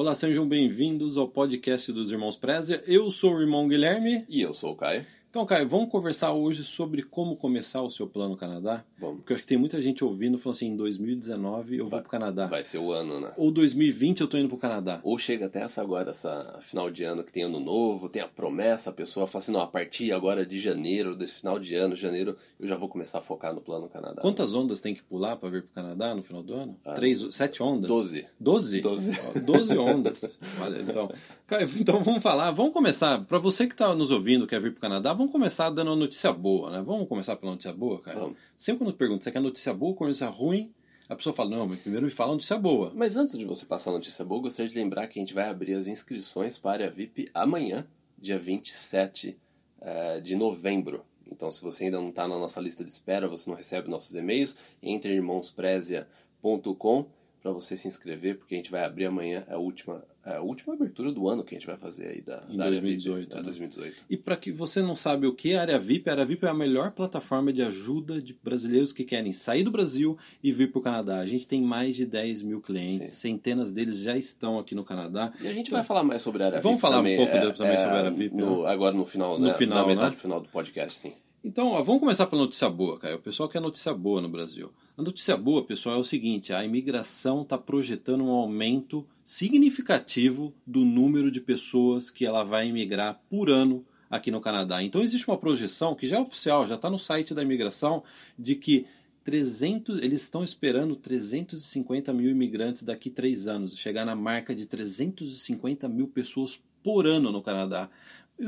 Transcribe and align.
Olá, 0.00 0.14
sejam 0.14 0.46
bem-vindos 0.46 1.16
ao 1.16 1.26
podcast 1.26 1.92
dos 1.92 2.12
Irmãos 2.12 2.36
Prézia. 2.36 2.80
Eu 2.86 3.10
sou 3.10 3.34
o 3.34 3.40
irmão 3.40 3.66
Guilherme. 3.66 4.24
E 4.28 4.40
eu 4.40 4.54
sou 4.54 4.70
o 4.70 4.76
Caio. 4.76 5.04
Então, 5.30 5.44
Caio, 5.44 5.68
vamos 5.68 5.90
conversar 5.90 6.32
hoje 6.32 6.64
sobre 6.64 7.02
como 7.02 7.36
começar 7.36 7.82
o 7.82 7.90
seu 7.90 8.06
plano 8.06 8.34
Canadá? 8.34 8.82
Vamos. 8.98 9.18
Porque 9.18 9.34
eu 9.34 9.34
acho 9.34 9.42
que 9.42 9.48
tem 9.48 9.58
muita 9.58 9.80
gente 9.82 10.02
ouvindo 10.02 10.38
falando 10.38 10.56
assim, 10.56 10.68
em 10.68 10.76
2019 10.76 11.76
eu 11.76 11.86
vou 11.86 12.00
pro 12.00 12.10
Canadá. 12.10 12.46
Vai 12.46 12.64
ser 12.64 12.78
o 12.78 12.90
ano, 12.90 13.20
né? 13.20 13.32
Ou 13.36 13.50
2020 13.50 14.22
eu 14.22 14.26
tô 14.26 14.38
indo 14.38 14.48
pro 14.48 14.56
Canadá. 14.56 15.00
Ou 15.02 15.18
chega 15.18 15.44
até 15.44 15.60
essa 15.60 15.82
agora, 15.82 16.12
essa 16.12 16.58
final 16.62 16.90
de 16.90 17.04
ano 17.04 17.22
que 17.22 17.30
tem 17.30 17.42
ano 17.42 17.60
novo, 17.60 18.08
tem 18.08 18.22
a 18.22 18.26
promessa, 18.26 18.88
a 18.88 18.92
pessoa 18.92 19.26
fala 19.26 19.42
assim, 19.42 19.52
não, 19.52 19.60
a 19.60 19.66
partir 19.66 20.12
agora 20.12 20.46
de 20.46 20.58
janeiro, 20.58 21.14
desse 21.14 21.34
final 21.34 21.58
de 21.58 21.74
ano, 21.74 21.94
janeiro, 21.94 22.34
eu 22.58 22.66
já 22.66 22.76
vou 22.76 22.88
começar 22.88 23.18
a 23.18 23.22
focar 23.22 23.52
no 23.54 23.60
plano 23.60 23.86
Canadá. 23.86 24.22
Quantas 24.22 24.54
ondas 24.54 24.80
tem 24.80 24.94
que 24.94 25.02
pular 25.02 25.36
para 25.36 25.50
vir 25.50 25.62
pro 25.62 25.74
Canadá 25.74 26.14
no 26.14 26.22
final 26.22 26.42
do 26.42 26.54
ano? 26.54 26.74
Três, 26.96 27.34
sete 27.34 27.62
ondas? 27.62 27.86
Doze. 27.86 28.26
Doze? 28.40 28.80
Doze. 28.80 29.12
Doze 29.44 29.76
ondas. 29.76 30.38
Olha, 30.58 30.80
então, 30.80 31.12
Caio, 31.46 31.68
então 31.78 32.02
vamos 32.02 32.22
falar, 32.22 32.50
vamos 32.50 32.72
começar. 32.72 33.22
Para 33.26 33.38
você 33.38 33.66
que 33.66 33.76
tá 33.76 33.94
nos 33.94 34.10
ouvindo, 34.10 34.46
quer 34.46 34.58
vir 34.58 34.72
pro 34.72 34.80
Canadá, 34.80 35.17
vamos 35.18 35.32
começar 35.32 35.68
dando 35.70 35.88
uma 35.88 35.96
notícia 35.96 36.32
boa, 36.32 36.70
né? 36.70 36.80
Vamos 36.80 37.08
começar 37.08 37.34
pela 37.36 37.50
notícia 37.50 37.72
boa, 37.72 38.00
Caio? 38.00 38.20
Vamos. 38.20 38.38
Sempre 38.56 38.84
quando 38.84 38.96
pergunta, 38.96 39.24
você 39.24 39.32
quer 39.32 39.40
notícia 39.40 39.74
boa 39.74 39.92
ou 39.98 40.06
notícia 40.06 40.28
ruim? 40.28 40.72
A 41.08 41.16
pessoa 41.16 41.34
fala, 41.34 41.50
não, 41.50 41.66
mas 41.66 41.80
primeiro 41.80 42.06
me 42.06 42.12
fala 42.12 42.32
notícia 42.32 42.56
boa. 42.56 42.92
Mas 42.94 43.16
antes 43.16 43.36
de 43.36 43.44
você 43.44 43.66
passar 43.66 43.90
a 43.90 43.94
notícia 43.94 44.24
boa, 44.24 44.38
eu 44.38 44.42
gostaria 44.42 44.70
de 44.70 44.78
lembrar 44.78 45.08
que 45.08 45.18
a 45.18 45.22
gente 45.22 45.34
vai 45.34 45.48
abrir 45.48 45.74
as 45.74 45.88
inscrições 45.88 46.56
para 46.58 46.70
a 46.70 46.74
área 46.74 46.90
VIP 46.90 47.28
amanhã, 47.34 47.84
dia 48.16 48.38
27 48.38 49.36
eh, 49.80 50.20
de 50.20 50.36
novembro. 50.36 51.04
Então, 51.26 51.50
se 51.50 51.60
você 51.60 51.84
ainda 51.84 52.00
não 52.00 52.10
está 52.10 52.28
na 52.28 52.38
nossa 52.38 52.60
lista 52.60 52.84
de 52.84 52.90
espera, 52.90 53.26
você 53.26 53.50
não 53.50 53.56
recebe 53.56 53.90
nossos 53.90 54.14
e-mails, 54.14 54.54
entre 54.80 55.14
irmãosprezia.com 55.14 57.06
para 57.42 57.52
você 57.52 57.76
se 57.76 57.86
inscrever, 57.86 58.36
porque 58.38 58.54
a 58.54 58.56
gente 58.58 58.70
vai 58.70 58.84
abrir 58.84 59.06
amanhã 59.06 59.44
a 59.48 59.56
última, 59.58 60.04
a 60.24 60.40
última 60.40 60.74
abertura 60.74 61.12
do 61.12 61.28
ano 61.28 61.44
que 61.44 61.54
a 61.54 61.58
gente 61.58 61.66
vai 61.66 61.76
fazer 61.76 62.08
aí 62.08 62.20
da, 62.20 62.42
Em 62.50 62.56
da 62.56 62.64
área 62.64 62.80
2018, 62.80 63.18
VIP, 63.20 63.30
da 63.30 63.36
né? 63.36 63.42
2018. 63.42 64.04
E 64.10 64.16
para 64.16 64.36
que 64.36 64.50
você 64.50 64.82
não 64.82 64.96
sabe 64.96 65.26
o 65.26 65.32
que 65.34 65.52
é 65.52 65.58
a 65.58 65.60
área 65.62 65.78
VIP, 65.78 66.08
a 66.08 66.12
área 66.12 66.24
VIP 66.26 66.44
é 66.46 66.48
a 66.48 66.54
melhor 66.54 66.90
plataforma 66.90 67.52
de 67.52 67.62
ajuda 67.62 68.20
de 68.20 68.34
brasileiros 68.42 68.92
que 68.92 69.04
querem 69.04 69.32
sair 69.32 69.62
do 69.62 69.70
Brasil 69.70 70.18
e 70.42 70.50
vir 70.52 70.70
para 70.72 70.78
o 70.80 70.82
Canadá. 70.82 71.18
A 71.20 71.26
gente 71.26 71.46
tem 71.46 71.62
mais 71.62 71.94
de 71.96 72.04
10 72.06 72.42
mil 72.42 72.60
clientes, 72.60 73.12
centenas 73.12 73.70
deles 73.70 73.98
já 73.98 74.16
estão 74.16 74.58
aqui 74.58 74.74
no 74.74 74.84
Canadá. 74.84 75.32
E 75.40 75.46
a 75.46 75.52
gente 75.54 75.70
vai 75.70 75.84
falar 75.84 76.02
mais 76.02 76.22
sobre 76.22 76.42
a 76.42 76.46
área 76.46 76.60
Vamos 76.60 76.76
VIP 76.76 76.80
falar 76.82 76.96
um 76.96 76.98
também, 77.00 77.16
pouco 77.16 77.32
é, 77.32 77.52
também 77.52 77.74
é, 77.74 77.78
sobre 77.78 77.94
a 77.94 77.98
área 77.98 78.10
VIP, 78.10 78.34
no- 78.34 78.66
Agora 78.66 78.94
no 78.94 79.06
final, 79.06 79.38
No 79.38 79.46
né? 79.46 79.54
final, 79.54 79.82
na 79.82 79.86
metade 79.94 80.14
né? 80.16 80.20
final 80.20 80.40
do 80.40 80.48
podcast, 80.48 80.98
sim. 80.98 81.12
Então, 81.44 81.68
ó, 81.68 81.82
vamos 81.82 82.00
começar 82.00 82.26
pela 82.26 82.42
notícia 82.42 82.68
boa, 82.68 82.98
Caio. 82.98 83.16
O 83.16 83.20
pessoal 83.20 83.48
quer 83.48 83.60
notícia 83.60 83.94
boa 83.94 84.20
no 84.20 84.28
Brasil. 84.28 84.72
A 84.98 85.02
notícia 85.02 85.36
boa, 85.36 85.64
pessoal, 85.64 85.94
é 85.94 85.98
o 86.00 86.04
seguinte: 86.04 86.52
a 86.52 86.64
imigração 86.64 87.42
está 87.42 87.56
projetando 87.56 88.24
um 88.24 88.30
aumento 88.30 89.06
significativo 89.24 90.52
do 90.66 90.84
número 90.84 91.30
de 91.30 91.40
pessoas 91.40 92.10
que 92.10 92.26
ela 92.26 92.42
vai 92.42 92.66
imigrar 92.66 93.22
por 93.30 93.48
ano 93.48 93.86
aqui 94.10 94.32
no 94.32 94.40
Canadá. 94.40 94.82
Então, 94.82 95.00
existe 95.00 95.28
uma 95.28 95.38
projeção 95.38 95.94
que 95.94 96.08
já 96.08 96.16
é 96.16 96.20
oficial, 96.20 96.66
já 96.66 96.74
está 96.74 96.90
no 96.90 96.98
site 96.98 97.32
da 97.32 97.44
imigração, 97.44 98.02
de 98.36 98.56
que 98.56 98.86
300, 99.22 100.02
eles 100.02 100.22
estão 100.22 100.42
esperando 100.42 100.96
350 100.96 102.12
mil 102.12 102.28
imigrantes 102.28 102.82
daqui 102.82 103.08
a 103.08 103.12
três 103.12 103.46
anos, 103.46 103.78
chegar 103.78 104.04
na 104.04 104.16
marca 104.16 104.52
de 104.52 104.66
350 104.66 105.88
mil 105.88 106.08
pessoas 106.08 106.60
por 106.82 107.06
ano 107.06 107.30
no 107.30 107.40
Canadá. 107.40 107.88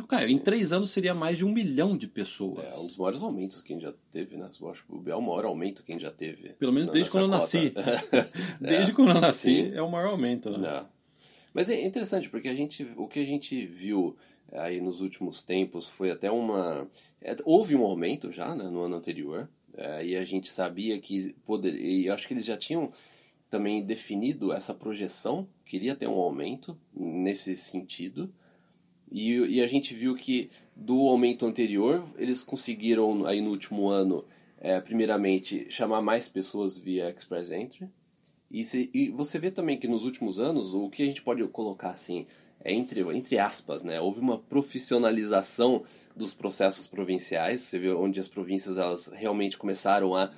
Caio, 0.06 0.28
em 0.28 0.38
três 0.38 0.70
anos 0.70 0.90
seria 0.90 1.14
mais 1.14 1.38
de 1.38 1.44
um 1.44 1.52
milhão 1.52 1.96
de 1.96 2.06
pessoas. 2.06 2.64
É 2.64 2.78
um 2.78 2.86
dos 2.86 2.96
maiores 2.96 3.22
aumentos 3.22 3.60
que 3.60 3.72
a 3.72 3.76
gente 3.76 3.84
já 3.84 3.94
teve, 4.12 4.36
né? 4.36 4.48
Eu 4.60 4.68
acho 4.70 4.84
que 4.84 5.10
é 5.10 5.16
o 5.16 5.20
maior 5.20 5.44
aumento 5.46 5.82
que 5.82 5.90
a 5.90 5.94
gente 5.94 6.02
já 6.02 6.12
teve. 6.12 6.50
Pelo 6.50 6.72
menos 6.72 6.88
desde 6.90 7.10
quando 7.10 7.24
eu 7.24 7.28
nasci. 7.28 7.70
cota. 7.70 8.30
Desde 8.60 8.92
quando 8.92 9.08
eu 9.10 9.20
nasci, 9.20 9.70
sim. 9.70 9.74
é 9.74 9.82
o 9.82 9.90
maior 9.90 10.10
aumento, 10.10 10.50
né? 10.50 10.58
Não. 10.58 10.88
Mas 11.52 11.68
é 11.68 11.84
interessante, 11.84 12.28
porque 12.28 12.48
a 12.48 12.54
gente, 12.54 12.86
o 12.96 13.08
que 13.08 13.18
a 13.18 13.24
gente 13.24 13.66
viu 13.66 14.16
aí 14.52 14.80
nos 14.80 15.00
últimos 15.00 15.42
tempos 15.42 15.88
foi 15.88 16.10
até 16.10 16.30
uma... 16.30 16.88
é, 17.20 17.36
houve 17.44 17.74
um 17.74 17.82
aumento 17.82 18.30
já 18.30 18.54
né, 18.54 18.64
no 18.64 18.82
ano 18.82 18.96
anterior, 18.96 19.48
é, 19.76 20.04
e 20.04 20.16
a 20.16 20.24
gente 20.24 20.50
sabia 20.50 20.98
que 21.00 21.34
poder, 21.44 21.74
e 21.74 22.06
eu 22.06 22.14
acho 22.14 22.26
que 22.26 22.34
eles 22.34 22.44
já 22.44 22.56
tinham 22.56 22.92
também 23.48 23.84
definido 23.84 24.52
essa 24.52 24.72
projeção, 24.72 25.48
queria 25.64 25.96
ter 25.96 26.06
um 26.06 26.18
aumento 26.18 26.78
nesse 26.94 27.56
sentido, 27.56 28.32
e, 29.10 29.56
e 29.56 29.62
a 29.62 29.66
gente 29.66 29.94
viu 29.94 30.14
que 30.14 30.50
do 30.74 31.08
aumento 31.08 31.46
anterior, 31.46 32.06
eles 32.16 32.42
conseguiram 32.42 33.26
aí 33.26 33.40
no 33.40 33.50
último 33.50 33.88
ano, 33.88 34.24
é, 34.58 34.80
primeiramente, 34.80 35.66
chamar 35.70 36.00
mais 36.02 36.28
pessoas 36.28 36.78
via 36.78 37.10
Express 37.10 37.50
Entry, 37.50 37.88
e, 38.50 38.64
se- 38.64 38.90
e 38.92 39.10
você 39.10 39.38
vê 39.38 39.50
também 39.50 39.78
que 39.78 39.86
nos 39.86 40.04
últimos 40.04 40.40
anos, 40.40 40.74
o 40.74 40.90
que 40.90 41.02
a 41.02 41.06
gente 41.06 41.22
pode 41.22 41.46
colocar 41.48 41.90
assim, 41.90 42.26
é 42.62 42.72
entre, 42.72 43.00
entre 43.16 43.38
aspas, 43.38 43.82
né? 43.82 44.00
Houve 44.00 44.20
uma 44.20 44.38
profissionalização 44.38 45.82
dos 46.14 46.34
processos 46.34 46.86
provinciais. 46.86 47.60
Você 47.62 47.78
vê 47.78 47.90
onde 47.92 48.20
as 48.20 48.28
províncias 48.28 48.76
elas 48.76 49.06
realmente 49.06 49.56
começaram 49.56 50.14
a, 50.14 50.30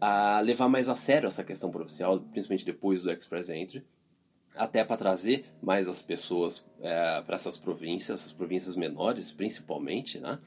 a 0.00 0.40
levar 0.40 0.68
mais 0.68 0.88
a 0.88 0.96
sério 0.96 1.26
essa 1.28 1.44
questão 1.44 1.70
provincial, 1.70 2.20
principalmente 2.20 2.66
depois 2.66 3.02
do 3.02 3.10
Express 3.10 3.48
Entry. 3.48 3.82
Até 4.54 4.84
para 4.84 4.96
trazer 4.96 5.46
mais 5.62 5.88
as 5.88 6.02
pessoas 6.02 6.64
para 7.26 7.36
essas 7.36 7.56
províncias, 7.56 8.20
essas 8.20 8.32
províncias 8.32 8.76
menores 8.76 9.32
principalmente, 9.32 10.18
né? 10.18 10.38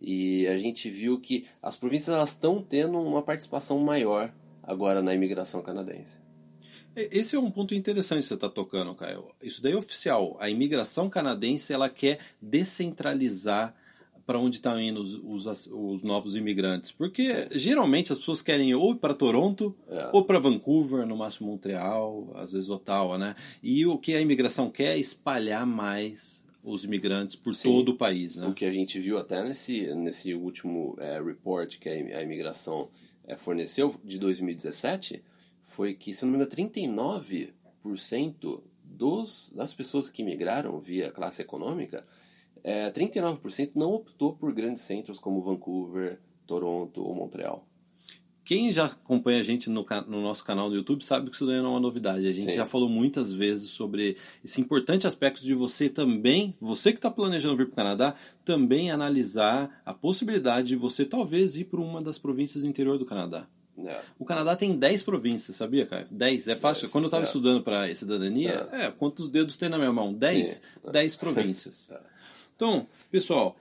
E 0.00 0.46
a 0.48 0.58
gente 0.58 0.90
viu 0.90 1.20
que 1.20 1.46
as 1.62 1.76
províncias 1.76 2.14
elas 2.14 2.30
estão 2.30 2.62
tendo 2.62 2.98
uma 2.98 3.22
participação 3.22 3.78
maior 3.78 4.34
agora 4.62 5.00
na 5.00 5.14
imigração 5.14 5.62
canadense. 5.62 6.16
Esse 6.96 7.34
é 7.34 7.38
um 7.38 7.50
ponto 7.50 7.74
interessante 7.74 8.20
que 8.20 8.28
você 8.28 8.34
está 8.34 8.48
tocando, 8.48 8.94
Caio. 8.94 9.26
Isso 9.42 9.60
daí 9.60 9.72
é 9.72 9.76
oficial. 9.76 10.36
A 10.38 10.48
imigração 10.48 11.08
canadense 11.10 11.72
ela 11.72 11.88
quer 11.88 12.18
descentralizar 12.40 13.74
para 14.26 14.38
onde 14.38 14.56
estão 14.56 14.80
indo 14.80 15.00
os, 15.00 15.14
os, 15.46 15.66
os 15.72 16.02
novos 16.02 16.34
imigrantes. 16.34 16.90
Porque 16.90 17.48
geralmente 17.52 18.12
as 18.12 18.18
pessoas 18.18 18.40
querem 18.40 18.70
ir 18.70 18.74
ou 18.74 18.96
para 18.96 19.14
Toronto, 19.14 19.74
É. 19.88 20.10
ou 20.12 20.24
para 20.24 20.38
Vancouver, 20.38 21.06
no 21.06 21.16
máximo 21.16 21.50
Montreal, 21.50 22.32
às 22.36 22.52
vezes 22.52 22.70
Ottawa, 22.70 23.18
né? 23.18 23.34
E 23.62 23.84
o 23.86 23.98
que 23.98 24.14
a 24.14 24.20
imigração 24.20 24.70
quer 24.70 24.96
é 24.96 24.98
espalhar 24.98 25.66
mais 25.66 26.42
os 26.62 26.84
imigrantes 26.84 27.36
por 27.36 27.54
todo 27.54 27.90
o 27.90 27.96
país, 27.96 28.36
né? 28.36 28.46
O 28.46 28.54
que 28.54 28.64
a 28.64 28.72
gente 28.72 28.98
viu 28.98 29.18
até 29.18 29.42
nesse, 29.44 29.94
nesse 29.94 30.32
último 30.34 30.96
é, 30.98 31.20
report 31.22 31.78
que 31.78 31.88
a 31.90 32.22
imigração 32.22 32.88
é, 33.26 33.36
forneceu 33.36 33.94
de 34.02 34.18
2017 34.18 35.22
foi 35.62 35.92
que, 35.92 36.14
se 36.14 36.24
não 36.24 36.32
me 36.32 36.38
engano, 36.38 36.50
39% 36.50 38.62
dos, 38.82 39.52
das 39.54 39.74
pessoas 39.74 40.08
que 40.08 40.22
migraram 40.22 40.80
via 40.80 41.10
classe 41.10 41.42
econômica, 41.42 42.06
é, 42.64 42.90
39% 42.90 43.72
não 43.74 43.92
optou 43.92 44.34
por 44.34 44.54
grandes 44.54 44.82
centros 44.82 45.18
como 45.18 45.42
Vancouver, 45.42 46.18
Toronto 46.46 47.02
ou 47.02 47.14
Montreal. 47.14 47.66
Quem 48.44 48.70
já 48.72 48.86
acompanha 48.86 49.40
a 49.40 49.42
gente 49.42 49.70
no, 49.70 49.86
no 50.06 50.20
nosso 50.20 50.44
canal 50.44 50.68
do 50.68 50.76
YouTube 50.76 51.02
sabe 51.02 51.30
que 51.30 51.36
isso 51.36 51.46
daí 51.46 51.58
não 51.58 51.66
é 51.66 51.70
uma 51.70 51.80
novidade. 51.80 52.26
A 52.26 52.32
gente 52.32 52.50
Sim. 52.50 52.56
já 52.56 52.66
falou 52.66 52.90
muitas 52.90 53.32
vezes 53.32 53.70
sobre 53.70 54.18
esse 54.44 54.60
importante 54.60 55.06
aspecto 55.06 55.42
de 55.42 55.54
você 55.54 55.88
também, 55.88 56.54
você 56.60 56.92
que 56.92 56.98
está 56.98 57.10
planejando 57.10 57.56
vir 57.56 57.66
para 57.66 57.72
o 57.72 57.76
Canadá, 57.76 58.14
também 58.44 58.90
analisar 58.90 59.80
a 59.84 59.94
possibilidade 59.94 60.68
de 60.68 60.76
você 60.76 61.06
talvez 61.06 61.56
ir 61.56 61.64
para 61.64 61.80
uma 61.80 62.02
das 62.02 62.18
províncias 62.18 62.62
do 62.62 62.68
interior 62.68 62.98
do 62.98 63.06
Canadá. 63.06 63.46
É. 63.78 64.02
O 64.18 64.24
Canadá 64.24 64.54
tem 64.54 64.76
10 64.76 65.02
províncias, 65.02 65.56
sabia, 65.56 65.86
Caio? 65.86 66.06
10. 66.10 66.48
É 66.48 66.54
fácil. 66.56 66.82
Dez, 66.82 66.92
Quando 66.92 67.04
eu 67.04 67.08
estava 67.08 67.24
é. 67.24 67.26
estudando 67.26 67.62
para 67.62 67.94
cidadania, 67.94 68.68
é. 68.72 68.90
quantos 68.90 69.30
dedos 69.30 69.56
tem 69.56 69.70
na 69.70 69.78
minha 69.78 69.92
mão? 69.92 70.12
10? 70.12 70.48
Sim. 70.50 70.92
10 70.92 71.16
províncias. 71.16 71.88
Então, 72.56 72.86
pessoal, 73.10 73.56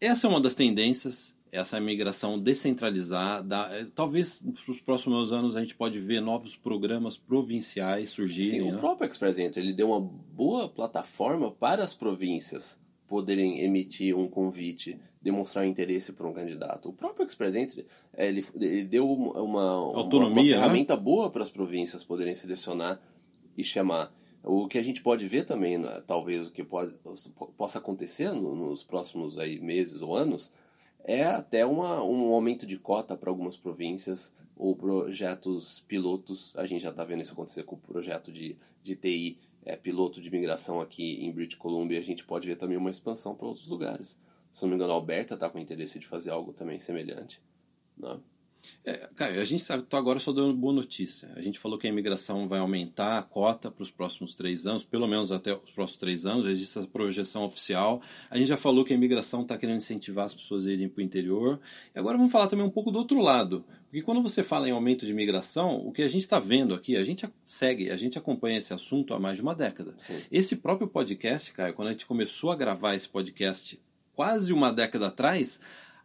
essa 0.00 0.26
é 0.26 0.30
uma 0.30 0.40
das 0.40 0.54
tendências, 0.54 1.34
essa 1.50 1.78
imigração 1.78 2.38
descentralizada. 2.38 3.68
Eh, 3.72 3.86
Talvez 3.94 4.42
nos 4.42 4.80
próximos 4.80 5.32
anos 5.32 5.56
a 5.56 5.60
gente 5.60 5.74
pode 5.74 5.98
ver 5.98 6.20
novos 6.20 6.56
programas 6.56 7.16
provinciais 7.16 8.10
surgirem. 8.10 8.60
Sim, 8.60 8.70
né? 8.70 8.76
o 8.76 8.78
próprio 8.78 9.08
Express 9.08 9.38
Entry 9.38 9.62
ele 9.62 9.72
deu 9.72 9.90
uma 9.90 10.00
boa 10.00 10.68
plataforma 10.68 11.50
para 11.50 11.82
as 11.82 11.94
províncias 11.94 12.76
poderem 13.06 13.60
emitir 13.60 14.16
um 14.16 14.28
convite, 14.28 14.98
demonstrar 15.22 15.66
interesse 15.66 16.12
por 16.12 16.26
um 16.26 16.32
candidato. 16.32 16.88
O 16.88 16.92
próprio 16.92 17.26
Express 17.26 17.56
Entry 17.56 17.86
eh, 18.12 18.28
ele, 18.28 18.44
ele 18.60 18.84
deu 18.84 19.10
uma, 19.10 19.40
uma, 19.40 19.62
Autonomia, 19.96 20.28
uma 20.28 20.42
né? 20.42 20.48
ferramenta 20.50 20.96
boa 20.96 21.30
para 21.30 21.42
as 21.42 21.50
províncias 21.50 22.04
poderem 22.04 22.34
selecionar 22.34 23.00
e 23.56 23.64
chamar. 23.64 24.12
O 24.48 24.68
que 24.68 24.78
a 24.78 24.82
gente 24.82 25.02
pode 25.02 25.26
ver 25.26 25.44
também, 25.44 25.76
né, 25.76 26.00
talvez 26.06 26.46
o 26.46 26.52
que 26.52 26.62
pode, 26.62 26.94
possa 27.56 27.78
acontecer 27.78 28.30
no- 28.30 28.54
nos 28.54 28.84
próximos 28.84 29.40
aí, 29.40 29.58
meses 29.58 30.00
ou 30.02 30.14
anos, 30.14 30.52
é 31.02 31.24
até 31.24 31.66
uma, 31.66 32.00
um 32.04 32.32
aumento 32.32 32.64
de 32.64 32.78
cota 32.78 33.16
para 33.16 33.28
algumas 33.28 33.56
províncias 33.56 34.32
ou 34.56 34.76
projetos 34.76 35.80
pilotos. 35.88 36.52
A 36.54 36.64
gente 36.64 36.82
já 36.82 36.90
está 36.90 37.04
vendo 37.04 37.22
isso 37.22 37.32
acontecer 37.32 37.64
com 37.64 37.74
o 37.74 37.78
projeto 37.78 38.30
de, 38.30 38.56
de 38.84 38.94
TI, 38.94 39.40
é, 39.64 39.74
piloto 39.76 40.20
de 40.20 40.30
migração 40.30 40.80
aqui 40.80 41.24
em 41.24 41.32
British 41.32 41.58
Columbia. 41.58 41.98
A 41.98 42.02
gente 42.02 42.24
pode 42.24 42.46
ver 42.46 42.54
também 42.56 42.76
uma 42.76 42.90
expansão 42.90 43.34
para 43.34 43.48
outros 43.48 43.66
lugares. 43.66 44.16
Se 44.52 44.62
não 44.62 44.68
me 44.68 44.76
engano, 44.76 44.92
a 44.92 44.94
Alberta 44.94 45.34
está 45.34 45.50
com 45.50 45.58
interesse 45.58 45.98
de 45.98 46.06
fazer 46.06 46.30
algo 46.30 46.52
também 46.52 46.78
semelhante. 46.78 47.40
Né? 47.98 48.16
É, 48.84 49.08
cara, 49.16 49.40
a 49.40 49.44
gente 49.44 49.60
está 49.60 49.82
agora 49.92 50.18
só 50.18 50.32
dando 50.32 50.54
boa 50.54 50.72
notícia. 50.72 51.28
A 51.34 51.40
gente 51.40 51.58
falou 51.58 51.78
que 51.78 51.86
a 51.86 51.90
imigração 51.90 52.48
vai 52.48 52.58
aumentar 52.58 53.18
a 53.18 53.22
cota 53.22 53.70
para 53.70 53.82
os 53.82 53.90
próximos 53.90 54.34
três 54.34 54.66
anos, 54.66 54.84
pelo 54.84 55.06
menos 55.06 55.32
até 55.32 55.54
os 55.54 55.70
próximos 55.70 55.98
três 55.98 56.24
anos. 56.24 56.46
Existe 56.46 56.78
essa 56.78 56.88
projeção 56.88 57.44
oficial. 57.44 58.00
A 58.30 58.38
gente 58.38 58.48
já 58.48 58.56
falou 58.56 58.84
que 58.84 58.92
a 58.92 58.96
imigração 58.96 59.42
está 59.42 59.58
querendo 59.58 59.78
incentivar 59.78 60.26
as 60.26 60.34
pessoas 60.34 60.66
a 60.66 60.72
irem 60.72 60.88
para 60.88 61.00
o 61.00 61.04
interior. 61.04 61.60
E 61.94 61.98
agora 61.98 62.16
vamos 62.16 62.32
falar 62.32 62.46
também 62.46 62.64
um 62.64 62.70
pouco 62.70 62.90
do 62.90 62.98
outro 62.98 63.20
lado. 63.20 63.64
Porque 63.84 64.02
quando 64.02 64.22
você 64.22 64.44
fala 64.44 64.68
em 64.68 64.72
aumento 64.72 65.06
de 65.06 65.12
imigração, 65.12 65.76
o 65.76 65.92
que 65.92 66.02
a 66.02 66.08
gente 66.08 66.22
está 66.22 66.38
vendo 66.38 66.74
aqui, 66.74 66.96
a 66.96 67.04
gente 67.04 67.28
segue, 67.44 67.90
a 67.90 67.96
gente 67.96 68.18
acompanha 68.18 68.58
esse 68.58 68.72
assunto 68.72 69.14
há 69.14 69.18
mais 69.18 69.36
de 69.36 69.42
uma 69.42 69.54
década. 69.54 69.94
Sim. 69.98 70.20
Esse 70.30 70.56
próprio 70.56 70.86
podcast, 70.86 71.52
cara, 71.52 71.72
quando 71.72 71.88
a 71.88 71.92
gente 71.92 72.06
começou 72.06 72.50
a 72.50 72.56
gravar 72.56 72.94
esse 72.94 73.08
podcast 73.08 73.80
quase 74.14 74.52
uma 74.52 74.72
década 74.72 75.08
atrás, 75.08 75.60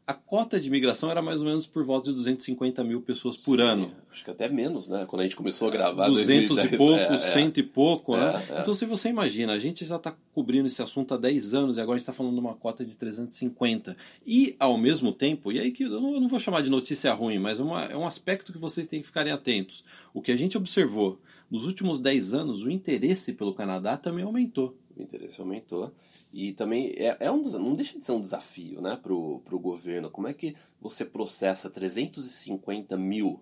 a 0.06 0.13
cota 0.13 0.59
de 0.59 0.68
imigração 0.68 1.09
era 1.09 1.21
mais 1.21 1.39
ou 1.42 1.48
menos 1.48 1.65
por 1.68 1.86
volta 1.86 2.09
de 2.09 2.15
250 2.15 2.83
mil 2.83 3.01
pessoas 3.01 3.38
por 3.38 3.57
Sim, 3.59 3.65
ano. 3.65 3.92
Acho 4.12 4.25
que 4.25 4.31
até 4.31 4.50
menos, 4.50 4.88
né? 4.88 5.06
Quando 5.07 5.21
a 5.21 5.24
gente 5.24 5.36
começou 5.36 5.68
a 5.68 5.71
gravar. 5.71 6.07
200 6.07 6.48
2010, 6.50 6.74
e 6.74 6.77
pouco, 6.77 7.00
é, 7.00 7.13
é. 7.13 7.18
100 7.18 7.53
e 7.56 7.63
pouco, 7.63 8.18
né? 8.18 8.44
É, 8.50 8.53
é. 8.57 8.62
Então, 8.62 8.74
se 8.74 8.86
você 8.86 9.09
imagina, 9.09 9.53
a 9.53 9.59
gente 9.59 9.86
já 9.86 9.95
está 9.95 10.15
cobrindo 10.33 10.68
esse 10.68 10.81
assunto 10.81 11.13
há 11.13 11.18
10 11.18 11.53
anos 11.53 11.77
e 11.77 11.81
agora 11.81 11.95
a 11.95 12.00
gente 12.00 12.03
está 12.03 12.13
falando 12.13 12.33
de 12.33 12.39
uma 12.39 12.56
cota 12.56 12.83
de 12.83 12.95
350. 12.95 13.95
E, 14.25 14.56
ao 14.59 14.77
mesmo 14.77 15.13
tempo, 15.13 15.51
e 15.51 15.59
aí 15.59 15.71
que 15.71 15.83
eu 15.83 16.01
não, 16.01 16.15
eu 16.15 16.19
não 16.21 16.27
vou 16.27 16.39
chamar 16.39 16.62
de 16.62 16.69
notícia 16.69 17.13
ruim, 17.13 17.39
mas 17.39 17.59
é 17.59 17.63
uma- 17.63 17.86
é 17.86 17.95
um 17.95 18.06
aspecto 18.06 18.51
que 18.51 18.57
vocês 18.59 18.88
têm 18.88 19.00
que 19.01 19.07
ficarem 19.07 19.31
atentos. 19.31 19.83
O 20.13 20.21
que 20.21 20.31
a 20.31 20.36
gente 20.36 20.57
observou 20.57 21.19
nos 21.50 21.65
últimos 21.65 22.00
10 22.00 22.33
anos, 22.33 22.63
o 22.63 22.71
interesse 22.71 23.33
pelo 23.33 23.53
Canadá 23.53 23.98
também 23.98 24.24
aumentou. 24.25 24.74
O 24.98 25.01
interesse 25.01 25.39
aumentou. 25.39 25.92
E 26.33 26.54
também 26.54 26.94
é, 26.98 27.18
é 27.19 27.31
um, 27.31 27.42
não 27.42 27.75
deixa 27.75 27.98
de 28.00 28.06
ser 28.06 28.13
um 28.13 28.22
desafio 28.22 28.81
né, 28.81 28.98
pro, 29.01 29.39
pro 29.42 29.60
governo. 29.60 30.10
Como 30.10 30.28
é 30.28 30.33
que 30.33 30.56
você 30.80 31.04
processa 31.04 31.69
350 31.69 32.98
mil 32.98 33.42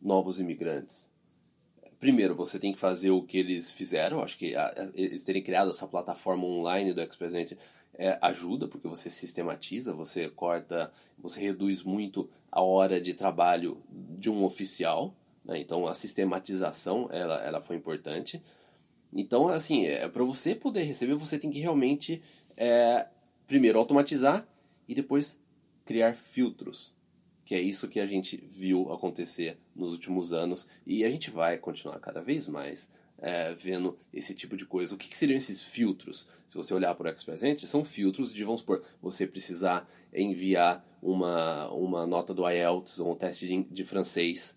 novos 0.00 0.38
imigrantes? 0.38 1.08
Primeiro, 1.98 2.36
você 2.36 2.58
tem 2.60 2.72
que 2.72 2.78
fazer 2.78 3.10
o 3.10 3.22
que 3.22 3.38
eles 3.38 3.72
fizeram. 3.72 4.22
Acho 4.22 4.38
que 4.38 4.54
a- 4.54 4.72
eles 4.94 5.24
terem 5.24 5.42
criado 5.42 5.70
essa 5.70 5.86
plataforma 5.86 6.44
online 6.44 6.92
do 6.92 7.00
Ex-Presidente 7.00 7.58
é, 8.00 8.16
ajuda, 8.22 8.68
porque 8.68 8.86
você 8.86 9.10
sistematiza, 9.10 9.92
você 9.92 10.28
corta, 10.28 10.92
você 11.18 11.40
reduz 11.40 11.82
muito 11.82 12.30
a 12.52 12.62
hora 12.62 13.00
de 13.00 13.14
trabalho 13.14 13.82
de 13.90 14.30
um 14.30 14.44
oficial. 14.44 15.12
né? 15.44 15.58
Então, 15.58 15.88
a 15.88 15.94
sistematização 15.94 17.08
ela, 17.10 17.42
ela 17.42 17.60
foi 17.60 17.74
importante. 17.74 18.40
Então, 19.12 19.48
assim, 19.48 19.86
é, 19.86 20.08
para 20.08 20.24
você 20.24 20.54
poder 20.54 20.82
receber, 20.82 21.14
você 21.14 21.38
tem 21.38 21.50
que 21.50 21.60
realmente, 21.60 22.22
é, 22.56 23.06
primeiro, 23.46 23.78
automatizar 23.78 24.46
e 24.86 24.94
depois 24.94 25.38
criar 25.84 26.14
filtros. 26.14 26.94
Que 27.44 27.54
é 27.54 27.60
isso 27.60 27.88
que 27.88 27.98
a 27.98 28.06
gente 28.06 28.36
viu 28.48 28.92
acontecer 28.92 29.58
nos 29.74 29.92
últimos 29.92 30.32
anos 30.32 30.66
e 30.86 31.04
a 31.04 31.10
gente 31.10 31.30
vai 31.30 31.56
continuar 31.56 31.98
cada 31.98 32.20
vez 32.20 32.46
mais 32.46 32.88
é, 33.18 33.54
vendo 33.54 33.96
esse 34.12 34.34
tipo 34.34 34.56
de 34.56 34.66
coisa. 34.66 34.94
O 34.94 34.98
que, 34.98 35.08
que 35.08 35.16
seriam 35.16 35.36
esses 35.36 35.62
filtros? 35.62 36.26
Se 36.46 36.56
você 36.56 36.72
olhar 36.72 36.94
para 36.94 37.10
o 37.10 37.12
Express 37.12 37.42
são 37.68 37.84
filtros 37.84 38.32
de, 38.32 38.44
vamos 38.44 38.60
supor, 38.60 38.82
você 39.02 39.26
precisar 39.26 39.88
enviar 40.12 40.84
uma, 41.02 41.70
uma 41.70 42.06
nota 42.06 42.32
do 42.32 42.48
IELTS 42.48 42.98
ou 42.98 43.12
um 43.12 43.16
teste 43.16 43.46
de, 43.46 43.64
de 43.64 43.84
francês. 43.84 44.54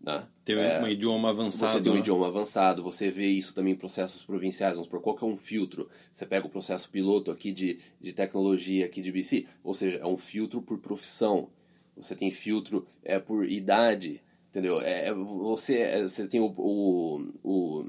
Né? 0.00 0.26
Ter 0.44 0.56
É, 0.58 0.80
um 0.80 0.86
idioma 0.88 1.30
avançado. 1.30 1.72
você 1.72 1.80
tem 1.82 1.90
um 1.90 1.96
né? 1.96 2.00
idioma 2.00 2.28
avançado, 2.28 2.82
você 2.82 3.10
vê 3.10 3.26
isso 3.26 3.52
também 3.52 3.72
em 3.74 3.76
processos 3.76 4.22
provinciais, 4.24 4.74
vamos 4.76 4.88
por 4.88 5.00
qual 5.00 5.16
que 5.16 5.24
é 5.24 5.26
um 5.26 5.36
filtro. 5.36 5.88
Você 6.14 6.24
pega 6.24 6.46
o 6.46 6.50
processo 6.50 6.88
piloto 6.88 7.30
aqui 7.30 7.52
de, 7.52 7.80
de 8.00 8.12
tecnologia 8.12 8.86
aqui 8.86 9.02
de 9.02 9.10
BC, 9.10 9.46
ou 9.64 9.74
seja, 9.74 9.98
é 9.98 10.06
um 10.06 10.16
filtro 10.16 10.62
por 10.62 10.78
profissão. 10.78 11.50
Você 11.96 12.14
tem 12.14 12.30
filtro 12.30 12.86
é, 13.02 13.18
por 13.18 13.44
idade, 13.50 14.22
entendeu? 14.50 14.80
É, 14.80 15.08
é- 15.08 15.14
você, 15.14 15.78
é, 15.78 16.02
você 16.04 16.28
tem 16.28 16.40
o, 16.40 16.54
o, 16.56 17.32
o, 17.42 17.84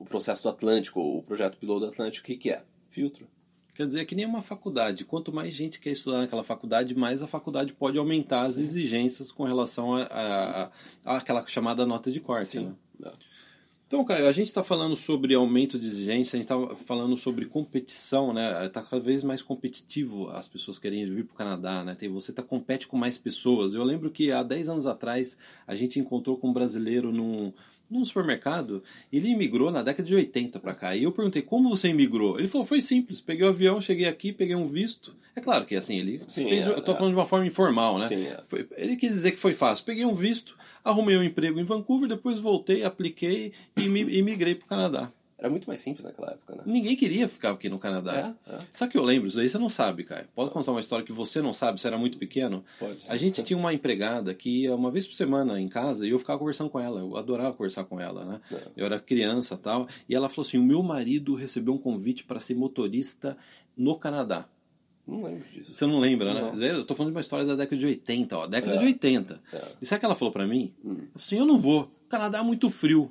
o 0.00 0.04
processo 0.04 0.42
do 0.42 0.48
Atlântico, 0.48 1.00
o 1.00 1.22
projeto 1.22 1.56
piloto 1.58 1.80
do 1.86 1.92
Atlântico, 1.92 2.24
o 2.24 2.26
que, 2.26 2.36
que 2.36 2.50
é? 2.50 2.64
Filtro. 2.88 3.28
Quer 3.74 3.86
dizer, 3.86 4.00
é 4.00 4.04
que 4.04 4.14
nem 4.14 4.26
uma 4.26 4.42
faculdade. 4.42 5.04
Quanto 5.04 5.32
mais 5.32 5.54
gente 5.54 5.80
quer 5.80 5.90
estudar 5.90 6.18
naquela 6.18 6.44
faculdade, 6.44 6.94
mais 6.94 7.22
a 7.22 7.26
faculdade 7.26 7.72
pode 7.72 7.96
aumentar 7.98 8.42
as 8.42 8.58
exigências 8.58 9.30
com 9.32 9.44
relação 9.44 9.94
a, 9.94 10.02
a, 10.02 10.70
a- 11.04 11.16
àquela 11.16 11.46
chamada 11.46 11.86
nota 11.86 12.10
de 12.10 12.20
corte. 12.20 12.58
Né? 12.58 13.12
Então, 13.86 14.04
Caio, 14.04 14.28
a 14.28 14.32
gente 14.32 14.46
está 14.46 14.62
falando 14.62 14.94
sobre 14.94 15.34
aumento 15.34 15.76
de 15.76 15.84
exigência, 15.84 16.36
a 16.36 16.40
gente 16.40 16.48
está 16.52 16.76
falando 16.84 17.16
sobre 17.16 17.46
competição, 17.46 18.32
né? 18.32 18.64
Está 18.64 18.82
cada 18.84 19.02
vez 19.02 19.24
mais 19.24 19.42
competitivo 19.42 20.28
as 20.30 20.46
pessoas 20.46 20.78
querem 20.78 21.04
vir 21.12 21.24
para 21.24 21.34
o 21.34 21.36
Canadá, 21.36 21.82
né? 21.82 21.96
Tem, 21.96 22.08
você 22.08 22.32
tá, 22.32 22.40
compete 22.40 22.86
com 22.86 22.96
mais 22.96 23.18
pessoas. 23.18 23.74
Eu 23.74 23.82
lembro 23.82 24.08
que 24.08 24.30
há 24.30 24.44
10 24.44 24.68
anos 24.68 24.86
atrás 24.86 25.36
a 25.66 25.74
gente 25.74 25.98
encontrou 25.98 26.36
com 26.36 26.50
um 26.50 26.52
brasileiro 26.52 27.10
num, 27.10 27.52
num 27.90 28.04
supermercado, 28.04 28.82
ele 29.12 29.28
imigrou 29.28 29.70
na 29.70 29.82
década 29.82 30.06
de 30.06 30.14
80 30.14 30.60
para 30.60 30.74
cá. 30.74 30.94
E 30.96 31.02
eu 31.04 31.12
perguntei, 31.12 31.42
como 31.42 31.68
você 31.70 31.88
imigrou? 31.88 32.38
Ele 32.38 32.46
falou, 32.48 32.66
foi 32.66 32.80
simples, 32.80 33.20
peguei 33.20 33.44
o 33.44 33.48
avião, 33.48 33.80
cheguei 33.80 34.06
aqui, 34.06 34.32
peguei 34.32 34.54
um 34.54 34.68
visto. 34.68 35.14
É 35.34 35.40
claro 35.40 35.64
que 35.64 35.74
assim, 35.74 35.98
ele 35.98 36.20
Sim, 36.28 36.48
fez, 36.48 36.66
é, 36.66 36.70
eu 36.70 36.82
tô 36.82 36.92
é. 36.92 36.96
falando 36.96 37.14
de 37.14 37.18
uma 37.18 37.26
forma 37.26 37.46
informal, 37.46 37.98
né? 37.98 38.06
Sim, 38.08 38.26
é. 38.26 38.40
Foi- 38.46 38.66
ele 38.76 38.96
quis 38.96 39.12
dizer 39.14 39.32
que 39.32 39.38
foi 39.40 39.54
fácil. 39.54 39.84
Peguei 39.84 40.04
um 40.04 40.14
visto, 40.14 40.54
arrumei 40.84 41.16
um 41.16 41.22
emprego 41.22 41.58
em 41.58 41.64
Vancouver, 41.64 42.08
depois 42.08 42.38
voltei, 42.38 42.84
apliquei 42.84 43.52
e 43.76 43.82
mi- 43.88 44.00
e 44.16 44.22
migrei 44.22 44.54
para 44.54 44.64
o 44.66 44.68
Canadá. 44.68 45.10
Era 45.40 45.48
muito 45.48 45.66
mais 45.66 45.80
simples 45.80 46.04
naquela 46.04 46.32
época, 46.32 46.54
né? 46.54 46.62
Ninguém 46.66 46.94
queria 46.94 47.26
ficar 47.26 47.52
aqui 47.52 47.70
no 47.70 47.78
Canadá. 47.78 48.36
É, 48.46 48.52
é. 48.52 48.84
O 48.84 48.88
que 48.88 48.98
eu 48.98 49.02
lembro? 49.02 49.26
Isso 49.26 49.40
aí 49.40 49.48
você 49.48 49.56
não 49.56 49.70
sabe, 49.70 50.04
cara. 50.04 50.28
Pode 50.34 50.50
contar 50.50 50.70
uma 50.70 50.80
história 50.82 51.02
que 51.02 51.12
você 51.12 51.40
não 51.40 51.54
sabe, 51.54 51.80
você 51.80 51.86
era 51.86 51.96
muito 51.96 52.18
pequeno? 52.18 52.62
Pode. 52.78 52.98
A 53.08 53.16
gente 53.16 53.42
tinha 53.42 53.56
uma 53.56 53.72
empregada 53.72 54.34
que 54.34 54.64
ia 54.64 54.74
uma 54.76 54.90
vez 54.90 55.06
por 55.06 55.14
semana 55.14 55.58
em 55.58 55.66
casa 55.66 56.06
e 56.06 56.10
eu 56.10 56.18
ficava 56.18 56.38
conversando 56.38 56.68
com 56.68 56.78
ela. 56.78 57.00
Eu 57.00 57.16
adorava 57.16 57.54
conversar 57.54 57.84
com 57.84 57.98
ela, 57.98 58.22
né? 58.26 58.40
É. 58.52 58.60
Eu 58.76 58.84
era 58.84 59.00
criança 59.00 59.54
e 59.54 59.58
tal. 59.58 59.88
E 60.06 60.14
ela 60.14 60.28
falou 60.28 60.46
assim: 60.46 60.58
o 60.58 60.62
meu 60.62 60.82
marido 60.82 61.34
recebeu 61.34 61.72
um 61.72 61.78
convite 61.78 62.22
para 62.22 62.38
ser 62.38 62.54
motorista 62.54 63.34
no 63.74 63.96
Canadá. 63.98 64.46
Não 65.06 65.22
lembro 65.24 65.44
disso. 65.52 65.72
Você 65.72 65.86
não 65.86 65.98
lembra, 65.98 66.34
né? 66.34 66.52
Não. 66.54 66.62
Eu 66.62 66.84
tô 66.84 66.94
falando 66.94 67.12
de 67.12 67.16
uma 67.16 67.22
história 67.22 67.46
da 67.46 67.56
década 67.56 67.76
de 67.78 67.86
80, 67.86 68.36
ó. 68.38 68.46
Década 68.46 68.74
É. 68.74 68.78
de 68.78 68.84
80. 68.84 69.40
É. 69.54 69.62
E 69.80 69.86
sabe 69.86 69.96
o 69.96 70.00
que 70.00 70.04
ela 70.06 70.14
falou 70.14 70.30
pra 70.32 70.46
mim? 70.46 70.72
Hum. 70.84 70.90
Ela 70.90 70.96
falou 70.98 71.10
assim, 71.16 71.38
eu 71.38 71.46
não 71.46 71.58
vou. 71.58 71.84
O 72.04 72.08
Canadá 72.10 72.38
é 72.40 72.42
muito 72.42 72.68
frio. 72.68 73.10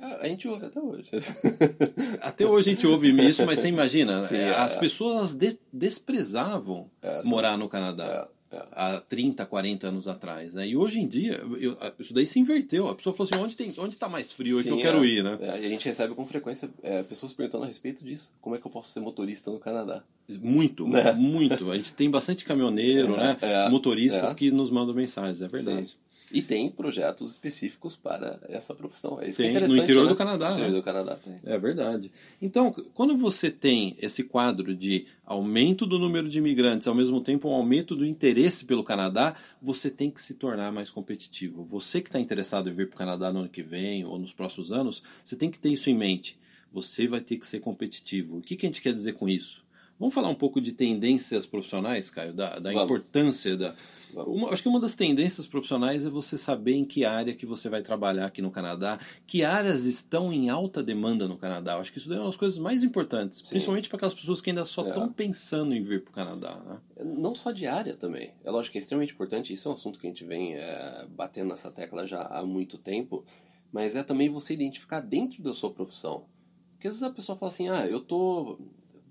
A 0.00 0.24
a 0.24 0.28
gente 0.28 0.46
ouve 0.48 0.66
até 0.66 0.80
hoje. 0.80 1.08
Até 2.20 2.46
hoje 2.46 2.70
a 2.70 2.72
gente 2.74 2.86
ouve 2.86 3.08
isso, 3.26 3.44
mas 3.46 3.58
você 3.60 3.68
imagina, 3.68 4.22
Sim, 4.22 4.36
é, 4.36 4.48
é. 4.48 4.54
as 4.56 4.74
pessoas 4.74 5.16
elas 5.16 5.32
de- 5.32 5.58
desprezavam 5.72 6.90
É, 7.02 7.22
sim. 7.22 7.28
morar 7.28 7.56
no 7.56 7.68
Canadá. 7.68 8.28
É, 8.52 8.56
é. 8.56 8.66
Há 8.72 9.00
30, 9.00 9.44
40 9.46 9.88
anos 9.88 10.06
atrás. 10.06 10.54
Né? 10.54 10.68
E 10.68 10.76
hoje 10.76 11.00
em 11.00 11.06
dia, 11.08 11.40
eu- 11.58 11.76
isso 11.98 12.12
daí 12.14 12.26
se 12.26 12.38
inverteu. 12.38 12.88
A 12.88 12.94
pessoa 12.94 13.14
falou 13.14 13.28
assim: 13.32 13.42
onde, 13.42 13.56
tem, 13.56 13.72
onde 13.78 13.96
tá 13.96 14.08
mais 14.08 14.30
frio? 14.30 14.60
É 14.60 14.62
que 14.62 14.68
eu 14.68 14.76
Sim, 14.76 14.82
quero 14.82 15.02
é. 15.04 15.06
ir, 15.06 15.24
né? 15.24 15.38
É, 15.40 15.60
e 15.62 15.66
a 15.66 15.68
gente 15.68 15.84
recebe 15.84 16.14
com 16.14 16.26
frequência 16.26 16.68
é, 16.82 17.02
pessoas 17.02 17.32
perguntando 17.32 17.64
a 17.64 17.66
respeito 17.66 18.04
disso. 18.04 18.30
Como 18.40 18.54
é 18.54 18.58
que 18.58 18.66
eu 18.66 18.70
posso 18.70 18.90
ser 18.92 19.00
motorista 19.00 19.50
no 19.50 19.58
Canadá? 19.58 20.02
Muito, 20.40 20.86
Né? 20.88 21.12
muito. 21.12 21.70
A 21.70 21.76
gente 21.76 21.92
tem 21.94 22.10
bastante 22.10 22.44
caminhoneiro, 22.44 23.14
É, 23.16 23.18
né? 23.18 23.36
é, 23.40 23.68
Motoristas 23.68 24.32
é. 24.32 24.34
que 24.34 24.50
nos 24.50 24.70
mandam 24.70 24.94
mensagens, 24.94 25.40
é 25.42 25.48
verdade. 25.48 25.88
Sim. 25.90 25.96
E 26.36 26.42
tem 26.42 26.70
projetos 26.70 27.30
específicos 27.30 27.96
para 27.96 28.38
essa 28.50 28.74
profissão. 28.74 29.18
É 29.18 29.26
isso 29.26 29.38
que 29.38 29.42
é 29.42 29.46
Tem, 29.46 29.54
no 29.54 29.58
interessante, 29.58 29.82
interior 29.84 30.04
né? 30.04 30.10
do 30.10 30.16
Canadá, 30.16 30.48
No 30.48 30.52
interior 30.52 30.70
né? 30.70 30.76
do 30.76 30.82
Canadá 30.82 31.16
tem. 31.16 31.40
É 31.46 31.58
verdade. 31.58 32.12
Então, 32.42 32.70
quando 32.92 33.16
você 33.16 33.50
tem 33.50 33.96
esse 33.98 34.22
quadro 34.22 34.74
de 34.74 35.06
aumento 35.24 35.86
do 35.86 35.98
número 35.98 36.28
de 36.28 36.36
imigrantes, 36.36 36.86
ao 36.86 36.94
mesmo 36.94 37.22
tempo 37.22 37.48
um 37.48 37.54
aumento 37.54 37.96
do 37.96 38.04
interesse 38.04 38.66
pelo 38.66 38.84
Canadá, 38.84 39.34
você 39.62 39.88
tem 39.88 40.10
que 40.10 40.20
se 40.20 40.34
tornar 40.34 40.70
mais 40.70 40.90
competitivo. 40.90 41.64
Você 41.64 42.02
que 42.02 42.10
está 42.10 42.20
interessado 42.20 42.68
em 42.68 42.74
vir 42.74 42.88
para 42.88 42.96
o 42.96 42.98
Canadá 42.98 43.32
no 43.32 43.40
ano 43.40 43.48
que 43.48 43.62
vem 43.62 44.04
ou 44.04 44.18
nos 44.18 44.34
próximos 44.34 44.72
anos, 44.72 45.02
você 45.24 45.36
tem 45.36 45.50
que 45.50 45.58
ter 45.58 45.70
isso 45.70 45.88
em 45.88 45.94
mente. 45.94 46.38
Você 46.70 47.08
vai 47.08 47.22
ter 47.22 47.38
que 47.38 47.46
ser 47.46 47.60
competitivo. 47.60 48.36
O 48.36 48.42
que, 48.42 48.56
que 48.56 48.66
a 48.66 48.68
gente 48.68 48.82
quer 48.82 48.92
dizer 48.92 49.14
com 49.14 49.26
isso? 49.26 49.64
Vamos 49.98 50.14
falar 50.14 50.28
um 50.28 50.34
pouco 50.34 50.60
de 50.60 50.72
tendências 50.72 51.46
profissionais, 51.46 52.10
Caio, 52.10 52.34
da, 52.34 52.58
da 52.58 52.74
importância 52.74 53.56
da. 53.56 53.74
Uma- 54.14 54.50
acho 54.50 54.62
que 54.62 54.68
uma 54.68 54.80
das 54.80 54.94
tendências 54.94 55.46
profissionais 55.46 56.04
é 56.06 56.10
você 56.10 56.36
saber 56.38 56.74
em 56.74 56.84
que 56.84 57.04
área 57.04 57.34
que 57.34 57.44
você 57.46 57.68
vai 57.68 57.82
trabalhar 57.82 58.26
aqui 58.26 58.40
no 58.42 58.50
Canadá, 58.50 58.98
que 59.26 59.44
áreas 59.44 59.82
estão 59.84 60.32
em 60.32 60.48
alta 60.48 60.82
demanda 60.82 61.26
no 61.28 61.36
Canadá. 61.36 61.74
Eu 61.74 61.80
acho 61.80 61.92
que 61.92 61.98
isso 61.98 62.12
é 62.12 62.16
uma 62.16 62.26
das 62.26 62.36
coisas 62.36 62.58
mais 62.58 62.82
importantes, 62.82 63.42
principalmente 63.42 63.88
para 63.88 63.96
aquelas 63.96 64.14
pessoas 64.14 64.40
que 64.40 64.50
ainda 64.50 64.64
só 64.64 64.84
É. 64.84 64.88
estão 64.88 65.12
pensando 65.12 65.74
em 65.74 65.82
vir 65.82 66.02
para 66.02 66.10
o 66.10 66.14
Canadá. 66.14 66.54
Né? 66.64 67.04
Não 67.04 67.34
só 67.34 67.50
de 67.50 67.66
área 67.66 67.94
também. 67.96 68.32
É 68.44 68.50
lógico 68.50 68.72
que 68.72 68.78
é 68.78 68.80
extremamente 68.80 69.12
importante. 69.12 69.52
Isso 69.52 69.68
é 69.68 69.70
um 69.70 69.74
assunto 69.74 69.98
que 69.98 70.06
a 70.06 70.10
gente 70.10 70.24
vem 70.24 70.54
é, 70.54 71.06
batendo 71.10 71.48
nessa 71.48 71.70
tecla 71.70 72.06
já 72.06 72.22
há 72.22 72.44
muito 72.44 72.78
tempo. 72.78 73.24
Mas 73.72 73.96
é 73.96 74.02
também 74.02 74.28
você 74.30 74.54
identificar 74.54 75.00
dentro 75.00 75.42
da 75.42 75.52
sua 75.52 75.70
profissão. 75.70 76.24
Porque 76.72 76.88
às 76.88 76.94
vezes 76.94 77.02
a 77.08 77.12
pessoa 77.12 77.36
fala 77.36 77.50
assim, 77.52 77.68
ah, 77.68 77.86
eu 77.86 78.00
tô... 78.00 78.58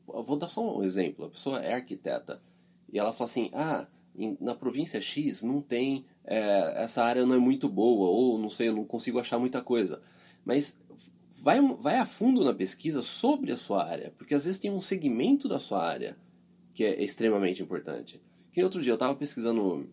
eu 0.07 0.23
Vou 0.23 0.37
dar 0.37 0.47
só 0.47 0.77
um 0.77 0.81
exemplo. 0.83 1.25
A 1.25 1.29
pessoa 1.29 1.61
é 1.61 1.73
arquiteta. 1.73 2.41
E 2.91 2.97
ela 2.97 3.11
fala 3.11 3.29
assim, 3.29 3.49
ah, 3.53 3.85
na 4.39 4.55
província 4.55 5.01
X 5.01 5.43
não 5.43 5.61
tem... 5.61 6.05
é, 6.23 6.83
essa 6.83 7.03
área 7.03 7.25
não 7.25 7.35
é 7.35 7.39
muito 7.39 7.67
boa. 7.69 8.09
Ou, 8.09 8.37
não 8.37 8.49
sei, 8.49 8.69
eu 8.69 8.75
não 8.75 8.85
consigo 8.85 9.19
achar 9.19 9.37
muita 9.37 9.61
coisa. 9.61 10.01
Mas 10.43 10.77
vai, 11.41 11.61
vai 11.61 11.97
a 11.97 12.05
fundo 12.05 12.43
na 12.43 12.53
pesquisa 12.53 13.01
sobre 13.01 13.51
a 13.51 13.57
sua 13.57 13.85
área. 13.85 14.13
Porque 14.17 14.33
às 14.33 14.43
vezes 14.45 14.59
tem 14.59 14.71
um 14.71 14.81
segmento 14.81 15.47
da 15.47 15.59
sua 15.59 15.83
área 15.83 16.17
que 16.73 16.83
é 16.83 17.03
extremamente 17.03 17.61
importante. 17.61 18.21
Que 18.51 18.63
outro 18.63 18.81
dia 18.81 18.91
eu 18.91 18.95
estava 18.95 19.15
pesquisando, 19.15 19.89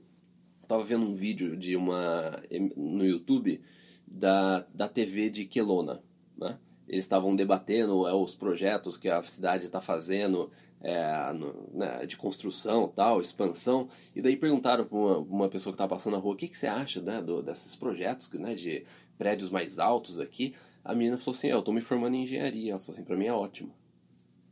tava 0.66 0.82
vendo 0.84 1.04
um 1.04 1.14
vídeo 1.14 1.56
de 1.56 1.76
uma 1.76 2.42
no 2.76 3.04
YouTube 3.04 3.60
da, 4.06 4.66
da 4.74 4.88
TV 4.88 5.30
de 5.30 5.44
Kelowna, 5.44 6.02
né? 6.36 6.58
Eles 6.88 7.04
estavam 7.04 7.34
debatendo 7.34 8.06
é, 8.06 8.12
os 8.12 8.34
projetos 8.34 8.96
que 8.96 9.08
a 9.08 9.22
cidade 9.22 9.66
está 9.66 9.80
fazendo 9.80 10.50
é, 10.82 11.32
no, 11.32 11.70
né, 11.72 12.04
de 12.06 12.16
construção, 12.16 12.88
tal, 12.88 13.20
expansão. 13.20 13.88
E 14.14 14.20
daí 14.20 14.36
perguntaram 14.36 14.84
para 14.84 14.98
uma, 14.98 15.18
uma, 15.18 15.48
pessoa 15.48 15.72
que 15.72 15.76
estava 15.76 15.94
passando 15.94 16.14
na 16.14 16.18
rua, 16.18 16.34
o 16.34 16.36
que, 16.36 16.48
que 16.48 16.56
você 16.56 16.66
acha 16.66 17.00
né, 17.00 17.22
do, 17.22 17.42
desses 17.42 17.76
projetos 17.76 18.30
né, 18.32 18.54
de 18.54 18.84
prédios 19.16 19.50
mais 19.50 19.78
altos 19.78 20.20
aqui? 20.20 20.54
A 20.84 20.94
menina 20.94 21.16
falou 21.16 21.36
assim, 21.36 21.46
eu 21.46 21.60
estou 21.60 21.72
me 21.72 21.80
formando 21.80 22.16
em 22.16 22.24
engenharia. 22.24 22.72
Ela 22.72 22.80
falou 22.80 22.94
assim, 22.94 23.04
para 23.04 23.16
mim 23.16 23.26
é 23.26 23.32
ótimo. 23.32 23.72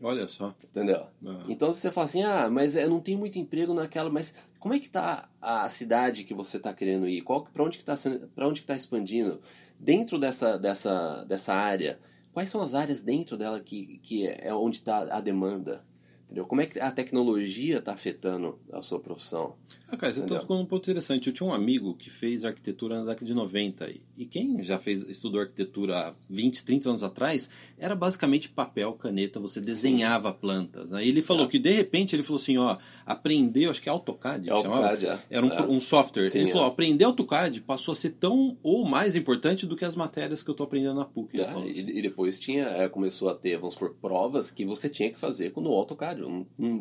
Olha 0.00 0.26
só. 0.28 0.54
Entendeu? 0.64 1.06
Uhum. 1.20 1.44
Então 1.48 1.72
você 1.72 1.90
fala 1.90 2.06
assim, 2.06 2.22
ah, 2.22 2.48
mas 2.48 2.76
é, 2.76 2.88
não 2.88 3.00
tem 3.00 3.16
muito 3.16 3.38
emprego 3.38 3.74
naquela, 3.74 4.08
mas 4.08 4.32
como 4.58 4.74
é 4.74 4.78
que 4.78 4.88
tá 4.88 5.28
a 5.40 5.68
cidade 5.68 6.24
que 6.24 6.32
você 6.32 6.56
está 6.56 6.72
querendo 6.72 7.08
ir? 7.08 7.22
Qual, 7.22 7.44
para 7.44 7.64
onde 7.64 7.78
que 7.78 7.90
está 7.90 7.96
para 8.34 8.48
onde 8.48 8.60
que 8.60 8.66
tá 8.66 8.76
expandindo? 8.76 9.40
Dentro 9.78 10.18
dessa, 10.18 10.58
dessa, 10.58 11.24
dessa 11.24 11.52
área, 11.52 11.98
quais 12.32 12.48
são 12.48 12.60
as 12.60 12.74
áreas 12.74 13.00
dentro 13.00 13.36
dela 13.36 13.60
que, 13.60 13.98
que 13.98 14.26
é 14.26 14.54
onde 14.54 14.76
está 14.76 15.00
a 15.16 15.20
demanda? 15.20 15.84
Entendeu? 16.30 16.46
Como 16.46 16.60
é 16.60 16.66
que 16.66 16.78
a 16.78 16.92
tecnologia 16.92 17.78
está 17.78 17.92
afetando 17.92 18.56
a 18.72 18.80
sua 18.80 19.00
profissão? 19.00 19.56
Ah, 19.88 19.96
cara, 19.96 20.12
você 20.12 20.20
está 20.20 20.38
ficando 20.38 20.60
um 20.60 20.64
ponto 20.64 20.88
interessante. 20.88 21.26
Eu 21.26 21.32
tinha 21.32 21.48
um 21.48 21.52
amigo 21.52 21.92
que 21.94 22.08
fez 22.08 22.44
arquitetura 22.44 23.00
na 23.00 23.06
década 23.06 23.26
de 23.26 23.34
90. 23.34 23.92
E 24.20 24.26
quem 24.26 24.62
já 24.62 24.78
fez 24.78 25.02
estudou 25.08 25.40
arquitetura 25.40 25.98
há 25.98 26.14
20, 26.28 26.62
30 26.62 26.90
anos 26.90 27.02
atrás, 27.02 27.48
era 27.78 27.96
basicamente 27.96 28.50
papel, 28.50 28.92
caneta, 28.92 29.40
você 29.40 29.62
desenhava 29.62 30.30
plantas. 30.30 30.90
Né? 30.90 31.06
E 31.06 31.08
ele 31.08 31.22
falou 31.22 31.46
é. 31.46 31.48
que, 31.48 31.58
de 31.58 31.70
repente, 31.70 32.14
ele 32.14 32.22
falou 32.22 32.38
assim, 32.38 32.58
ó, 32.58 32.76
aprender, 33.06 33.70
acho 33.70 33.80
que 33.80 33.88
é 33.88 33.92
AutoCAD. 33.92 34.50
É 34.50 34.52
AutoCAD, 34.52 35.06
é. 35.06 35.18
Era 35.30 35.46
um, 35.46 35.50
é. 35.50 35.62
um 35.62 35.80
software. 35.80 36.26
Sim, 36.26 36.40
ele 36.40 36.52
falou, 36.52 36.66
é. 36.66 36.68
aprender 36.68 37.06
AutoCAD 37.06 37.62
passou 37.62 37.92
a 37.92 37.96
ser 37.96 38.10
tão 38.10 38.58
ou 38.62 38.84
mais 38.84 39.14
importante 39.14 39.64
do 39.64 39.74
que 39.74 39.86
as 39.86 39.96
matérias 39.96 40.42
que 40.42 40.50
eu 40.50 40.52
estou 40.52 40.66
aprendendo 40.66 40.96
na 40.96 41.06
PUC. 41.06 41.40
É, 41.40 41.58
e, 41.66 41.98
e, 41.98 42.02
depois 42.02 42.38
tinha, 42.38 42.90
começou 42.90 43.30
a 43.30 43.34
ter, 43.34 43.56
vamos 43.56 43.74
por 43.74 43.94
provas 43.94 44.50
que 44.50 44.66
você 44.66 44.90
tinha 44.90 45.10
que 45.10 45.18
fazer 45.18 45.50
no 45.56 45.72
AutoCAD. 45.72 46.20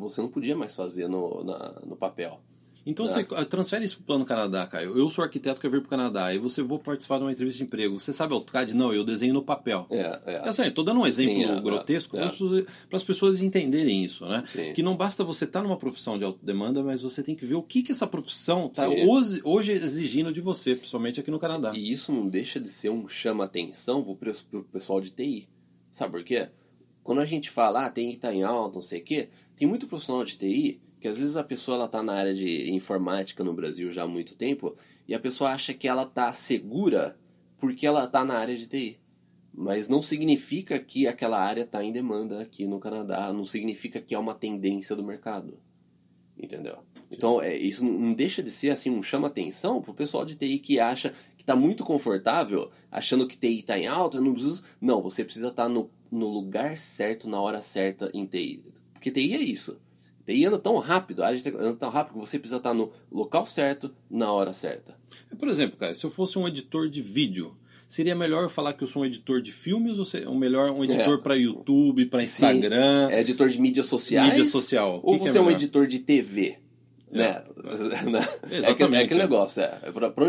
Você 0.02 0.20
não 0.20 0.28
podia 0.28 0.58
mais 0.58 0.76
fazer 0.76 1.08
no, 1.08 1.42
na, 1.46 1.80
no 1.86 1.96
papel. 1.96 2.42
Então 2.90 3.08
você 3.08 3.24
ah, 3.36 3.46
transfere 3.46 3.86
isso 3.86 3.98
para 3.98 4.02
o 4.02 4.06
Plano 4.06 4.26
Canadá, 4.26 4.66
Caio. 4.66 4.98
Eu 4.98 5.08
sou 5.12 5.24
arquiteto 5.24 5.56
que 5.56 5.62
quero 5.62 5.74
vir 5.74 5.82
para 5.82 5.88
o 5.88 5.90
Canadá 5.92 6.34
e 6.34 6.40
você 6.40 6.64
vou 6.64 6.80
participar 6.80 7.18
de 7.18 7.24
uma 7.24 7.32
entrevista 7.32 7.60
de 7.60 7.64
emprego. 7.64 8.00
Você 8.00 8.12
sabe 8.12 8.34
AutoCAD? 8.34 8.74
Não, 8.74 8.92
eu 8.92 9.04
desenho 9.04 9.32
no 9.32 9.44
papel. 9.44 9.86
É, 9.92 10.20
é. 10.26 10.50
Assim, 10.50 10.64
estou 10.64 10.84
dando 10.84 11.00
um 11.00 11.06
exemplo 11.06 11.36
Sim, 11.36 11.46
é, 11.46 11.62
grotesco 11.62 12.18
é, 12.18 12.32
para 12.90 12.98
as 12.98 13.04
pessoas 13.04 13.42
entenderem 13.42 14.04
isso, 14.04 14.26
né? 14.26 14.44
Sim. 14.48 14.74
Que 14.74 14.82
não 14.82 14.98
basta 14.98 15.24
você 15.24 15.46
estar 15.46 15.60
tá 15.60 15.68
numa 15.68 15.78
profissão 15.78 16.18
de 16.18 16.24
alta 16.24 16.44
demanda, 16.44 16.82
mas 16.82 17.04
você 17.04 17.22
tem 17.22 17.36
que 17.36 17.46
ver 17.46 17.56
o 17.56 17.62
que, 17.62 17.84
que 17.84 17.92
essa 17.92 18.08
profissão 18.08 18.66
está 18.66 18.90
hoje, 18.90 19.40
hoje, 19.44 19.72
exigindo 19.74 20.34
de 20.34 20.42
você, 20.42 20.76
principalmente 20.76 21.20
aqui 21.20 21.30
no 21.30 21.38
Canadá. 21.38 21.72
E 21.76 21.92
isso 21.92 22.12
não 22.12 22.28
deixa 22.28 22.60
de 22.60 22.70
ser 22.70 22.90
um 22.90 23.08
chama-atenção 23.08 24.04
para 24.04 24.32
o 24.54 24.64
pessoal 24.64 25.00
de 25.00 25.12
TI. 25.12 25.48
Sabe 25.92 26.14
por 26.14 26.24
quê? 26.24 26.50
Quando 27.04 27.22
a 27.22 27.26
gente 27.26 27.52
fala, 27.52 27.86
ah, 27.86 27.90
tem 27.92 28.10
que 28.10 28.16
estar 28.16 28.30
tá 28.30 28.34
em 28.34 28.42
alta, 28.42 28.76
não 28.76 28.82
sei 28.82 29.02
o 29.02 29.04
quê, 29.04 29.30
tem 29.56 29.68
muito 29.68 29.88
profissional 29.88 30.26
de 30.26 30.38
TI 30.38 30.82
que 31.00 31.08
às 31.08 31.18
vezes 31.18 31.36
a 31.36 31.44
pessoa 31.44 31.78
ela 31.78 31.88
tá 31.88 32.04
na 32.04 32.14
área 32.14 32.34
de 32.34 32.72
informática 32.72 33.44
no 33.44 33.54
Brasil 33.54 33.92
já 33.92 34.04
há 34.04 34.08
muito 34.08 34.36
tempo 34.36 34.76
e 35.08 35.16
a 35.16 35.20
pessoa 35.20 35.52
acha 35.52 35.74
que 35.74 35.88
ela 35.88 36.06
tá 36.06 36.32
segura 36.34 37.18
porque 37.58 37.86
ela 37.86 38.08
tá 38.08 38.24
na 38.24 38.36
área 38.36 38.56
de 38.56 38.68
TI. 38.68 39.00
Mas 39.54 39.88
não 39.88 40.02
significa 40.02 40.78
que 40.80 41.08
aquela 41.08 41.40
área 41.40 41.64
está 41.64 41.84
em 41.84 41.92
demanda 41.92 42.42
aqui 42.42 42.68
no 42.68 42.80
Canadá, 42.80 43.34
não 43.34 43.44
significa 43.44 44.00
que 44.00 44.14
é 44.14 44.20
uma 44.20 44.36
tendência 44.36 44.96
do 44.96 45.04
mercado. 45.04 45.60
Entendeu? 46.38 46.80
Então, 47.12 47.42
é, 47.42 47.58
isso 47.58 47.84
não 47.84 48.14
deixa 48.14 48.42
de 48.42 48.52
ser 48.52 48.70
assim 48.70 48.90
um 48.90 49.04
chama-atenção 49.04 49.82
pro 49.82 49.94
pessoal 49.94 50.24
de 50.24 50.36
TI 50.36 50.60
que 50.60 50.80
acha 50.80 51.14
que 51.36 51.44
está 51.44 51.56
muito 51.56 51.84
confortável, 51.84 52.72
achando 52.92 53.28
que 53.28 53.38
TI 53.38 53.60
está 53.60 53.78
em 53.78 53.88
alta, 53.88 54.22
não. 54.22 54.36
Não, 54.80 55.02
você 55.02 55.24
precisa 55.24 55.50
estar 55.50 55.64
tá 55.64 55.70
no, 55.70 55.90
no 56.12 56.28
lugar 56.28 56.78
certo, 56.78 57.28
na 57.28 57.42
hora 57.42 57.62
certa 57.62 58.10
em 58.14 58.26
TI. 58.26 58.64
Porque 58.94 59.12
TI 59.12 59.34
é 59.34 59.42
isso. 59.42 59.78
TI 60.30 60.46
anda 60.46 60.60
tão 60.60 60.78
rápido, 60.78 61.24
a 61.24 61.36
gente 61.36 61.50
anda 61.50 61.74
tão 61.74 61.90
rápido 61.90 62.14
que 62.14 62.20
você 62.20 62.38
precisa 62.38 62.58
estar 62.58 62.74
no 62.74 62.92
local 63.12 63.46
certo, 63.46 63.92
na 64.10 64.32
hora 64.32 64.54
certa. 64.54 64.96
Por 65.38 65.48
exemplo, 65.48 65.78
cara, 65.78 65.96
se 65.96 66.06
eu 66.06 66.12
fosse 66.12 66.38
um 66.38 66.48
editor 66.48 66.88
de 66.88 67.02
vídeo, 67.02 67.58
seria 67.88 68.16
melhor 68.16 68.44
eu 68.44 68.50
falar 68.50 68.74
que 68.74 68.84
eu 68.84 68.88
sou 68.88 69.02
um 69.02 69.06
editor 69.06 69.42
de 69.42 69.52
filmes 69.52 69.98
ou 69.98 70.06
seria 70.06 70.30
melhor 70.32 70.72
um 70.72 70.84
editor 70.84 71.16
é. 71.16 71.22
para 71.22 71.36
YouTube, 71.36 72.06
para 72.06 72.22
Instagram? 72.22 73.08
Sim, 73.08 73.14
é 73.14 73.22
editor 73.22 73.50
de 73.50 73.60
mídias 73.60 73.88
sociais. 73.88 74.30
Mídia 74.30 74.46
social. 74.46 75.00
Ou 75.04 75.16
que 75.16 75.26
você 75.26 75.32
que 75.32 75.38
é, 75.38 75.42
é 75.42 75.44
um 75.44 75.52
editor 75.52 75.88
de 75.88 76.00
TV? 76.00 76.60
Né? 77.12 77.44
É. 78.50 78.62
é, 78.62 78.70
aquele, 78.70 78.96
é 78.96 79.04
aquele 79.04 79.22
negócio, 79.22 79.62
é, 79.62 79.80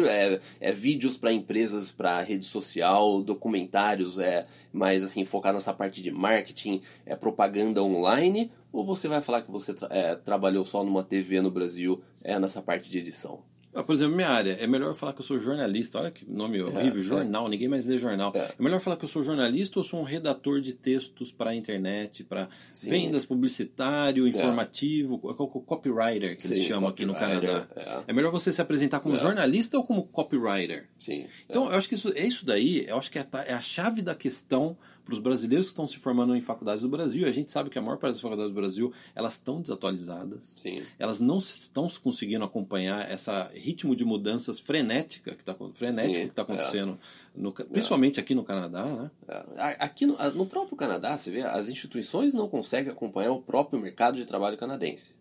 é, 0.08 0.40
é 0.60 0.72
vídeos 0.72 1.16
para 1.16 1.32
empresas, 1.32 1.92
para 1.92 2.20
rede 2.22 2.46
social, 2.46 3.22
documentários, 3.22 4.18
é 4.18 4.46
mais 4.72 5.04
assim, 5.04 5.24
focar 5.24 5.52
nessa 5.52 5.74
parte 5.74 6.02
de 6.02 6.10
marketing, 6.10 6.80
é 7.04 7.14
propaganda 7.14 7.82
online, 7.82 8.50
ou 8.72 8.84
você 8.84 9.08
vai 9.08 9.20
falar 9.20 9.42
que 9.42 9.50
você 9.50 9.74
tra 9.74 9.88
é, 9.90 10.14
trabalhou 10.14 10.64
só 10.64 10.82
numa 10.82 11.02
TV 11.02 11.42
no 11.42 11.50
Brasil, 11.50 12.02
é 12.24 12.38
nessa 12.38 12.62
parte 12.62 12.90
de 12.90 12.98
edição? 12.98 13.49
Ah, 13.72 13.84
por 13.84 13.94
exemplo, 13.94 14.16
minha 14.16 14.28
área, 14.28 14.56
é 14.60 14.66
melhor 14.66 14.94
falar 14.94 15.12
que 15.12 15.20
eu 15.20 15.24
sou 15.24 15.38
jornalista. 15.38 15.98
Olha 15.98 16.10
que 16.10 16.28
nome 16.28 16.58
é, 16.58 16.64
horrível, 16.64 17.00
é, 17.00 17.04
jornal, 17.04 17.46
é. 17.46 17.50
ninguém 17.50 17.68
mais 17.68 17.86
lê 17.86 17.98
jornal. 17.98 18.32
É. 18.34 18.38
é. 18.38 18.54
melhor 18.58 18.80
falar 18.80 18.96
que 18.96 19.04
eu 19.04 19.08
sou 19.08 19.22
jornalista 19.22 19.78
ou 19.78 19.84
sou 19.84 20.00
um 20.00 20.04
redator 20.04 20.60
de 20.60 20.74
textos 20.74 21.30
para 21.30 21.50
a 21.50 21.54
internet, 21.54 22.24
para 22.24 22.48
vendas, 22.82 23.24
publicitário, 23.24 24.26
é. 24.26 24.30
informativo, 24.30 25.18
copywriter, 25.18 26.34
que 26.34 26.42
Sim, 26.42 26.54
eles 26.54 26.64
chamam 26.64 26.90
aqui 26.90 27.06
no 27.06 27.14
Canadá. 27.14 27.68
É. 27.76 28.04
é. 28.08 28.12
melhor 28.12 28.32
você 28.32 28.52
se 28.52 28.60
apresentar 28.60 29.00
como 29.00 29.16
jornalista 29.16 29.76
ou 29.76 29.84
como 29.84 30.02
copywriter? 30.04 30.88
Sim. 30.98 31.26
Então, 31.48 31.70
eu 31.70 31.78
acho 31.78 31.88
que 31.88 31.94
isso, 31.94 32.12
é 32.16 32.26
isso 32.26 32.44
daí, 32.44 32.86
eu 32.88 32.98
acho 32.98 33.10
que 33.10 33.18
é 33.18 33.52
a 33.52 33.60
chave 33.60 34.02
da 34.02 34.16
questão 34.16 34.76
para 35.04 35.14
os 35.14 35.18
brasileiros 35.18 35.66
que 35.66 35.72
estão 35.72 35.86
se 35.86 35.96
formando 35.98 36.34
em 36.36 36.40
faculdades 36.40 36.82
do 36.82 36.88
Brasil, 36.88 37.26
a 37.26 37.30
gente 37.30 37.50
sabe 37.50 37.70
que 37.70 37.78
a 37.78 37.82
maior 37.82 37.96
parte 37.96 38.14
das 38.14 38.20
faculdades 38.20 38.52
do 38.52 38.54
Brasil 38.54 38.92
elas 39.14 39.34
estão 39.34 39.60
desatualizadas, 39.60 40.52
Sim. 40.56 40.82
elas 40.98 41.20
não 41.20 41.38
estão 41.38 41.88
conseguindo 42.02 42.44
acompanhar 42.44 43.10
essa 43.10 43.50
ritmo 43.54 43.94
de 43.96 44.04
mudanças 44.04 44.60
frenética 44.60 45.34
que 45.34 45.42
está 45.42 45.54
frenético 45.74 46.14
Sim, 46.14 46.22
que 46.22 46.28
está 46.28 46.42
acontecendo, 46.42 46.98
é. 47.36 47.40
no, 47.40 47.52
principalmente 47.52 48.18
é. 48.18 48.22
aqui 48.22 48.34
no 48.34 48.44
Canadá, 48.44 48.84
né? 48.84 49.10
É. 49.28 49.76
Aqui 49.78 50.06
no, 50.06 50.16
no 50.32 50.46
próprio 50.46 50.76
Canadá, 50.76 51.16
você 51.16 51.30
vê, 51.30 51.42
as 51.42 51.68
instituições 51.68 52.34
não 52.34 52.48
conseguem 52.48 52.92
acompanhar 52.92 53.32
o 53.32 53.40
próprio 53.40 53.80
mercado 53.80 54.16
de 54.16 54.24
trabalho 54.24 54.56
canadense. 54.56 55.19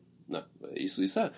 Isso, 0.76 1.02
isso 1.04 1.20
é. 1.20 1.32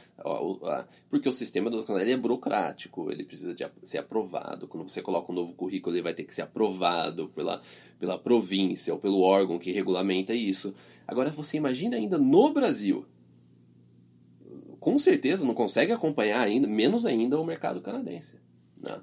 Porque 1.10 1.30
o 1.30 1.32
sistema 1.32 1.70
do 1.70 1.84
Canadá 1.84 2.10
é 2.10 2.18
burocrático, 2.18 3.10
ele 3.12 3.24
precisa 3.24 3.54
de 3.54 3.66
ser 3.84 4.00
aprovado. 4.00 4.68
Quando 4.68 4.90
você 4.90 5.02
coloca 5.02 5.32
um 5.32 5.36
novo 5.36 5.54
currículo, 5.54 5.96
ele 5.96 6.04
vai 6.04 6.14
ter 6.14 6.26
que 6.26 6.34
ser 6.34 6.42
aprovado 6.42 7.30
pela, 7.30 7.62
pela 8.00 8.18
província 8.20 8.94
ou 8.94 9.00
pelo 9.00 9.22
órgão 9.22 9.58
que 9.58 9.72
regulamenta 9.72 10.34
isso. 10.34 10.74
Agora, 11.08 11.30
você 11.30 11.58
imagina 11.58 11.96
ainda 11.96 12.18
no 12.18 12.54
Brasil. 12.54 13.06
Com 14.80 14.98
certeza 14.98 15.46
não 15.46 15.54
consegue 15.54 15.92
acompanhar 15.92 16.42
ainda, 16.42 16.68
menos 16.68 17.06
ainda, 17.06 17.40
o 17.40 17.46
mercado 17.46 17.82
canadense. 17.82 18.36
Né? 18.82 19.02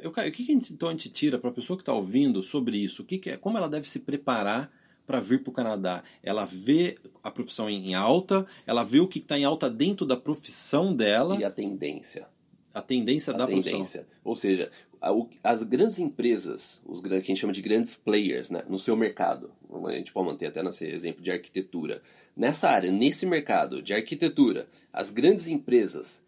Eu, 0.00 0.10
o 0.10 0.12
que, 0.12 0.52
então 0.52 0.88
a 0.88 0.92
gente 0.92 1.08
tira 1.08 1.38
para 1.38 1.50
a 1.50 1.52
pessoa 1.52 1.76
que 1.76 1.82
está 1.82 1.92
ouvindo 1.92 2.42
sobre 2.42 2.78
isso? 2.78 3.02
O 3.02 3.04
que, 3.04 3.18
que 3.18 3.30
é, 3.30 3.36
como 3.36 3.58
ela 3.58 3.68
deve 3.68 3.88
se 3.88 3.98
preparar 3.98 4.70
para 5.06 5.20
vir 5.20 5.42
para 5.42 5.50
o 5.50 5.54
Canadá. 5.54 6.02
Ela 6.22 6.44
vê 6.44 6.96
a 7.22 7.30
profissão 7.30 7.68
em 7.68 7.94
alta, 7.94 8.46
ela 8.66 8.84
vê 8.84 9.00
o 9.00 9.08
que 9.08 9.18
está 9.18 9.38
em 9.38 9.44
alta 9.44 9.68
dentro 9.68 10.06
da 10.06 10.16
profissão 10.16 10.94
dela. 10.94 11.36
E 11.36 11.44
a 11.44 11.50
tendência. 11.50 12.26
A 12.72 12.80
tendência 12.80 13.32
a 13.32 13.36
da 13.36 13.46
tendência. 13.46 13.72
profissão. 13.76 14.04
Ou 14.22 14.36
seja, 14.36 14.70
as 15.42 15.62
grandes 15.62 15.98
empresas, 15.98 16.80
os 16.84 17.00
que 17.00 17.08
a 17.08 17.20
gente 17.20 17.36
chama 17.36 17.52
de 17.52 17.62
grandes 17.62 17.96
players 17.96 18.50
né, 18.50 18.62
no 18.68 18.78
seu 18.78 18.94
mercado, 18.96 19.50
a 19.84 19.92
gente 19.92 20.12
pode 20.12 20.26
manter 20.26 20.46
até 20.46 20.62
nesse 20.62 20.84
exemplo 20.84 21.22
de 21.22 21.30
arquitetura. 21.30 22.02
Nessa 22.36 22.68
área, 22.68 22.92
nesse 22.92 23.24
mercado 23.24 23.82
de 23.82 23.94
arquitetura, 23.94 24.68
as 24.92 25.10
grandes 25.10 25.48
empresas, 25.48 26.22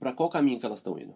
para 0.00 0.12
qual 0.12 0.30
caminho 0.30 0.58
que 0.58 0.66
elas 0.66 0.78
estão 0.78 0.98
indo? 0.98 1.14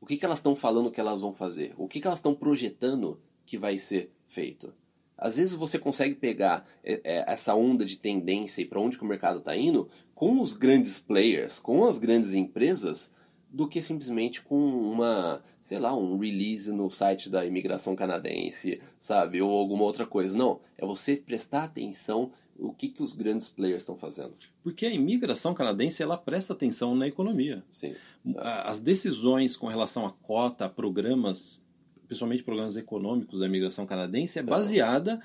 O 0.00 0.06
que, 0.06 0.16
que 0.16 0.24
elas 0.24 0.38
estão 0.38 0.54
falando 0.54 0.90
que 0.90 1.00
elas 1.00 1.20
vão 1.20 1.32
fazer? 1.32 1.74
O 1.76 1.88
que, 1.88 2.00
que 2.00 2.06
elas 2.06 2.18
estão 2.18 2.34
projetando 2.34 3.18
que 3.44 3.56
vai 3.56 3.78
ser 3.78 4.12
feito? 4.28 4.72
Às 5.18 5.36
vezes 5.36 5.54
você 5.54 5.78
consegue 5.78 6.14
pegar 6.14 6.66
é, 6.84 7.00
é, 7.04 7.32
essa 7.32 7.54
onda 7.54 7.84
de 7.84 7.98
tendência 7.98 8.60
e 8.60 8.66
para 8.66 8.80
onde 8.80 8.98
que 8.98 9.04
o 9.04 9.08
mercado 9.08 9.38
está 9.38 9.56
indo 9.56 9.88
com 10.14 10.40
os 10.40 10.52
grandes 10.52 10.98
players, 10.98 11.58
com 11.58 11.84
as 11.84 11.98
grandes 11.98 12.34
empresas, 12.34 13.10
do 13.50 13.68
que 13.68 13.80
simplesmente 13.80 14.42
com 14.42 14.58
uma, 14.58 15.42
sei 15.62 15.78
lá, 15.78 15.96
um 15.96 16.18
release 16.18 16.70
no 16.70 16.90
site 16.90 17.30
da 17.30 17.44
imigração 17.44 17.96
canadense, 17.96 18.82
sabe? 19.00 19.40
Ou 19.40 19.50
alguma 19.50 19.84
outra 19.84 20.06
coisa. 20.06 20.36
Não, 20.36 20.60
é 20.76 20.84
você 20.84 21.16
prestar 21.16 21.64
atenção 21.64 22.32
o 22.58 22.72
que, 22.72 22.88
que 22.88 23.02
os 23.02 23.12
grandes 23.12 23.48
players 23.48 23.82
estão 23.82 23.96
fazendo. 23.96 24.34
Porque 24.62 24.86
a 24.86 24.90
imigração 24.90 25.54
canadense 25.54 26.02
ela 26.02 26.16
presta 26.16 26.52
atenção 26.52 26.94
na 26.94 27.06
economia. 27.06 27.64
Sim. 27.70 27.94
As 28.36 28.80
decisões 28.80 29.56
com 29.56 29.66
relação 29.66 30.04
a 30.04 30.10
cota, 30.10 30.66
a 30.66 30.68
programas 30.68 31.60
principalmente 32.06 32.42
programas 32.42 32.76
econômicos 32.76 33.38
da 33.38 33.46
imigração 33.46 33.86
canadense, 33.86 34.38
é 34.38 34.42
baseada 34.42 35.20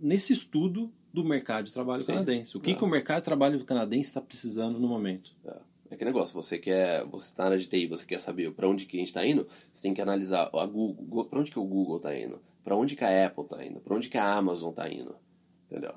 nesse 0.00 0.32
estudo 0.32 0.92
do 1.12 1.24
mercado 1.24 1.64
de 1.64 1.72
trabalho 1.72 2.02
Sim. 2.02 2.12
canadense. 2.12 2.56
O 2.56 2.60
que, 2.60 2.72
é. 2.72 2.74
que 2.74 2.84
o 2.84 2.88
mercado 2.88 3.18
de 3.18 3.24
trabalho 3.24 3.64
canadense 3.64 4.08
está 4.08 4.20
precisando 4.20 4.78
no 4.78 4.86
momento. 4.86 5.32
É. 5.44 5.60
É 5.90 5.96
que 5.96 6.04
negócio, 6.04 6.34
você 6.34 6.58
quer, 6.58 7.04
você 7.06 7.32
tá 7.32 7.44
na 7.44 7.50
área 7.50 7.58
de 7.58 7.66
TI, 7.66 7.86
você 7.86 8.04
quer 8.04 8.18
saber 8.18 8.52
para 8.52 8.68
onde 8.68 8.86
que 8.86 8.96
a 8.96 9.00
gente 9.00 9.08
está 9.08 9.24
indo, 9.24 9.46
você 9.72 9.82
tem 9.82 9.94
que 9.94 10.02
analisar 10.02 10.50
a 10.52 10.66
Google, 10.66 11.24
para 11.26 11.38
onde 11.38 11.50
que 11.50 11.58
o 11.58 11.64
Google 11.64 11.98
está 11.98 12.16
indo, 12.16 12.40
para 12.64 12.76
onde 12.76 12.96
que 12.96 13.04
a 13.04 13.26
Apple 13.26 13.44
está 13.44 13.64
indo, 13.64 13.80
para 13.80 13.94
onde 13.94 14.08
que 14.08 14.18
a 14.18 14.34
Amazon 14.34 14.70
está 14.70 14.90
indo, 14.90 15.16
entendeu? 15.70 15.94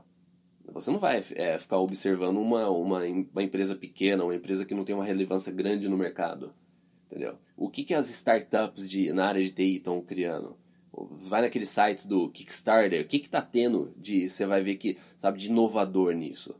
Você 0.71 0.91
não 0.91 0.99
vai 0.99 1.23
é, 1.35 1.57
ficar 1.57 1.79
observando 1.79 2.37
uma, 2.37 2.69
uma, 2.69 3.01
uma 3.03 3.43
empresa 3.43 3.75
pequena, 3.75 4.23
uma 4.23 4.35
empresa 4.35 4.63
que 4.63 4.75
não 4.75 4.85
tem 4.85 4.93
uma 4.93 5.03
relevância 5.03 5.51
grande 5.51 5.89
no 5.89 5.97
mercado, 5.97 6.53
entendeu? 7.09 7.37
O 7.57 7.69
que 7.69 7.83
que 7.83 7.93
as 7.93 8.09
startups 8.09 8.89
de, 8.89 9.11
na 9.11 9.25
área 9.25 9.43
de 9.43 9.51
TI 9.51 9.77
estão 9.77 10.01
criando? 10.01 10.55
Vai 10.93 11.41
naquele 11.41 11.65
site 11.65 12.07
do 12.07 12.29
Kickstarter, 12.29 13.03
o 13.03 13.07
que 13.07 13.19
que 13.19 13.29
tá 13.29 13.41
tendo 13.41 13.93
de, 13.97 14.29
você 14.29 14.45
vai 14.45 14.61
ver 14.61 14.75
que, 14.75 14.97
sabe, 15.17 15.39
de 15.39 15.47
inovador 15.47 16.13
nisso? 16.13 16.55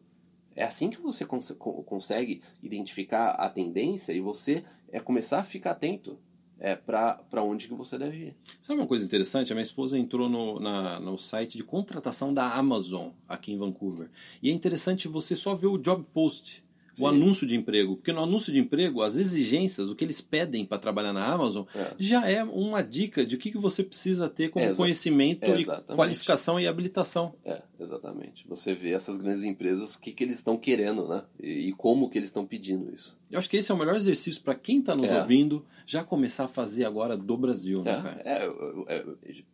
É 0.56 0.64
assim 0.64 0.90
que 0.90 1.00
você 1.00 1.26
cons 1.26 1.54
consegue 1.86 2.42
identificar 2.62 3.32
a 3.32 3.50
tendência 3.50 4.12
e 4.12 4.20
você 4.20 4.64
é 4.92 5.00
começar 5.00 5.40
a 5.40 5.44
ficar 5.44 5.72
atento 5.72 6.20
é, 6.60 6.76
para 6.76 7.42
onde 7.42 7.68
que 7.68 7.74
você 7.74 7.98
deve 7.98 8.18
ir. 8.18 8.36
Sabe 8.62 8.80
uma 8.80 8.88
coisa 8.88 9.06
interessante? 9.06 9.52
A 9.52 9.56
minha 9.56 9.64
esposa 9.64 9.98
entrou 9.98 10.28
no, 10.28 10.60
na, 10.60 11.00
no 11.00 11.18
site 11.18 11.58
de 11.58 11.64
contratação 11.64 12.34
da 12.34 12.54
Amazon 12.54 13.12
aqui 13.28 13.54
em 13.54 13.58
Vancouver. 13.58 14.10
E 14.44 14.50
é 14.50 14.54
interessante 14.54 15.08
você 15.08 15.36
só 15.36 15.56
ver 15.56 15.68
o 15.68 15.78
job 15.78 16.06
post 16.14 16.64
o 16.98 17.08
anúncio 17.08 17.46
de 17.46 17.56
emprego. 17.56 17.96
Porque 17.96 18.12
no 18.12 18.24
anúncio 18.24 18.52
de 18.52 18.60
emprego, 18.60 19.02
as 19.02 19.16
exigências, 19.16 19.90
o 19.90 19.96
que 19.96 20.04
eles 20.04 20.22
pedem 20.22 20.66
para 20.66 20.78
trabalhar 20.78 21.14
na 21.14 21.26
Amazon, 21.26 21.66
é. 21.76 21.94
já 22.00 22.30
é 22.30 22.44
uma 22.44 22.82
dica 22.82 23.26
de 23.26 23.36
o 23.36 23.40
que, 23.40 23.52
que 23.52 23.58
você 23.58 23.84
precisa 23.84 24.30
ter 24.30 24.50
como 24.50 24.66
é, 24.66 24.74
conhecimento, 24.74 25.46
e 25.46 25.66
qualificação 25.96 26.60
e 26.60 26.68
habilitação. 26.68 27.34
É, 27.44 27.62
exatamente. 27.80 28.46
Você 28.48 28.74
vê 28.74 28.92
essas 28.92 29.18
grandes 29.18 29.44
empresas, 29.44 29.96
o 29.96 30.00
que, 30.00 30.12
que 30.12 30.24
eles 30.24 30.38
estão 30.38 30.58
querendo, 30.58 31.08
né? 31.08 31.24
E, 31.42 31.70
e 31.70 31.72
como 31.74 32.10
que 32.10 32.18
eles 32.18 32.30
estão 32.30 32.46
pedindo 32.46 32.94
isso. 32.94 33.18
Eu 33.32 33.40
acho 33.40 33.50
que 33.50 33.58
esse 33.58 33.72
é 33.72 33.76
o 33.76 33.78
melhor 33.78 33.96
exercício 33.96 34.42
para 34.42 34.56
quem 34.56 34.80
está 34.80 34.96
nos 34.96 35.08
é. 35.08 35.22
ouvindo 35.22 35.66
já 35.86 36.04
começar 36.04 36.46
a 36.46 36.48
fazer 36.48 36.86
agora 36.86 37.18
do 37.18 37.38
Brasil, 37.38 37.84
né, 37.84 38.02
cara? 38.02 38.22
É, 38.24 38.96
é, 38.96 39.06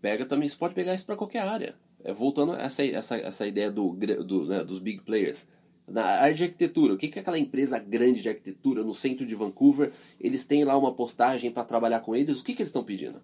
pega 0.01 0.25
também, 0.25 0.49
você 0.49 0.55
pode 0.55 0.73
pegar 0.73 0.93
isso 0.93 1.05
para 1.05 1.15
qualquer 1.15 1.39
área. 1.39 1.75
voltando 2.15 2.53
a 2.53 2.61
essa, 2.61 2.83
essa, 2.83 3.15
essa 3.15 3.47
ideia 3.47 3.71
do, 3.71 3.93
do, 4.23 4.45
né, 4.45 4.63
dos 4.63 4.79
big 4.79 5.01
players 5.01 5.45
na 5.87 6.03
área 6.03 6.33
de 6.33 6.43
arquitetura, 6.43 6.93
o 6.93 6.97
que, 6.97 7.07
que 7.07 7.19
aquela 7.19 7.37
empresa 7.37 7.77
grande 7.77 8.21
de 8.21 8.29
arquitetura 8.29 8.83
no 8.83 8.93
centro 8.93 9.25
de 9.25 9.35
Vancouver, 9.35 9.91
eles 10.19 10.43
têm 10.43 10.63
lá 10.63 10.77
uma 10.77 10.93
postagem 10.93 11.51
para 11.51 11.63
trabalhar 11.63 11.99
com 12.01 12.15
eles, 12.15 12.39
o 12.39 12.43
que, 12.43 12.55
que 12.55 12.61
eles 12.61 12.69
estão 12.69 12.83
pedindo? 12.83 13.21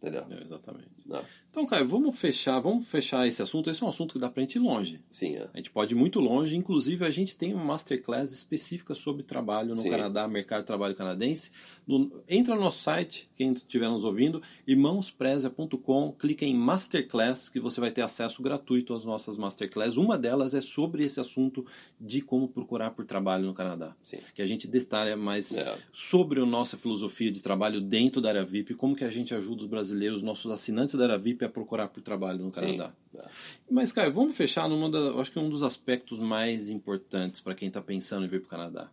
Entendeu? 0.00 0.24
É, 0.30 0.42
exatamente. 0.42 0.97
Não. 1.08 1.24
Então, 1.50 1.64
Caio, 1.64 1.88
vamos 1.88 2.18
fechar, 2.18 2.60
vamos 2.60 2.86
fechar 2.86 3.26
esse 3.26 3.40
assunto. 3.40 3.70
Esse 3.70 3.82
é 3.82 3.86
um 3.86 3.88
assunto 3.88 4.12
que 4.12 4.18
dá 4.18 4.28
pra 4.28 4.42
gente 4.42 4.56
ir 4.56 4.58
longe. 4.58 5.00
Sim, 5.10 5.36
é. 5.36 5.48
A 5.54 5.56
gente 5.56 5.70
pode 5.70 5.94
ir 5.94 5.96
muito 5.96 6.20
longe. 6.20 6.54
Inclusive, 6.54 7.06
a 7.06 7.10
gente 7.10 7.34
tem 7.34 7.54
uma 7.54 7.64
masterclass 7.64 8.30
específica 8.32 8.94
sobre 8.94 9.22
trabalho 9.22 9.70
no 9.70 9.76
Sim. 9.76 9.90
Canadá, 9.90 10.28
mercado 10.28 10.60
de 10.60 10.66
trabalho 10.66 10.94
canadense. 10.94 11.50
No, 11.86 12.22
entra 12.28 12.54
no 12.54 12.60
nosso 12.60 12.82
site, 12.82 13.30
quem 13.34 13.54
estiver 13.54 13.88
nos 13.88 14.04
ouvindo, 14.04 14.42
irmãosprezia.com, 14.66 16.12
clica 16.18 16.44
em 16.44 16.54
Masterclass, 16.54 17.48
que 17.48 17.58
você 17.58 17.80
vai 17.80 17.90
ter 17.90 18.02
acesso 18.02 18.42
gratuito 18.42 18.92
às 18.92 19.04
nossas 19.04 19.38
Masterclass. 19.38 19.96
Uma 19.96 20.18
delas 20.18 20.52
é 20.52 20.60
sobre 20.60 21.02
esse 21.02 21.18
assunto 21.18 21.64
de 21.98 22.20
como 22.20 22.46
procurar 22.46 22.90
por 22.90 23.06
trabalho 23.06 23.46
no 23.46 23.54
Canadá. 23.54 23.96
Sim. 24.02 24.18
Que 24.34 24.42
a 24.42 24.46
gente 24.46 24.66
detalha 24.66 25.16
mais 25.16 25.50
é. 25.56 25.78
sobre 25.90 26.42
a 26.42 26.46
nossa 26.46 26.76
filosofia 26.76 27.32
de 27.32 27.40
trabalho 27.40 27.80
dentro 27.80 28.20
da 28.20 28.28
área 28.28 28.44
VIP, 28.44 28.74
como 28.74 28.94
que 28.94 29.04
a 29.04 29.10
gente 29.10 29.34
ajuda 29.34 29.62
os 29.62 29.68
brasileiros, 29.68 30.22
nossos 30.22 30.52
assinantes 30.52 30.97
da 30.98 31.04
área 31.04 31.18
VIP, 31.18 31.44
a 31.44 31.48
procurar 31.48 31.88
por 31.88 32.02
trabalho 32.02 32.44
no 32.44 32.50
Canadá. 32.50 32.92
Sim. 33.12 33.18
É. 33.18 33.28
Mas, 33.70 33.92
Caio, 33.92 34.12
vamos 34.12 34.36
fechar 34.36 34.68
numa 34.68 34.90
da, 34.90 35.20
acho 35.20 35.32
que 35.32 35.38
um 35.38 35.48
dos 35.48 35.62
aspectos 35.62 36.18
mais 36.18 36.68
importantes 36.68 37.40
para 37.40 37.54
quem 37.54 37.68
está 37.68 37.80
pensando 37.80 38.26
em 38.26 38.28
vir 38.28 38.40
para 38.40 38.46
o 38.46 38.50
Canadá, 38.50 38.90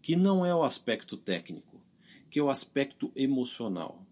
que 0.00 0.14
não 0.14 0.46
é 0.46 0.54
o 0.54 0.62
aspecto 0.62 1.16
técnico, 1.16 1.80
que 2.30 2.38
é 2.38 2.42
o 2.42 2.50
aspecto 2.50 3.10
emocional. 3.16 4.06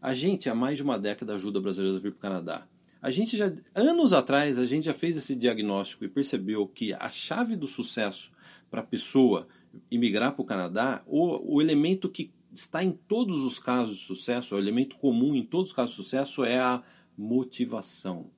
A 0.00 0.14
gente, 0.14 0.48
há 0.48 0.54
mais 0.54 0.76
de 0.76 0.82
uma 0.82 0.98
década, 0.98 1.34
ajuda 1.34 1.60
brasileiros 1.60 1.98
a 1.98 2.02
vir 2.02 2.12
para 2.12 2.18
o 2.18 2.20
Canadá. 2.20 2.66
A 3.00 3.10
gente 3.10 3.36
já, 3.36 3.52
anos 3.74 4.12
atrás, 4.12 4.58
a 4.58 4.66
gente 4.66 4.84
já 4.84 4.94
fez 4.94 5.16
esse 5.16 5.34
diagnóstico 5.34 6.04
e 6.04 6.08
percebeu 6.08 6.66
que 6.66 6.92
a 6.94 7.10
chave 7.10 7.54
do 7.54 7.66
sucesso 7.66 8.32
para 8.70 8.80
a 8.80 8.84
pessoa 8.84 9.46
imigrar 9.90 10.32
para 10.32 10.42
o 10.42 10.44
Canadá, 10.44 11.02
o, 11.06 11.56
o 11.56 11.62
elemento 11.62 12.08
que 12.08 12.30
está 12.54 12.82
em 12.82 12.92
todos 12.92 13.42
os 13.42 13.58
casos 13.58 13.96
de 13.96 14.04
sucesso, 14.04 14.54
o 14.54 14.58
elemento 14.58 14.96
comum 14.96 15.34
em 15.34 15.44
todos 15.44 15.70
os 15.70 15.76
casos 15.76 15.96
de 15.96 16.02
sucesso 16.02 16.44
é 16.44 16.58
a 16.58 16.82
motivação. 17.16 18.30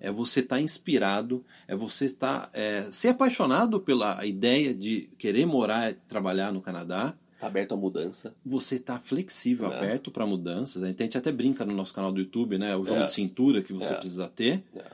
É 0.00 0.10
você 0.10 0.40
estar 0.40 0.56
tá 0.56 0.62
inspirado, 0.62 1.44
é 1.66 1.74
você 1.74 2.06
estar 2.06 2.48
é, 2.52 2.84
ser 2.90 3.08
apaixonado 3.08 3.80
pela 3.80 4.24
ideia 4.24 4.74
de 4.74 5.10
querer 5.18 5.46
morar 5.46 5.90
e 5.90 5.94
trabalhar 5.94 6.52
no 6.52 6.60
Canadá. 6.60 7.14
Está 7.32 7.48
aberto 7.48 7.74
à 7.74 7.76
mudança. 7.76 8.34
Você 8.44 8.76
está 8.76 8.98
flexível, 8.98 9.70
é. 9.72 9.76
aberto 9.76 10.10
para 10.10 10.24
mudanças. 10.26 10.82
A 10.82 10.88
gente 10.88 11.18
até 11.18 11.32
brinca 11.32 11.64
no 11.64 11.74
nosso 11.74 11.92
canal 11.92 12.12
do 12.12 12.20
YouTube, 12.20 12.56
né? 12.56 12.76
O 12.76 12.84
jogo 12.84 13.00
é. 13.00 13.06
de 13.06 13.12
cintura 13.12 13.62
que 13.62 13.72
você 13.72 13.92
é. 13.92 13.96
precisa 13.96 14.28
ter. 14.28 14.62
É. 14.74 14.84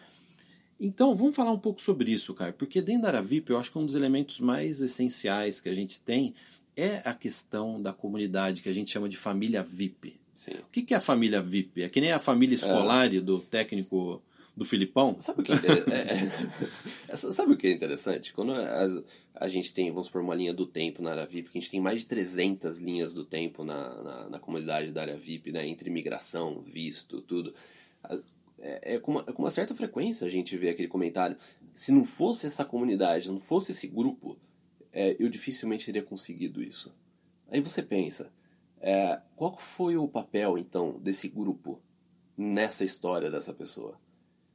Então, 0.81 1.15
vamos 1.15 1.37
falar 1.37 1.53
um 1.53 1.59
pouco 1.59 1.81
sobre 1.83 2.11
isso, 2.11 2.33
cara. 2.33 2.55
Porque 2.55 2.81
dentro 2.81 3.03
da 3.03 3.09
área 3.09 3.23
VIP, 3.23 3.51
eu 3.51 3.59
acho 3.59 3.71
que 3.71 3.79
um 3.79 3.85
dos 3.85 3.95
elementos 3.95 4.41
mais 4.41 4.81
essenciais 4.81 5.61
que 5.61 5.69
a 5.69 5.75
gente 5.75 6.01
tem 6.01 6.35
é 6.77 7.03
a 7.05 7.15
questão 7.15 7.81
da 7.81 7.93
comunidade 7.93 8.63
que 8.63 8.69
a 8.69 8.73
gente 8.73 8.91
chama 8.91 9.09
de 9.09 9.17
família 9.17 9.63
VIP. 9.63 10.21
Sim. 10.35 10.53
O 10.53 10.67
que 10.71 10.95
é 10.95 10.97
a 10.97 11.01
família 11.01 11.43
VIP? 11.43 11.83
É 11.83 11.89
que 11.89 12.01
nem 12.01 12.13
a 12.13 12.19
família 12.19 12.55
escolar 12.55 13.15
é. 13.15 13.21
do 13.21 13.41
técnico 13.41 14.23
do 14.57 14.65
Filipão? 14.65 15.19
Sabe 15.21 15.41
o 15.41 15.45
que 15.45 15.53
é, 15.53 15.57
é, 15.57 17.13
é, 17.13 17.17
sabe 17.33 17.53
o 17.53 17.57
que 17.57 17.67
é 17.67 17.73
interessante? 17.73 18.33
Quando 18.33 18.53
a, 18.55 18.87
a 19.35 19.49
gente 19.49 19.73
tem, 19.73 19.91
vamos 19.91 20.09
por 20.09 20.21
uma 20.21 20.35
linha 20.35 20.53
do 20.53 20.67
tempo 20.67 21.03
na 21.03 21.13
área 21.13 21.27
VIP, 21.27 21.51
que 21.51 21.59
a 21.59 21.61
gente 21.61 21.71
tem 21.71 21.81
mais 21.81 22.01
de 22.01 22.07
300 22.07 22.79
linhas 22.79 23.13
do 23.13 23.25
tempo 23.25 23.65
na, 23.65 24.03
na, 24.03 24.29
na 24.31 24.39
comunidade 24.39 24.93
da 24.93 25.03
área 25.03 25.17
VIP, 25.17 25.53
né, 25.53 25.67
entre 25.67 25.91
imigração, 25.91 26.63
visto, 26.63 27.21
tudo. 27.23 27.55
É, 28.59 28.95
é, 28.95 28.99
com 28.99 29.13
uma, 29.13 29.25
é 29.27 29.33
com 29.33 29.43
uma 29.43 29.51
certa 29.51 29.75
frequência 29.75 30.27
a 30.27 30.31
gente 30.31 30.57
vê 30.57 30.71
aquele 30.71 30.89
comentário. 30.89 31.37
Se 31.75 31.91
não 31.91 32.05
fosse 32.05 32.47
essa 32.47 32.65
comunidade, 32.65 33.31
não 33.31 33.41
fosse 33.41 33.73
esse 33.73 33.87
grupo, 33.87 34.39
é, 34.93 35.17
eu 35.19 35.29
dificilmente 35.29 35.87
teria 35.87 36.03
conseguido 36.03 36.63
isso. 36.63 36.95
Aí 37.49 37.61
você 37.61 37.83
pensa, 37.83 38.33
é, 38.81 39.21
qual 39.37 39.57
foi 39.57 39.97
o 39.97 40.09
papel, 40.09 40.57
então, 40.57 40.99
desse 41.01 41.29
grupo 41.29 41.81
nessa 42.37 42.85
história 42.85 43.31
dessa 43.31 43.53
pessoa? 43.53 44.01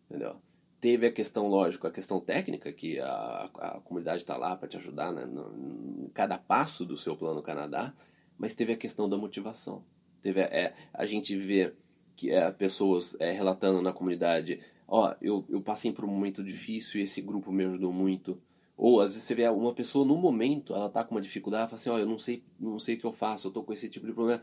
Entendeu? 0.10 0.38
Teve 0.82 1.08
a 1.08 1.12
questão, 1.12 1.48
lógico, 1.48 1.88
a 1.88 1.92
questão 1.92 2.20
técnica, 2.20 2.72
que 2.72 3.00
a, 3.00 3.50
a 3.56 3.82
comunidade 3.82 4.22
está 4.22 4.38
lá 4.38 4.56
para 4.56 4.68
te 4.68 4.78
ajudar 4.78 5.12
né, 5.12 5.26
no, 5.26 6.06
em 6.06 6.10
cada 6.10 6.38
passo 6.38 6.86
do 6.86 6.98
seu 6.98 7.16
plano 7.16 7.42
Canadá, 7.42 7.94
mas 8.38 8.54
teve 8.54 8.74
a 8.74 8.78
questão 8.78 9.08
da 9.10 9.18
motivação. 9.18 9.84
Teve 10.22 10.42
é, 10.42 10.74
a 10.94 11.06
gente 11.06 11.36
vê 11.38 11.74
que 12.16 12.32
é, 12.32 12.50
pessoas 12.52 13.16
é, 13.20 13.32
relatando 13.32 13.82
na 13.82 13.94
comunidade, 13.94 14.60
ó, 14.88 15.14
eu, 15.22 15.46
eu 15.50 15.62
passei 15.62 15.92
por 15.92 16.06
um 16.06 16.08
momento 16.08 16.44
difícil 16.44 17.00
e 17.00 17.04
esse 17.04 17.22
grupo 17.22 17.52
me 17.52 17.66
ajudou 17.66 17.92
muito. 17.92 18.42
Ou 18.78 19.00
às 19.00 19.12
vezes 19.12 19.24
você 19.24 19.36
vê 19.36 19.48
uma 19.48 19.74
pessoa 19.74 20.06
no 20.06 20.18
momento, 20.18 20.74
ela 20.74 20.90
tá 20.90 21.04
com 21.04 21.16
uma 21.16 21.22
dificuldade, 21.22 21.62
ela 21.62 21.70
fala 21.70 21.80
assim, 21.80 21.90
ó, 21.90 21.96
oh, 21.96 22.00
eu 22.00 22.06
não 22.06 22.18
sei, 22.18 22.44
não 22.60 22.78
sei 22.78 22.96
o 22.96 23.00
que 23.00 23.06
eu 23.06 23.14
faço, 23.14 23.48
eu 23.48 23.52
tô 23.52 23.64
com 23.64 23.72
esse 23.72 23.88
tipo 23.88 24.06
de 24.06 24.14
problema. 24.14 24.42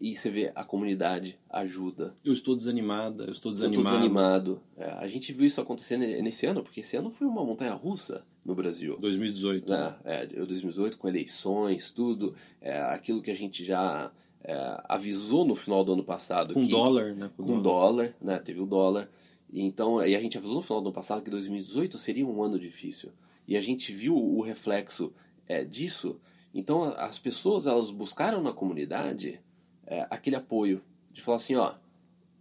E 0.00 0.14
você 0.14 0.28
vê 0.28 0.52
a 0.54 0.62
comunidade 0.62 1.38
ajuda. 1.48 2.14
Eu 2.24 2.34
estou 2.34 2.54
desanimada, 2.54 3.24
eu 3.24 3.32
estou 3.32 3.50
desanimado. 3.50 3.80
Eu 3.80 3.84
estou 3.84 3.98
desanimado. 3.98 4.62
É, 4.76 4.90
a 4.90 5.08
gente 5.08 5.32
viu 5.32 5.46
isso 5.46 5.60
acontecer 5.60 5.96
nesse 5.96 6.44
ano, 6.44 6.62
porque 6.62 6.80
esse 6.80 6.96
ano 6.96 7.10
foi 7.10 7.26
uma 7.26 7.42
montanha 7.42 7.72
russa 7.72 8.24
no 8.44 8.54
Brasil. 8.54 8.98
2018. 9.00 9.70
Né? 9.70 9.96
É, 10.04 10.26
2018 10.26 10.98
com 10.98 11.08
eleições, 11.08 11.90
tudo. 11.90 12.34
É, 12.60 12.78
aquilo 12.78 13.22
que 13.22 13.30
a 13.30 13.36
gente 13.36 13.64
já 13.64 14.12
é, 14.44 14.82
avisou 14.86 15.46
no 15.46 15.56
final 15.56 15.82
do 15.82 15.94
ano 15.94 16.04
passado. 16.04 16.52
Com 16.52 16.64
que, 16.64 16.70
dólar, 16.70 17.14
né? 17.14 17.30
Com, 17.34 17.44
com 17.44 17.62
dólar. 17.62 18.08
dólar, 18.08 18.16
né? 18.20 18.38
Teve 18.38 18.60
o 18.60 18.66
dólar. 18.66 19.08
Então, 19.50 20.04
e 20.04 20.14
a 20.14 20.20
gente 20.20 20.36
avisou 20.36 20.56
no 20.56 20.62
final 20.62 20.82
do 20.82 20.88
ano 20.88 20.94
passado 20.94 21.22
que 21.22 21.30
2018 21.30 21.96
seria 21.96 22.26
um 22.26 22.42
ano 22.42 22.58
difícil 22.58 23.10
e 23.46 23.56
a 23.56 23.60
gente 23.60 23.92
viu 23.92 24.16
o 24.16 24.42
reflexo 24.42 25.12
é, 25.46 25.64
disso. 25.64 26.20
Então 26.52 26.84
as 26.84 27.18
pessoas 27.18 27.66
elas 27.66 27.90
buscaram 27.90 28.42
na 28.42 28.52
comunidade 28.52 29.40
é, 29.86 30.06
aquele 30.10 30.36
apoio 30.36 30.82
de 31.12 31.22
falar 31.22 31.36
assim, 31.36 31.54
ó, 31.54 31.74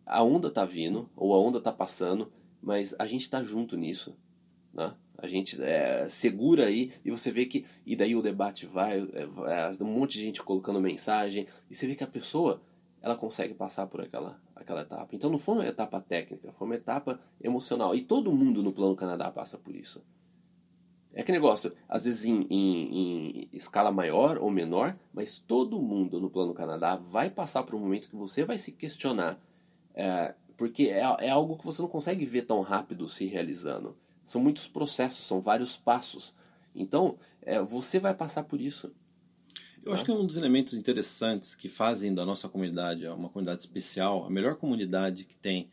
a 0.05 0.23
onda 0.23 0.49
tá 0.49 0.65
vindo 0.65 1.09
ou 1.15 1.33
a 1.33 1.39
onda 1.39 1.61
tá 1.61 1.71
passando, 1.71 2.31
mas 2.61 2.95
a 2.97 3.05
gente 3.05 3.29
tá 3.29 3.43
junto 3.43 3.77
nisso, 3.77 4.15
né? 4.73 4.95
A 5.17 5.27
gente 5.27 5.61
é, 5.61 6.07
segura 6.09 6.65
aí 6.65 6.91
e 7.03 7.09
você 7.09 7.31
vê 7.31 7.45
que 7.45 7.65
e 7.85 7.95
daí 7.95 8.15
o 8.15 8.21
debate 8.21 8.65
vai, 8.65 8.99
é, 8.99 9.21
é, 9.21 9.83
um 9.83 9.85
monte 9.85 10.17
de 10.17 10.25
gente 10.25 10.43
colocando 10.43 10.79
mensagem 10.81 11.47
e 11.69 11.75
você 11.75 11.87
vê 11.87 11.95
que 11.95 12.03
a 12.03 12.07
pessoa 12.07 12.61
ela 13.01 13.15
consegue 13.15 13.53
passar 13.53 13.87
por 13.87 14.01
aquela 14.01 14.41
aquela 14.55 14.81
etapa. 14.81 15.15
Então 15.15 15.29
não 15.29 15.37
foi 15.37 15.55
uma 15.55 15.67
etapa 15.67 16.01
técnica, 16.01 16.51
foi 16.51 16.67
uma 16.67 16.75
etapa 16.75 17.19
emocional 17.41 17.93
e 17.95 18.01
todo 18.01 18.31
mundo 18.31 18.63
no 18.63 18.73
plano 18.73 18.95
Canadá 18.95 19.31
passa 19.31 19.57
por 19.57 19.75
isso. 19.75 20.01
É 21.17 21.23
que 21.23 21.31
negócio, 21.31 21.73
às 21.87 22.03
vezes 22.03 22.25
em, 22.25 22.45
em, 22.49 22.99
em, 22.99 23.49
escala 23.53 23.89
maior 23.89 24.37
ou 24.37 24.51
menor, 24.51 24.99
mas 25.13 25.39
todo 25.39 25.81
mundo 25.81 26.19
no 26.19 26.29
Plano 26.29 26.53
Canadá 26.53 26.97
vai 26.97 27.29
passar 27.29 27.63
por 27.63 27.73
um 27.73 27.79
momento 27.79 28.09
que 28.09 28.15
você 28.17 28.43
vai 28.43 28.57
se 28.57 28.73
questionar. 28.73 29.39
É, 29.93 30.35
porque 30.57 30.83
é, 30.83 30.99
é 30.99 31.29
algo 31.29 31.57
que 31.57 31.65
você 31.65 31.81
não 31.81 31.87
consegue 31.87 32.25
ver 32.25 32.41
tão 32.41 32.61
rápido 32.61 33.07
se 33.07 33.23
realizando. 33.25 33.95
São 34.25 34.41
muitos 34.41 34.67
processos, 34.67 35.25
são 35.25 35.39
vários 35.39 35.77
passos. 35.77 36.33
Então, 36.75 37.17
é, 37.41 37.61
você 37.61 37.97
vai 37.97 38.13
passar 38.13 38.43
por 38.43 38.59
isso. 38.59 38.91
Eu 39.85 39.93
acho 39.93 40.03
que 40.03 40.11
um 40.11 40.25
dos 40.25 40.35
elementos 40.35 40.73
interessantes 40.73 41.55
que 41.55 41.69
fazem 41.69 42.13
da 42.13 42.25
nossa 42.25 42.49
comunidade 42.49 43.07
uma 43.07 43.29
comunidade 43.29 43.61
especial, 43.61 44.25
a 44.25 44.29
melhor 44.29 44.55
comunidade 44.55 45.23
que 45.23 45.37
tem, 45.37 45.69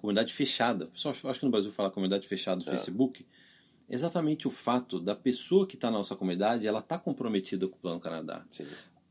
comunidade 0.00 0.32
fechada. 0.32 0.86
Pessoal, 0.86 1.14
acho 1.24 1.40
que 1.40 1.44
no 1.44 1.50
Brasil 1.50 1.72
fala 1.72 1.90
comunidade 1.90 2.26
fechada 2.26 2.62
do 2.62 2.70
É. 2.70 2.72
Facebook, 2.72 3.22
é 3.22 3.45
exatamente 3.88 4.48
o 4.48 4.50
fato 4.50 5.00
da 5.00 5.14
pessoa 5.14 5.66
que 5.66 5.74
está 5.74 5.90
na 5.90 5.98
nossa 5.98 6.16
comunidade, 6.16 6.66
ela 6.66 6.80
está 6.80 6.98
comprometida 6.98 7.66
com 7.68 7.76
o 7.76 7.78
Plano 7.78 8.00
Canadá. 8.00 8.44
Sim. 8.50 8.66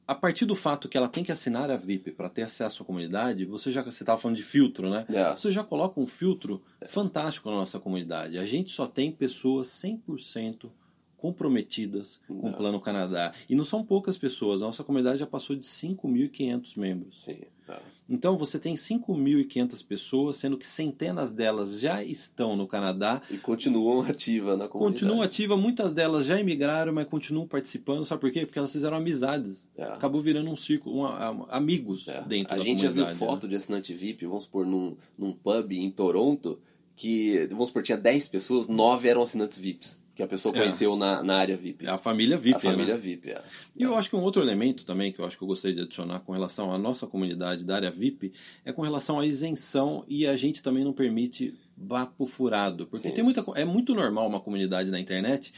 A 0.07 0.13
partir 0.13 0.45
do 0.45 0.55
fato 0.55 0.88
que 0.88 0.97
ela 0.97 1.07
tem 1.07 1.23
que 1.23 1.31
assinar 1.31 1.71
a 1.71 1.77
VIP 1.77 2.11
para 2.11 2.29
ter 2.29 2.43
acesso 2.43 2.83
à 2.83 2.85
comunidade, 2.85 3.43
você 3.43 3.71
já 3.71 3.81
você 3.81 4.03
estava 4.03 4.21
falando 4.21 4.38
de 4.38 4.43
filtro, 4.43 4.89
né? 4.89 5.03
É. 5.09 5.31
Você 5.31 5.49
já 5.49 5.63
coloca 5.63 5.99
um 5.99 6.05
filtro 6.05 6.61
fantástico 6.88 7.49
na 7.49 7.55
nossa 7.55 7.79
comunidade. 7.79 8.38
A 8.38 8.45
gente 8.45 8.71
só 8.71 8.85
tem 8.85 9.11
pessoas 9.11 9.67
100% 9.69 10.69
comprometidas 11.17 12.21
com 12.27 12.49
o 12.49 12.53
Plano 12.53 12.79
Canadá. 12.79 13.33
E 13.49 13.55
não 13.55 13.65
são 13.65 13.83
poucas 13.83 14.15
pessoas. 14.15 14.61
A 14.61 14.67
nossa 14.67 14.83
comunidade 14.83 15.17
já 15.17 15.25
passou 15.25 15.55
de 15.55 15.65
5.500 15.65 16.77
membros. 16.77 17.23
Sim. 17.23 17.41
É. 17.67 17.80
Então 18.08 18.38
você 18.38 18.60
tem 18.60 18.75
5.500 18.75 19.84
pessoas, 19.86 20.38
sendo 20.38 20.58
que 20.58 20.67
centenas 20.67 21.34
delas 21.34 21.80
já 21.80 22.04
estão 22.04 22.56
no 22.56 22.67
Canadá. 22.67 23.21
E 23.32 23.38
continuam 23.38 24.01
ativa 24.01 24.56
na 24.56 24.67
comunidade. 24.67 25.01
Continuam 25.01 25.21
ativas, 25.23 25.60
muitas 25.60 25.91
delas 25.91 26.25
já 26.25 26.39
emigraram, 26.39 26.93
mas 26.93 27.06
continuam 27.08 27.47
participando. 27.47 28.06
Sabe 28.06 28.21
por 28.21 28.32
quê? 28.32 28.45
Porque 28.45 28.60
elas 28.60 28.71
fizeram 28.71 28.97
amizades. 28.97 29.67
É. 29.75 29.84
Acabou 29.86 30.21
virando 30.21 30.49
um 30.49 30.56
círculo, 30.56 30.97
uma- 30.99 31.30
uma- 31.32 31.47
amigos 31.49 32.08
É. 32.08 32.21
dentro 32.21 32.54
A 32.54 32.58
da 32.58 32.63
gente 32.63 32.82
já 32.84 32.89
viu 32.89 33.04
comunidade. 33.04 33.19
né? 33.19 33.25
foto 33.28 33.47
de 33.47 33.56
assinante 33.56 33.93
VIP, 33.93 34.25
vamos 34.28 34.43
supor, 34.43 34.65
num, 34.65 34.95
num 35.17 35.32
pub 35.34 35.71
em 35.71 35.89
Toronto, 35.89 36.60
que, 36.95 37.47
vamos 37.49 37.67
supor, 37.69 37.84
tinha 37.84 37.97
10 37.97 38.28
pessoas, 38.28 38.67
9 38.67 39.08
eram 39.10 39.21
assinantes 39.23 39.58
VIPs, 39.58 39.99
que 40.15 40.23
a 40.23 40.28
pessoa 40.28 40.56
É. 40.56 40.60
conheceu 40.60 40.95
na, 40.95 41.21
na 41.21 41.36
área 41.36 41.58
VIP. 41.58 41.86
É 41.86 41.89
a 41.89 41.97
família 41.97 42.38
VIP, 42.38 42.56
a 42.56 42.60
família 42.71 42.95
né? 42.95 42.99
VIP, 42.99 43.32
é. 43.32 43.43
E 43.75 43.84
eu 43.84 43.95
acho 43.95 44.10
que 44.10 44.15
um 44.15 44.21
outro 44.21 44.41
elemento 44.41 44.86
também 44.86 45.12
que 45.12 45.19
eu 45.19 45.25
acho 45.25 45.38
que 45.38 45.43
eu 45.43 45.47
gostaria 45.47 45.75
de 45.75 45.82
adicionar 45.84 46.21
com 46.21 46.32
relação 46.32 46.71
à 46.71 46.78
nossa 46.78 47.06
comunidade 47.06 47.65
da 47.65 47.75
área 47.75 47.91
VIP 47.91 48.32
é 48.63 48.71
com 48.71 48.82
relação 48.82 49.19
à 49.19 49.25
isenção 49.25 50.06
e 50.08 50.25
a 50.25 50.38
gente 50.38 50.63
também 50.63 50.84
não 50.86 50.93
permite 50.93 51.54
vapo 51.78 52.25
furado. 52.25 52.88
Porque 52.88 53.10
Sim. 53.10 53.13
tem 53.13 53.23
muita, 53.23 53.43
é 53.56 53.65
muito 53.65 53.93
normal 53.93 54.28
uma 54.28 54.39
comunidade 54.39 54.89
na 54.89 54.99
internet 54.99 55.54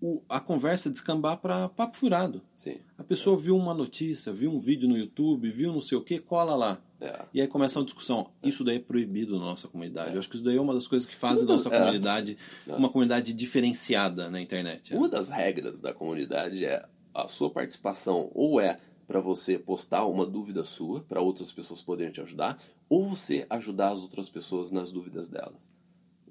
o, 0.00 0.22
a 0.28 0.40
conversa 0.40 0.88
descambar 0.88 1.38
para 1.38 1.68
papo 1.68 1.96
furado. 1.96 2.40
Sim. 2.54 2.78
A 2.96 3.04
pessoa 3.04 3.36
viu 3.36 3.56
uma 3.56 3.74
notícia, 3.74 4.32
viu 4.32 4.50
um 4.52 4.60
vídeo 4.60 4.88
no 4.88 4.96
YouTube, 4.96 5.50
viu 5.50 5.72
não 5.72 5.80
sei 5.80 5.98
o 5.98 6.02
que, 6.02 6.18
cola 6.18 6.54
lá. 6.54 6.80
É. 7.00 7.26
E 7.32 7.40
aí 7.40 7.46
começa 7.46 7.78
uma 7.78 7.84
discussão. 7.84 8.30
Isso 8.42 8.64
daí 8.64 8.76
é 8.76 8.80
proibido 8.80 9.38
na 9.38 9.44
nossa 9.44 9.68
comunidade. 9.68 10.12
Eu 10.12 10.18
acho 10.18 10.28
que 10.28 10.34
isso 10.34 10.44
daí 10.44 10.56
é 10.56 10.60
uma 10.60 10.74
das 10.74 10.86
coisas 10.86 11.06
que 11.06 11.14
faz 11.14 11.42
a 11.42 11.46
nossa 11.46 11.68
é. 11.68 11.78
comunidade 11.78 12.36
uma 12.66 12.88
comunidade 12.88 13.32
diferenciada 13.32 14.28
na 14.30 14.40
internet. 14.40 14.94
Uma 14.94 15.08
das 15.08 15.28
regras 15.28 15.80
da 15.80 15.92
comunidade 15.92 16.64
é 16.64 16.84
a 17.14 17.28
sua 17.28 17.50
participação 17.50 18.30
ou 18.34 18.60
é 18.60 18.78
para 19.06 19.20
você 19.20 19.58
postar 19.58 20.04
uma 20.04 20.26
dúvida 20.26 20.62
sua 20.62 21.00
para 21.00 21.20
outras 21.22 21.50
pessoas 21.50 21.80
poderem 21.80 22.12
te 22.12 22.20
ajudar, 22.20 22.58
ou 22.90 23.08
você 23.08 23.46
ajudar 23.48 23.88
as 23.88 24.02
outras 24.02 24.28
pessoas 24.28 24.70
nas 24.70 24.92
dúvidas 24.92 25.30
delas. 25.30 25.66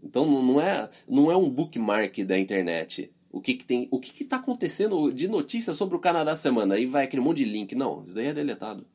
Então 0.03 0.25
não 0.25 0.61
é, 0.61 0.87
não 1.09 1.31
é 1.31 1.35
um 1.35 1.49
bookmark 1.49 2.19
da 2.23 2.37
internet. 2.37 3.11
O 3.31 3.41
que, 3.41 3.55
que 3.55 3.65
tem, 3.65 3.87
o 3.91 3.99
que 3.99 4.13
que 4.13 4.23
tá 4.23 4.37
acontecendo 4.37 5.11
de 5.11 5.27
notícia 5.27 5.73
sobre 5.73 5.95
o 5.95 5.99
Canadá 5.99 6.35
semana? 6.35 6.75
Aí 6.75 6.85
vai 6.85 7.05
aquele 7.05 7.21
monte 7.21 7.39
de 7.39 7.45
link. 7.45 7.73
Não, 7.75 8.03
isso 8.05 8.13
daí 8.13 8.27
é 8.27 8.33
deletado. 8.33 8.85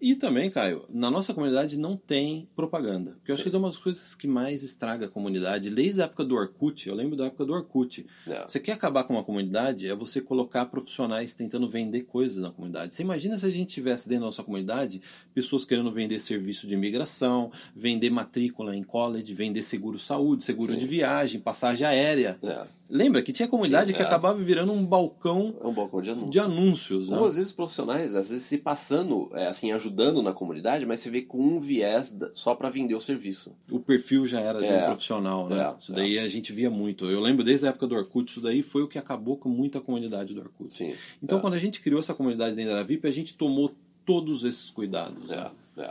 E 0.00 0.14
também, 0.14 0.50
Caio, 0.50 0.84
na 0.88 1.10
nossa 1.10 1.34
comunidade 1.34 1.78
não 1.78 1.96
tem 1.96 2.48
propaganda. 2.54 3.12
Porque 3.12 3.32
eu 3.32 3.34
acho 3.34 3.48
que 3.48 3.54
é 3.54 3.58
uma 3.58 3.68
das 3.68 3.78
coisas 3.78 4.14
que 4.14 4.28
mais 4.28 4.62
estraga 4.62 5.06
a 5.06 5.08
comunidade. 5.08 5.70
Desde 5.70 6.00
a 6.00 6.04
época 6.04 6.24
do 6.24 6.36
Orkut, 6.36 6.88
eu 6.88 6.94
lembro 6.94 7.16
da 7.16 7.26
época 7.26 7.44
do 7.44 7.52
Orkut. 7.52 8.06
É. 8.26 8.44
Você 8.44 8.60
quer 8.60 8.72
acabar 8.72 9.04
com 9.04 9.14
uma 9.14 9.24
comunidade, 9.24 9.88
é 9.88 9.94
você 9.94 10.20
colocar 10.20 10.66
profissionais 10.66 11.34
tentando 11.34 11.68
vender 11.68 12.02
coisas 12.02 12.40
na 12.40 12.50
comunidade. 12.50 12.94
Você 12.94 13.02
imagina 13.02 13.36
se 13.38 13.46
a 13.46 13.50
gente 13.50 13.74
tivesse 13.74 14.08
dentro 14.08 14.22
da 14.22 14.26
nossa 14.26 14.44
comunidade 14.44 15.02
pessoas 15.34 15.64
querendo 15.64 15.90
vender 15.90 16.18
serviço 16.20 16.66
de 16.66 16.74
imigração, 16.74 17.50
vender 17.74 18.10
matrícula 18.10 18.76
em 18.76 18.84
college, 18.84 19.34
vender 19.34 19.62
seguro 19.62 19.98
saúde, 19.98 20.44
seguro 20.44 20.72
Sim. 20.72 20.78
de 20.78 20.86
viagem, 20.86 21.40
passagem 21.40 21.86
aérea. 21.86 22.38
É, 22.42 22.66
Lembra 22.90 23.22
que 23.22 23.32
tinha 23.32 23.46
comunidade 23.48 23.90
Sim, 23.90 23.96
que 23.96 24.02
é. 24.02 24.04
acabava 24.04 24.38
virando 24.38 24.72
um 24.72 24.84
balcão 24.84 25.54
é 25.62 25.66
um 25.66 25.72
balcão 25.74 26.00
de 26.00 26.10
anúncio. 26.10 26.30
de 26.30 26.40
anúncios. 26.40 27.08
né? 27.10 27.18
Ou 27.18 27.26
às 27.26 27.36
vezes 27.36 27.52
profissionais, 27.52 28.14
às 28.14 28.30
vezes 28.30 28.46
se 28.46 28.58
passando, 28.58 29.30
é, 29.34 29.46
assim, 29.48 29.72
ajudando 29.72 30.22
na 30.22 30.32
comunidade, 30.32 30.86
mas 30.86 31.00
você 31.00 31.10
vê 31.10 31.22
com 31.22 31.38
um 31.38 31.60
viés 31.60 32.14
só 32.32 32.54
para 32.54 32.70
vender 32.70 32.94
o 32.94 33.00
serviço. 33.00 33.52
o 33.70 33.78
perfil 33.78 34.26
já 34.26 34.40
era 34.40 34.58
de 34.58 34.66
um 34.66 34.68
É. 34.68 34.86
profissional, 34.86 35.48
né? 35.48 35.62
É, 35.62 35.74
isso 35.78 35.92
daí 35.92 36.18
a 36.18 36.28
gente 36.28 36.52
via 36.52 36.70
muito. 36.70 37.06
Eu 37.06 37.20
lembro 37.20 37.44
desde 37.44 37.66
a 37.66 37.70
época 37.70 37.86
do 37.86 37.94
Orkut, 37.94 38.30
isso 38.30 38.40
daí 38.40 38.62
foi 38.62 38.82
o 38.82 38.88
que 38.88 38.98
acabou 38.98 39.36
com 39.36 39.48
muita 39.48 39.80
comunidade 39.80 40.34
do 40.34 40.40
Orkut. 40.40 40.74
Sim. 40.74 40.94
Então, 41.22 41.38
é, 41.38 41.40
quando 41.40 41.54
a 41.54 41.58
gente 41.58 41.80
criou 41.80 42.00
essa 42.00 42.14
comunidade 42.14 42.56
dentro 42.56 42.72
da 42.72 42.82
VIP, 42.82 43.06
a 43.06 43.12
gente 43.12 43.34
tomou 43.34 43.74
todos 44.04 44.44
esses 44.44 44.70
cuidados 44.70 45.28
né? 45.28 45.50
é, 45.76 45.82
é. 45.82 45.90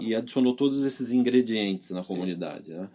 e 0.00 0.14
adicionou 0.14 0.54
todos 0.54 0.84
esses 0.84 1.10
ingredientes 1.10 1.90
na 1.90 2.02
comunidade. 2.02 2.70
Né? 2.72 2.88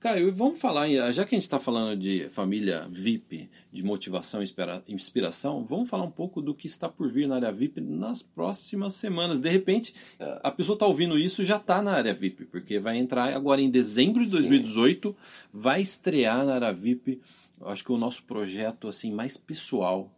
Caio, 0.00 0.28
e 0.28 0.30
vamos 0.30 0.58
falar, 0.58 0.88
já 1.12 1.26
que 1.26 1.34
a 1.34 1.36
gente 1.36 1.44
está 1.44 1.60
falando 1.60 1.94
de 1.94 2.26
família 2.30 2.86
VIP, 2.88 3.50
de 3.70 3.82
motivação 3.82 4.40
e 4.40 4.44
inspira- 4.44 4.82
inspiração, 4.88 5.62
vamos 5.62 5.90
falar 5.90 6.04
um 6.04 6.10
pouco 6.10 6.40
do 6.40 6.54
que 6.54 6.66
está 6.66 6.88
por 6.88 7.12
vir 7.12 7.28
na 7.28 7.34
área 7.34 7.52
VIP 7.52 7.82
nas 7.82 8.22
próximas 8.22 8.94
semanas. 8.94 9.40
De 9.40 9.50
repente, 9.50 9.94
a 10.42 10.50
pessoa 10.50 10.74
está 10.74 10.86
ouvindo 10.86 11.18
isso 11.18 11.44
já 11.44 11.56
está 11.56 11.82
na 11.82 11.92
área 11.92 12.14
VIP, 12.14 12.46
porque 12.46 12.78
vai 12.78 12.96
entrar 12.96 13.34
agora 13.34 13.60
em 13.60 13.68
dezembro 13.68 14.24
de 14.24 14.30
2018, 14.32 15.14
vai 15.52 15.82
estrear 15.82 16.46
na 16.46 16.54
área 16.54 16.72
VIP, 16.72 17.20
acho 17.66 17.84
que 17.84 17.92
o 17.92 17.98
nosso 17.98 18.22
projeto 18.22 18.88
assim 18.88 19.12
mais 19.12 19.36
pessoal. 19.36 20.10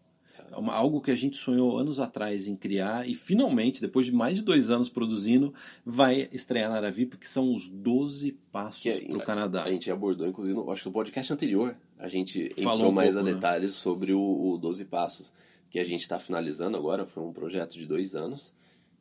É 0.53 0.57
uma- 0.59 0.75
algo 0.75 1.01
que 1.01 1.11
a 1.11 1.17
gente 1.17 1.37
sonhou 1.37 1.79
anos 1.79 1.99
atrás 1.99 2.47
em 2.47 2.55
criar 2.55 3.09
e 3.09 3.15
finalmente, 3.15 3.81
depois 3.81 4.07
de 4.07 4.13
mais 4.13 4.37
de 4.37 4.43
dois 4.43 4.69
anos 4.71 4.89
produzindo, 4.89 5.53
vai 5.85 6.29
estrear 6.31 6.69
na 6.71 6.77
área 6.77 6.91
VIP, 6.93 7.17
que 7.17 7.29
são 7.29 7.55
os 7.55 7.67
12 7.69 8.33
passos 8.53 8.81
Que 8.83 9.07
para 9.07 9.17
o 9.17 9.21
Canadá. 9.21 9.65
A 9.65 9.71
gente 9.71 9.91
abordou, 9.91 10.27
inclusive, 10.27 10.55
no, 10.55 10.71
acho 10.71 10.83
que 10.83 10.89
no 10.89 10.93
podcast 10.93 11.33
anterior, 11.33 11.75
a 11.99 12.09
gente 12.09 12.51
Falou 12.57 12.73
entrou 12.75 12.91
um 12.91 12.93
mais 12.93 13.15
pouco, 13.15 13.27
a 13.27 13.31
né? 13.31 13.35
detalhes 13.35 13.73
sobre 13.73 14.13
o, 14.13 14.21
o 14.53 14.59
12 14.59 14.85
Passos, 14.85 15.33
que 15.71 15.79
a 15.79 15.85
gente 15.85 16.01
está 16.03 16.19
finalizando 16.19 16.77
agora, 16.77 17.07
foi 17.07 17.23
um 17.23 17.33
projeto 17.33 17.73
de 17.79 17.87
dois 17.87 18.15
anos, 18.15 18.53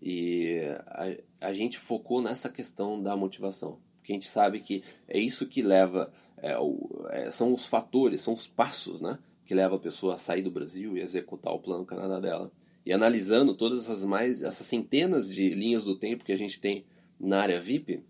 e 0.01 0.57
a, 0.87 1.47
a 1.49 1.53
gente 1.53 1.77
focou 1.77 2.21
nessa 2.21 2.49
questão 2.49 3.01
da 3.01 3.15
motivação. 3.15 3.77
Porque 3.99 4.13
a 4.13 4.15
gente 4.15 4.27
sabe 4.27 4.61
que 4.61 4.83
é 5.07 5.19
isso 5.19 5.45
que 5.45 5.61
leva, 5.61 6.11
é, 6.37 6.57
o- 6.57 7.05
é, 7.09 7.29
são 7.29 7.53
os 7.53 7.65
fatores, 7.65 8.21
são 8.21 8.33
os 8.33 8.47
passos, 8.47 8.99
né? 9.01 9.19
Que 9.51 9.55
leva 9.55 9.75
a 9.75 9.79
pessoa 9.79 10.15
a 10.15 10.17
sair 10.17 10.43
do 10.43 10.49
Brasil 10.49 10.95
e 10.95 11.01
executar 11.01 11.51
o 11.51 11.59
plano 11.59 11.85
Canadá 11.85 12.21
dela. 12.21 12.49
E 12.85 12.93
analisando 12.93 13.53
todas 13.53 13.83
essas 13.83 14.01
mais, 14.01 14.41
essas 14.41 14.65
centenas 14.65 15.27
de 15.27 15.49
linhas 15.49 15.83
do 15.83 15.97
tempo 15.97 16.23
que 16.23 16.31
a 16.31 16.37
gente 16.37 16.57
tem 16.57 16.85
na 17.19 17.41
área 17.41 17.61
VIP, 17.61 18.01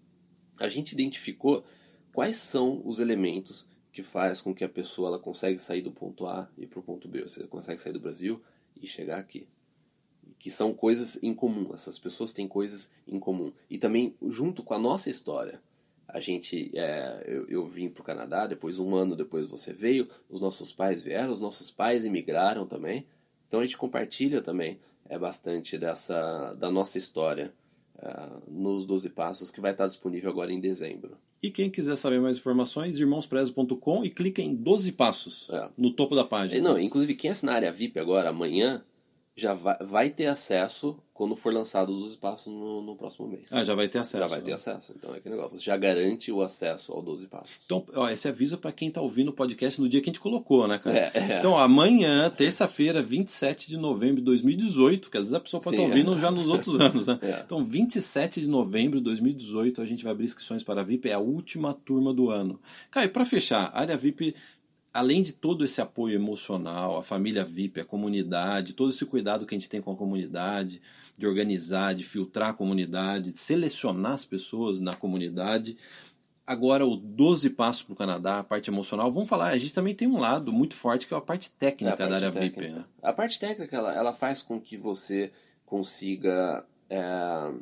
a 0.59 0.67
gente 0.67 0.91
identificou 0.91 1.65
quais 2.13 2.35
são 2.35 2.83
os 2.85 2.99
elementos 2.99 3.65
que 3.91 4.03
faz 4.03 4.39
com 4.39 4.53
que 4.53 4.63
a 4.63 4.69
pessoa 4.69 5.07
ela 5.07 5.17
consegue 5.17 5.57
sair 5.57 5.81
do 5.81 5.91
ponto 5.91 6.27
A 6.27 6.47
e 6.59 6.67
para 6.67 6.77
o 6.77 6.83
ponto 6.83 7.07
B, 7.07 7.23
ou 7.23 7.27
seja, 7.27 7.47
consegue 7.47 7.81
sair 7.81 7.93
do 7.93 7.99
Brasil 7.99 8.39
e 8.79 8.85
chegar 8.85 9.17
aqui. 9.17 9.47
Que 10.37 10.51
são 10.51 10.75
coisas 10.75 11.17
em 11.23 11.33
comum, 11.33 11.71
essas 11.73 11.97
pessoas 11.97 12.33
têm 12.33 12.47
coisas 12.47 12.91
em 13.07 13.19
comum. 13.19 13.51
E 13.67 13.79
também, 13.79 14.15
junto 14.27 14.61
com 14.61 14.75
a 14.75 14.79
nossa 14.79 15.09
história, 15.09 15.59
a 16.13 16.19
gente, 16.19 16.71
é, 16.77 17.23
eu, 17.27 17.47
eu 17.47 17.65
vim 17.65 17.89
para 17.89 18.01
o 18.01 18.05
Canadá, 18.05 18.47
depois 18.47 18.77
um 18.77 18.95
ano 18.95 19.15
depois 19.15 19.47
você 19.47 19.71
veio, 19.73 20.07
os 20.29 20.39
nossos 20.39 20.71
pais 20.71 21.01
vieram, 21.01 21.31
os 21.33 21.39
nossos 21.39 21.71
pais 21.71 22.05
imigraram 22.05 22.65
também. 22.65 23.05
Então 23.47 23.59
a 23.59 23.63
gente 23.65 23.77
compartilha 23.77 24.41
também 24.41 24.79
é 25.09 25.19
bastante 25.19 25.77
dessa 25.77 26.53
da 26.53 26.71
nossa 26.71 26.97
história 26.97 27.53
é, 28.01 28.29
nos 28.47 28.85
12 28.85 29.09
Passos, 29.09 29.51
que 29.51 29.59
vai 29.61 29.71
estar 29.71 29.87
disponível 29.87 30.29
agora 30.29 30.51
em 30.53 30.59
dezembro. 30.59 31.17
E 31.43 31.49
quem 31.51 31.69
quiser 31.69 31.95
saber 31.97 32.21
mais 32.21 32.37
informações, 32.37 32.97
irmãospreso.com 32.97 34.05
e 34.05 34.09
clica 34.09 34.41
em 34.41 34.55
12 34.55 34.91
passos 34.93 35.47
É. 35.49 35.69
no 35.77 35.91
topo 35.91 36.15
da 36.15 36.23
página. 36.23 36.57
E, 36.59 36.61
Não, 36.61 36.79
inclusive 36.79 37.15
quem 37.15 37.31
assinar 37.31 37.55
a 37.55 37.57
área 37.57 37.71
VIP 37.71 37.99
agora, 37.99 38.29
amanhã, 38.29 38.83
já 39.35 39.53
vai, 39.53 39.77
vai 39.79 40.09
ter 40.09 40.27
acesso 40.27 40.97
quando 41.13 41.35
for 41.35 41.53
lançado 41.53 41.91
os 41.91 41.99
12 41.99 42.17
Passos 42.17 42.47
no, 42.51 42.81
no 42.81 42.95
próximo 42.95 43.27
mês. 43.27 43.51
Ah, 43.51 43.63
já 43.63 43.75
vai 43.75 43.87
ter 43.87 43.99
acesso. 43.99 44.17
já 44.17 44.27
vai 44.27 44.41
ter 44.41 44.53
acesso. 44.53 44.93
Então 44.95 45.13
é 45.13 45.17
aquele 45.17 45.35
negócio. 45.35 45.57
Você 45.57 45.63
já 45.63 45.77
garante 45.77 46.31
o 46.31 46.41
acesso 46.41 46.91
ao 46.91 47.01
12 47.01 47.27
Passos. 47.27 47.51
Então, 47.65 47.85
ó, 47.93 48.09
esse 48.09 48.27
aviso 48.27 48.55
é 48.55 48.57
para 48.57 48.71
quem 48.71 48.89
tá 48.89 49.01
ouvindo 49.01 49.29
o 49.29 49.33
podcast 49.33 49.79
no 49.79 49.87
dia 49.87 50.01
que 50.01 50.09
a 50.09 50.13
gente 50.13 50.19
colocou, 50.19 50.67
né, 50.67 50.79
cara? 50.79 50.97
É, 50.97 51.11
é. 51.13 51.39
Então, 51.39 51.57
amanhã, 51.57 52.29
terça-feira, 52.29 53.01
27 53.01 53.69
de 53.69 53.77
novembro 53.77 54.17
de 54.17 54.23
2018, 54.23 55.09
que 55.09 55.17
às 55.17 55.23
vezes 55.23 55.35
a 55.35 55.39
pessoa 55.39 55.61
pode 55.61 55.75
estar 55.75 55.87
ouvindo 55.87 56.17
já 56.17 56.31
nos 56.31 56.49
outros 56.49 56.77
anos, 56.81 57.07
né? 57.07 57.19
É. 57.21 57.41
Então, 57.45 57.63
27 57.63 58.41
de 58.41 58.47
novembro 58.47 58.97
de 58.97 59.03
2018, 59.05 59.81
a 59.81 59.85
gente 59.85 60.03
vai 60.03 60.11
abrir 60.11 60.25
inscrições 60.25 60.63
para 60.63 60.81
a 60.81 60.83
VIP, 60.83 61.09
é 61.09 61.13
a 61.13 61.19
última 61.19 61.73
turma 61.73 62.13
do 62.13 62.29
ano. 62.29 62.59
Caio, 62.89 63.09
para 63.11 63.25
fechar, 63.25 63.71
a 63.73 63.79
área 63.79 63.95
VIP, 63.95 64.35
além 64.93 65.23
de 65.23 65.31
todo 65.31 65.63
esse 65.63 65.79
apoio 65.79 66.15
emocional, 66.15 66.97
a 66.97 67.03
família 67.03 67.45
VIP, 67.45 67.79
a 67.79 67.85
comunidade, 67.85 68.73
todo 68.73 68.91
esse 68.91 69.05
cuidado 69.05 69.45
que 69.45 69.55
a 69.55 69.57
gente 69.57 69.69
tem 69.69 69.81
com 69.81 69.91
a 69.91 69.95
comunidade, 69.95 70.81
de 71.17 71.27
organizar, 71.27 71.93
de 71.93 72.03
filtrar 72.03 72.49
a 72.49 72.53
comunidade, 72.53 73.31
de 73.31 73.37
selecionar 73.37 74.13
as 74.13 74.25
pessoas 74.25 74.79
na 74.79 74.93
comunidade, 74.93 75.77
agora 76.45 76.85
o 76.85 76.97
12 76.97 77.51
passos 77.51 77.83
para 77.83 77.93
o 77.93 77.95
Canadá, 77.95 78.39
a 78.39 78.43
parte 78.43 78.69
emocional. 78.69 79.11
Vamos 79.11 79.29
falar, 79.29 79.47
a 79.47 79.57
gente 79.57 79.73
também 79.73 79.95
tem 79.95 80.07
um 80.07 80.19
lado 80.19 80.51
muito 80.51 80.75
forte 80.75 81.07
que 81.07 81.13
é 81.13 81.17
a 81.17 81.21
parte 81.21 81.51
técnica 81.51 81.91
É 81.91 81.93
a 81.93 81.95
da 81.95 82.07
parte 82.07 82.25
área 82.25 82.31
técnica. 82.31 82.61
VIP. 82.61 82.73
Né? 82.73 82.85
A 83.01 83.13
parte 83.13 83.39
técnica, 83.39 83.77
ela, 83.77 83.95
ela 83.95 84.13
faz 84.13 84.41
com 84.41 84.59
que 84.59 84.77
você 84.77 85.31
consiga 85.65 86.65
é, 86.89 87.53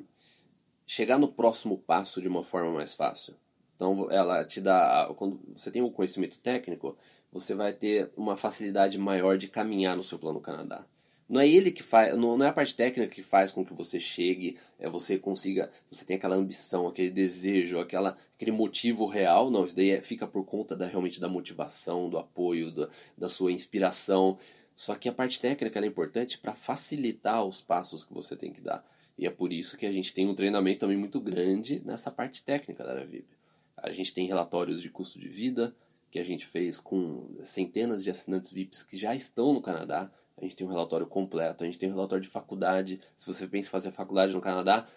chegar 0.87 1.19
no 1.19 1.27
próximo 1.27 1.77
passo 1.77 2.21
de 2.21 2.27
uma 2.27 2.43
forma 2.43 2.71
mais 2.71 2.95
fácil. 2.95 3.35
Então, 3.75 4.11
ela 4.11 4.43
te 4.43 4.59
dá. 4.59 5.09
Quando 5.15 5.39
você 5.55 5.71
tem 5.71 5.81
o 5.81 5.89
conhecimento 5.89 6.37
técnico, 6.39 6.97
você 7.31 7.53
vai 7.53 7.73
ter 7.73 8.11
uma 8.15 8.35
facilidade 8.35 8.97
maior 8.97 9.37
de 9.37 9.47
caminhar 9.47 9.95
no 9.95 10.03
seu 10.03 10.17
plano 10.17 10.41
Canadá. 10.41 10.85
Não 11.29 11.39
é 11.39 11.47
ele 11.47 11.71
que 11.71 11.83
faz, 11.83 12.17
não, 12.17 12.43
é 12.43 12.47
a 12.47 12.53
parte 12.53 12.75
técnica 12.75 13.13
que 13.13 13.21
faz 13.21 13.51
com 13.51 13.63
que 13.63 13.71
você 13.71 13.99
chegue, 13.99 14.57
é 14.79 14.89
você 14.89 15.15
consiga, 15.19 15.69
você 15.91 16.03
tem 16.03 16.17
aquela 16.17 16.35
ambição, 16.35 16.87
aquele 16.87 17.11
desejo, 17.11 17.79
aquela, 17.79 18.17
aquele 18.35 18.51
motivo 18.51 19.05
real. 19.05 19.51
Não, 19.51 19.63
isso 19.63 19.75
daí 19.75 19.91
é, 19.91 20.01
fica 20.01 20.25
por 20.25 20.43
conta 20.43 20.75
da, 20.75 20.87
realmente 20.87 21.21
da 21.21 21.29
motivação, 21.29 22.09
do 22.09 22.17
apoio, 22.17 22.71
da, 22.71 22.89
da 23.15 23.29
sua 23.29 23.51
inspiração. 23.51 24.39
Só 24.75 24.95
que 24.95 25.07
a 25.07 25.13
parte 25.13 25.39
técnica 25.39 25.79
é 25.79 25.85
importante 25.85 26.39
para 26.39 26.55
facilitar 26.55 27.45
os 27.45 27.61
passos 27.61 28.03
que 28.03 28.13
você 28.13 28.35
tem 28.35 28.51
que 28.51 28.61
dar. 28.61 28.83
E 29.15 29.27
é 29.27 29.29
por 29.29 29.53
isso 29.53 29.77
que 29.77 29.85
a 29.85 29.91
gente 29.91 30.11
tem 30.11 30.27
um 30.27 30.33
treinamento 30.33 30.79
também 30.79 30.97
muito 30.97 31.19
grande 31.19 31.79
nessa 31.85 32.09
parte 32.09 32.41
técnica 32.41 32.83
da 32.83 32.91
área 32.91 33.05
VIP. 33.05 33.27
A 33.77 33.91
gente 33.91 34.15
tem 34.15 34.25
relatórios 34.25 34.81
de 34.81 34.89
custo 34.89 35.19
de 35.19 35.29
vida 35.29 35.75
que 36.09 36.19
a 36.19 36.23
gente 36.23 36.45
fez 36.45 36.79
com 36.79 37.37
centenas 37.43 38.03
de 38.03 38.09
assinantes 38.09 38.51
VIPs 38.51 38.83
que 38.83 38.97
já 38.97 39.15
estão 39.15 39.53
no 39.53 39.61
Canadá. 39.61 40.11
A 40.37 40.41
gente 40.43 40.55
tem 40.55 40.65
um 40.65 40.69
relatório 40.69 41.05
completo, 41.05 41.63
a 41.63 41.67
gente 41.67 41.77
tem 41.77 41.89
um 41.89 41.93
relatório 41.93 42.23
de 42.23 42.29
faculdade. 42.29 42.99
Se 43.17 43.25
você 43.25 43.45
pensa 43.47 43.67
em 43.67 43.71
fazer 43.71 43.91
faculdade 43.91 44.33
no 44.33 44.41
Canadá, 44.41 44.87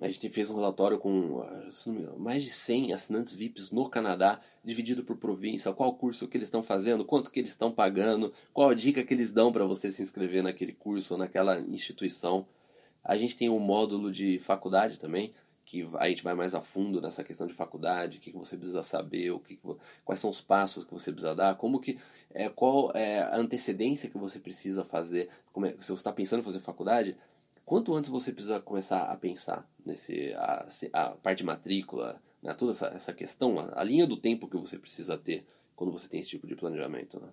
a 0.00 0.08
gente 0.08 0.30
fez 0.30 0.48
um 0.48 0.54
relatório 0.54 0.96
com 0.98 1.44
engano, 1.86 2.18
mais 2.18 2.44
de 2.44 2.50
100 2.50 2.92
assinantes 2.92 3.32
VIPs 3.32 3.70
no 3.70 3.88
Canadá, 3.88 4.40
dividido 4.64 5.02
por 5.02 5.16
província, 5.16 5.72
qual 5.72 5.92
curso 5.94 6.28
que 6.28 6.36
eles 6.36 6.46
estão 6.46 6.62
fazendo, 6.62 7.04
quanto 7.04 7.30
que 7.32 7.40
eles 7.40 7.50
estão 7.50 7.72
pagando, 7.72 8.32
qual 8.52 8.70
a 8.70 8.74
dica 8.74 9.02
que 9.02 9.12
eles 9.12 9.32
dão 9.32 9.50
para 9.50 9.64
você 9.64 9.90
se 9.90 10.00
inscrever 10.00 10.42
naquele 10.42 10.72
curso 10.72 11.14
ou 11.14 11.18
naquela 11.18 11.60
instituição. 11.60 12.46
A 13.02 13.16
gente 13.16 13.36
tem 13.36 13.48
um 13.48 13.58
módulo 13.58 14.12
de 14.12 14.38
faculdade 14.38 15.00
também, 15.00 15.32
que 15.68 15.86
a 15.98 16.08
gente 16.08 16.24
vai 16.24 16.34
mais 16.34 16.54
a 16.54 16.62
fundo 16.62 16.98
nessa 16.98 17.22
questão 17.22 17.46
de 17.46 17.52
faculdade, 17.52 18.16
o 18.16 18.20
que, 18.22 18.32
que 18.32 18.38
você 18.38 18.56
precisa 18.56 18.82
saber, 18.82 19.32
o 19.32 19.38
que, 19.38 19.54
que 19.54 19.62
quais 20.02 20.18
são 20.18 20.30
os 20.30 20.40
passos 20.40 20.82
que 20.82 20.94
você 20.94 21.12
precisa 21.12 21.34
dar, 21.34 21.56
como 21.56 21.78
que 21.78 21.98
é, 22.30 22.48
qual 22.48 22.90
é 22.94 23.20
a 23.20 23.36
antecedência 23.36 24.08
que 24.08 24.16
você 24.16 24.38
precisa 24.38 24.82
fazer, 24.82 25.28
é, 25.28 25.68
se 25.72 25.88
você 25.88 25.92
está 25.92 26.10
pensando 26.10 26.40
em 26.40 26.42
fazer 26.42 26.60
faculdade, 26.60 27.18
quanto 27.66 27.94
antes 27.94 28.08
você 28.08 28.32
precisa 28.32 28.58
começar 28.58 29.02
a 29.02 29.14
pensar 29.14 29.68
nesse 29.84 30.32
a, 30.38 30.66
a 30.94 31.10
parte 31.10 31.40
de 31.40 31.44
matrícula, 31.44 32.18
né, 32.42 32.54
toda 32.54 32.72
essa, 32.72 32.86
essa 32.86 33.12
questão, 33.12 33.58
a, 33.58 33.78
a, 33.78 33.84
linha 33.84 34.06
do 34.06 34.16
tempo 34.16 34.48
que 34.48 34.56
você 34.56 34.78
precisa 34.78 35.18
ter 35.18 35.46
quando 35.76 35.92
você 35.92 36.08
tem 36.08 36.20
esse 36.20 36.30
tipo 36.30 36.46
de 36.46 36.56
planejamento, 36.56 37.20
né? 37.20 37.28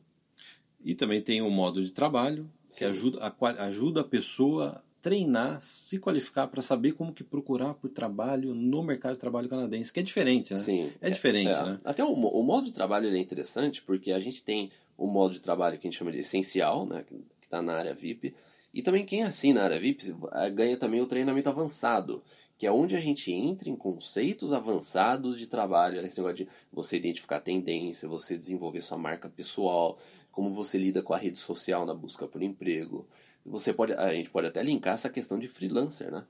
E 0.84 0.94
também 0.94 1.22
tem 1.22 1.42
o 1.42 1.50
modo 1.50 1.82
de 1.82 1.94
trabalho 1.94 2.52
que 2.70 2.84
ajuda 2.84 3.20
a, 3.26 3.64
ajuda 3.64 4.02
a 4.02 4.04
pessoa 4.04 4.84
treinar, 5.06 5.62
se 5.62 6.00
qualificar 6.00 6.48
para 6.48 6.64
saber 6.64 6.94
como 6.94 7.14
que 7.14 7.24
procurar 7.24 7.76
por 7.76 7.92
trabalho 7.92 8.56
no 8.56 8.82
mercado 8.82 9.14
de 9.14 9.20
trabalho 9.20 9.48
canadense, 9.48 9.94
que 9.94 10.00
é 10.00 10.04
diferente, 10.04 10.52
né? 10.56 10.60
Sim. 10.60 10.92
É 11.00 11.12
diferente, 11.12 11.52
é, 11.52 11.62
é. 11.62 11.64
né? 11.64 11.80
Até 11.86 12.04
o, 12.04 12.08
o, 12.12 12.44
modo 12.44 12.66
de 12.66 12.74
trabalho 12.74 13.08
é 13.08 13.20
interessante 13.20 13.84
porque 13.84 14.12
a 14.12 14.20
gente 14.20 14.44
tem 14.44 14.72
o 14.98 15.06
modo 15.06 15.36
de 15.36 15.42
trabalho 15.42 15.78
que 15.78 15.88
a 15.88 15.92
gente 15.92 16.00
chama 16.00 16.12
de 16.12 16.22
essencial, 16.22 16.88
né? 16.88 17.06
Que 17.08 17.24
está 17.44 17.62
na 17.62 17.74
área 17.74 17.94
VIP. 17.94 18.34
E 18.74 18.82
também 18.82 19.06
quem 19.06 19.22
assina 19.22 19.62
a 19.62 19.66
área 19.66 19.80
VIP 19.80 20.16
ganha 20.56 20.76
também 20.76 21.00
o 21.00 21.06
treinamento 21.06 21.50
avançado, 21.50 22.24
que 22.58 22.66
é 22.66 22.72
onde 22.72 22.96
a 22.96 23.00
gente 23.00 23.32
entra 23.32 23.70
em 23.70 23.76
conceitos 23.76 24.52
avançados 24.52 25.38
de 25.38 25.46
trabalho, 25.46 26.00
esse 26.00 26.18
negócio 26.18 26.38
de 26.46 26.48
você 26.74 26.98
identificar 26.98 27.42
tendência, 27.42 28.10
você 28.10 28.36
desenvolver 28.36 28.82
sua 28.82 28.98
marca 28.98 29.30
pessoal, 29.30 30.00
como 30.32 30.52
você 30.52 30.80
lida 30.80 31.04
com 31.04 31.14
a 31.14 31.18
rede 31.18 31.38
social 31.38 31.86
na 31.86 31.94
busca 31.94 32.28
por 32.28 32.42
emprego, 32.42 33.08
você 33.46 33.72
pode, 33.72 33.94
a 33.94 34.14
gente 34.14 34.30
pode 34.30 34.48
até 34.48 34.64
linkar 34.64 34.96
essa 34.96 35.10
questão 35.10 35.38
de 35.38 35.48
freelancer, 35.48 36.12
né? 36.12 36.26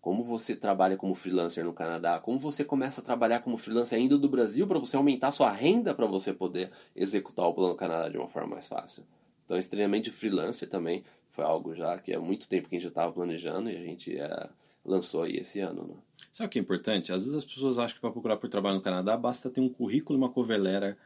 Como 0.00 0.22
você 0.22 0.54
trabalha 0.54 0.96
como 0.96 1.14
freelancer 1.14 1.64
no 1.64 1.72
Canadá, 1.72 2.20
como 2.20 2.38
você 2.38 2.64
começa 2.64 3.00
a 3.00 3.04
trabalhar 3.04 3.40
como 3.40 3.56
freelancer 3.56 3.98
ainda 3.98 4.16
do 4.16 4.28
Brasil 4.28 4.66
para 4.66 4.78
você 4.78 4.96
aumentar 4.96 5.32
sua 5.32 5.50
renda 5.50 5.94
para 5.94 6.06
você 6.06 6.32
poder 6.32 6.70
executar 6.94 7.46
o 7.46 7.54
plano 7.54 7.74
Canadá 7.74 8.08
de 8.08 8.16
uma 8.16 8.28
forma 8.28 8.54
mais 8.54 8.68
fácil. 8.68 9.02
Então, 9.44 9.58
de 9.58 10.10
freelancer 10.10 10.68
também 10.68 11.02
foi 11.30 11.44
algo 11.44 11.74
já 11.74 11.98
que 11.98 12.12
há 12.12 12.20
muito 12.20 12.46
tempo 12.46 12.68
que 12.68 12.76
a 12.76 12.78
gente 12.78 12.88
estava 12.88 13.12
planejando 13.12 13.70
e 13.70 13.76
a 13.76 13.80
gente 13.80 14.16
é, 14.16 14.48
lançou 14.84 15.22
aí 15.22 15.36
esse 15.36 15.60
ano. 15.60 15.86
Né? 15.88 15.94
Sabe 16.30 16.48
o 16.48 16.50
que 16.50 16.58
é 16.58 16.62
importante? 16.62 17.12
Às 17.12 17.24
vezes 17.24 17.38
as 17.38 17.44
pessoas 17.44 17.78
acham 17.78 17.94
que 17.94 18.00
para 18.00 18.10
procurar 18.10 18.36
por 18.36 18.48
trabalho 18.48 18.76
no 18.76 18.82
Canadá 18.82 19.16
basta 19.16 19.50
ter 19.50 19.60
um 19.60 19.68
currículo 19.68 20.18
uma 20.18 20.28
cover 20.28 20.60
letter 20.60 20.96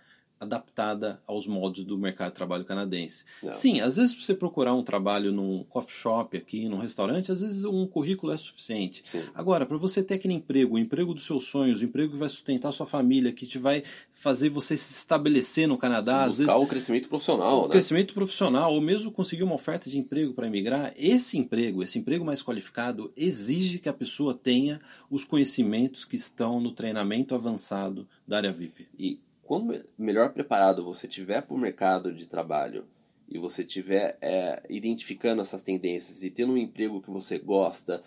adaptada 0.42 1.22
aos 1.24 1.46
modos 1.46 1.84
do 1.84 1.96
mercado 1.96 2.30
de 2.30 2.34
trabalho 2.34 2.64
canadense. 2.64 3.24
Não. 3.40 3.52
Sim, 3.52 3.80
às 3.80 3.94
vezes 3.94 4.12
você 4.12 4.34
procurar 4.34 4.74
um 4.74 4.82
trabalho 4.82 5.30
num 5.30 5.62
coffee 5.64 5.94
shop 5.94 6.36
aqui, 6.36 6.68
num 6.68 6.78
restaurante, 6.78 7.30
às 7.30 7.40
vezes 7.40 7.64
um 7.64 7.86
currículo 7.86 8.32
é 8.32 8.36
suficiente. 8.36 9.02
Sim. 9.04 9.22
Agora, 9.34 9.64
para 9.64 9.76
você 9.76 10.02
ter 10.02 10.14
aquele 10.14 10.34
emprego, 10.34 10.74
o 10.74 10.78
emprego 10.78 11.14
dos 11.14 11.24
seus 11.24 11.44
sonhos, 11.44 11.80
o 11.80 11.84
emprego 11.84 12.12
que 12.12 12.18
vai 12.18 12.28
sustentar 12.28 12.72
sua 12.72 12.86
família, 12.86 13.32
que 13.32 13.46
te 13.46 13.56
vai 13.56 13.84
fazer 14.12 14.48
você 14.48 14.76
se 14.76 14.94
estabelecer 14.94 15.68
no 15.68 15.78
Canadá, 15.78 16.24
às 16.24 16.38
vezes 16.38 16.52
o 16.52 16.66
crescimento 16.66 17.08
profissional, 17.08 17.60
o 17.60 17.62
né? 17.64 17.70
crescimento 17.70 18.12
profissional, 18.12 18.74
ou 18.74 18.80
mesmo 18.80 19.12
conseguir 19.12 19.44
uma 19.44 19.54
oferta 19.54 19.88
de 19.88 19.98
emprego 19.98 20.34
para 20.34 20.48
emigrar, 20.48 20.92
esse 20.96 21.38
emprego, 21.38 21.82
esse 21.84 21.98
emprego 22.00 22.24
mais 22.24 22.42
qualificado, 22.42 23.12
exige 23.16 23.78
que 23.78 23.88
a 23.88 23.92
pessoa 23.92 24.34
tenha 24.34 24.80
os 25.08 25.24
conhecimentos 25.24 26.04
que 26.04 26.16
estão 26.16 26.60
no 26.60 26.72
treinamento 26.72 27.32
avançado 27.32 28.08
da 28.26 28.38
área 28.38 28.52
VIP. 28.52 28.88
E 28.98 29.20
quanto 29.52 29.86
melhor 29.98 30.32
preparado 30.32 30.82
você 30.82 31.06
tiver 31.06 31.42
para 31.42 31.54
o 31.54 31.58
mercado 31.58 32.10
de 32.10 32.24
trabalho 32.24 32.86
e 33.28 33.38
você 33.38 33.62
tiver 33.62 34.16
é, 34.22 34.62
identificando 34.70 35.42
essas 35.42 35.62
tendências 35.62 36.22
e 36.22 36.30
tendo 36.30 36.54
um 36.54 36.56
emprego 36.56 37.02
que 37.02 37.10
você 37.10 37.38
gosta, 37.38 38.02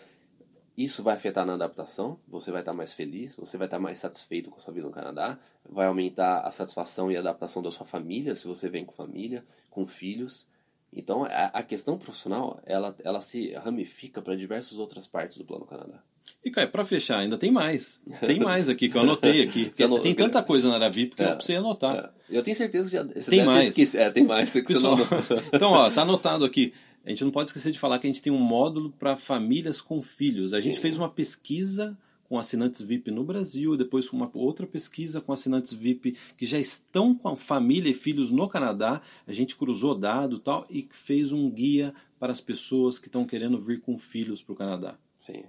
isso 0.76 1.04
vai 1.04 1.14
afetar 1.14 1.46
na 1.46 1.54
adaptação, 1.54 2.20
você 2.28 2.52
vai 2.52 2.62
estar 2.62 2.74
mais 2.74 2.96
feliz, 2.96 3.36
você 3.36 3.58
vai 3.58 3.68
estar 3.68 3.78
mais 3.78 4.00
satisfeito 4.00 4.50
com 4.50 4.58
a 4.58 4.60
sua 4.60 4.74
vida 4.74 4.88
no 4.88 4.92
Canadá, 4.92 5.38
vai 5.70 5.86
aumentar 5.86 6.40
a 6.40 6.50
satisfação 6.50 7.12
e 7.12 7.16
a 7.16 7.20
adaptação 7.20 7.62
da 7.62 7.70
sua 7.70 7.86
família, 7.86 8.36
se 8.36 8.48
você 8.48 8.68
vem 8.68 8.84
com 8.84 8.92
família, 8.92 9.46
com 9.70 9.86
filhos. 9.86 10.48
Então, 10.92 11.26
a, 11.26 11.62
questão 11.62 11.96
profissional, 11.96 12.60
ela, 12.66 12.96
ela 13.04 13.22
se 13.22 13.54
ramifica 13.54 14.20
para 14.20 14.36
diversas 14.36 14.80
outras 14.80 15.06
partes 15.06 15.38
do 15.38 15.46
Plano 15.46 15.68
Canadá. 15.68 16.02
E, 16.44 16.52
Caio, 16.52 16.70
para 16.70 16.86
fechar, 16.86 17.20
ainda 17.20 17.38
tem 17.38 17.52
mais. 17.52 18.00
Tem 18.22 18.40
mais 18.40 18.70
aqui, 18.70 18.88
que 18.88 18.96
eu 18.96 19.02
anotei 19.02 19.42
aqui. 19.42 19.72
tem 20.04 20.14
tanta 20.14 20.44
coisa 20.44 20.70
na 20.70 20.76
área 20.76 20.90
VIP 20.90 21.16
que 21.16 21.24
é, 21.24 21.32
eu 21.32 21.36
precisei 21.36 21.56
anotar. 21.58 21.96
É. 22.30 22.38
Eu 22.38 22.44
tenho 22.44 22.56
certeza 22.56 22.90
que 22.90 22.96
já... 22.96 23.04
Você 23.04 23.30
tem 23.30 23.44
mais. 23.44 23.96
É, 23.96 24.10
tem 24.12 24.24
mais. 24.24 24.50
Pessoal, 24.50 24.98
então, 25.54 25.72
ó, 25.72 25.90
tá 25.90 26.04
anotado 26.04 26.46
aqui. 26.46 26.74
A 27.06 27.10
gente 27.10 27.24
não 27.24 27.32
pode 27.32 27.50
esquecer 27.50 27.72
de 27.72 27.80
falar 27.80 28.00
que 28.00 28.08
a 28.08 28.10
gente 28.10 28.22
tem 28.22 28.34
um 28.34 28.40
módulo 28.40 28.92
para 28.98 29.16
famílias 29.16 29.80
com 29.80 30.02
filhos. 30.02 30.54
A 30.54 30.60
Sim. 30.60 30.70
gente 30.70 30.80
fez 30.80 30.98
uma 30.98 31.10
pesquisa 31.10 31.98
com 32.28 32.38
assinantes 32.40 32.82
VIP 32.82 33.12
no 33.12 33.24
Brasil, 33.24 33.78
depois 33.78 34.10
uma 34.10 34.30
outra 34.34 34.66
pesquisa 34.66 35.22
com 35.22 35.32
assinantes 35.32 35.74
VIP 35.74 36.18
que 36.36 36.46
já 36.46 36.58
estão 36.58 37.14
com 37.14 37.36
família 37.36 37.90
e 37.90 37.94
filhos 37.94 38.32
no 38.32 38.48
Canadá. 38.50 39.02
A 39.28 39.34
gente 39.34 39.56
cruzou 39.56 39.94
dado 39.94 40.40
tal 40.40 40.66
e 40.70 40.88
fez 40.92 41.32
um 41.32 41.50
guia 41.50 41.94
para 42.20 42.32
as 42.32 42.42
pessoas 42.42 42.98
que 42.98 43.08
estão 43.08 43.26
querendo 43.26 43.60
vir 43.60 43.82
com 43.82 43.98
filhos 43.98 44.42
para 44.42 44.54
o 44.54 44.56
Canadá. 44.56 44.98
Sim. 45.20 45.44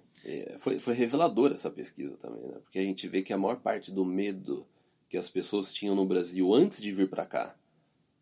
Foi, 0.58 0.78
foi 0.78 0.94
reveladora 0.94 1.54
essa 1.54 1.70
pesquisa 1.70 2.16
também, 2.16 2.48
né? 2.48 2.58
Porque 2.62 2.78
a 2.78 2.82
gente 2.82 3.06
vê 3.06 3.22
que 3.22 3.32
a 3.32 3.38
maior 3.38 3.60
parte 3.60 3.92
do 3.92 4.04
medo 4.04 4.66
que 5.08 5.16
as 5.16 5.28
pessoas 5.28 5.72
tinham 5.72 5.94
no 5.94 6.04
Brasil 6.04 6.52
antes 6.52 6.80
de 6.80 6.90
vir 6.90 7.08
para 7.08 7.24
cá, 7.24 7.56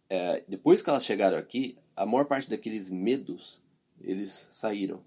é, 0.08 0.42
depois 0.46 0.82
que 0.82 0.90
elas 0.90 1.04
chegaram 1.04 1.38
aqui, 1.38 1.76
a 1.96 2.04
maior 2.04 2.26
parte 2.26 2.48
daqueles 2.48 2.90
medos, 2.90 3.58
eles 4.00 4.46
saíram. 4.50 5.02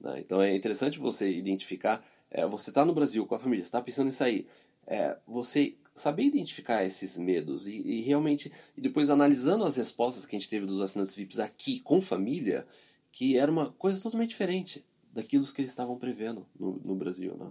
Né? 0.00 0.20
Então 0.20 0.42
é 0.42 0.54
interessante 0.54 0.98
você 0.98 1.30
identificar, 1.30 2.04
é, 2.30 2.46
você 2.46 2.70
está 2.70 2.84
no 2.84 2.94
Brasil 2.94 3.26
com 3.26 3.34
a 3.34 3.38
família, 3.38 3.62
está 3.62 3.80
pensando 3.80 4.08
em 4.08 4.12
sair, 4.12 4.46
é, 4.86 5.16
você 5.26 5.76
saber 5.94 6.24
identificar 6.24 6.84
esses 6.84 7.16
medos 7.16 7.66
e, 7.66 7.72
e, 7.72 8.02
realmente, 8.02 8.52
e 8.76 8.80
depois 8.82 9.08
analisando 9.08 9.64
as 9.64 9.76
respostas 9.76 10.26
que 10.26 10.36
a 10.36 10.38
gente 10.38 10.48
teve 10.48 10.66
dos 10.66 10.82
assinantes 10.82 11.14
VIPs 11.14 11.38
aqui 11.38 11.80
com 11.80 12.02
família, 12.02 12.66
que 13.10 13.38
era 13.38 13.50
uma 13.50 13.72
coisa 13.72 13.98
totalmente 13.98 14.30
diferente 14.30 14.84
daquilo 15.16 15.44
que 15.46 15.60
eles 15.62 15.70
estavam 15.70 15.98
prevendo 15.98 16.46
no, 16.58 16.80
no 16.84 16.94
Brasil, 16.94 17.36
né? 17.36 17.50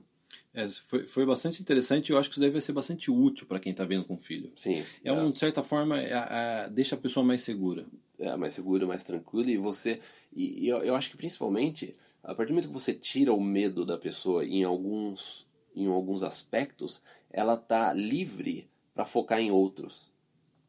É, 0.54 0.68
foi, 0.68 1.06
foi 1.08 1.26
bastante 1.26 1.62
interessante 1.62 2.10
e 2.10 2.12
eu 2.14 2.18
acho 2.18 2.30
que 2.30 2.36
isso 2.36 2.40
deve 2.40 2.62
ser 2.62 2.72
bastante 2.72 3.12
útil 3.12 3.46
para 3.46 3.60
quem 3.60 3.72
está 3.72 3.84
vendo 3.84 4.06
com 4.06 4.18
filho. 4.18 4.52
Sim. 4.56 4.84
É, 5.04 5.10
é. 5.10 5.14
Um, 5.14 5.32
de 5.32 5.40
certa 5.40 5.64
forma, 5.64 6.00
é, 6.00 6.12
é, 6.14 6.70
deixa 6.70 6.96
a 6.96 6.98
pessoa 6.98 7.26
mais 7.26 7.42
segura. 7.42 7.86
É, 8.18 8.36
mais 8.38 8.54
segura, 8.54 8.86
mais 8.86 9.04
tranquila 9.04 9.50
e 9.50 9.58
você... 9.58 10.00
E, 10.34 10.66
e 10.66 10.70
eu, 10.70 10.78
eu 10.78 10.96
acho 10.96 11.10
que 11.10 11.18
principalmente, 11.18 11.94
a 12.24 12.34
partir 12.34 12.50
do 12.50 12.56
momento 12.56 12.68
que 12.70 12.74
você 12.74 12.94
tira 12.94 13.34
o 13.34 13.42
medo 13.42 13.86
da 13.86 13.98
pessoa 13.98 14.46
em 14.46 14.64
alguns, 14.64 15.46
em 15.76 15.88
alguns 15.88 16.24
aspectos, 16.24 17.02
ela 17.30 17.58
tá 17.58 17.92
livre 17.92 18.70
para 18.94 19.06
focar 19.06 19.40
em 19.40 19.52
outros. 19.52 20.10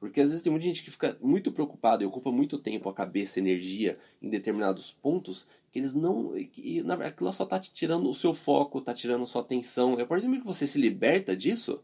Porque 0.06 0.20
às 0.20 0.28
vezes 0.28 0.42
tem 0.42 0.50
muita 0.50 0.66
gente 0.66 0.82
que 0.82 0.90
fica 0.90 1.16
muito 1.20 1.52
preocupada 1.52 2.02
e 2.02 2.06
ocupa 2.06 2.30
muito 2.30 2.58
tempo, 2.58 2.88
a 2.88 2.94
cabeça, 2.94 3.38
a 3.38 3.42
energia 3.42 3.98
em 4.22 4.28
determinados 4.28 4.90
pontos 4.90 5.46
que 5.72 5.78
eles 5.78 5.94
não. 5.94 6.32
que 6.52 6.82
aquilo 7.04 7.32
só 7.32 7.44
tá 7.44 7.58
te 7.58 7.72
tirando 7.72 8.08
o 8.08 8.14
seu 8.14 8.32
foco, 8.32 8.80
tá 8.80 8.94
tirando 8.94 9.24
a 9.24 9.26
sua 9.26 9.42
atenção. 9.42 9.98
E 9.98 10.02
a 10.02 10.06
partir 10.06 10.22
do 10.22 10.28
momento 10.28 10.42
que 10.42 10.46
você 10.46 10.66
se 10.66 10.78
liberta 10.78 11.36
disso, 11.36 11.82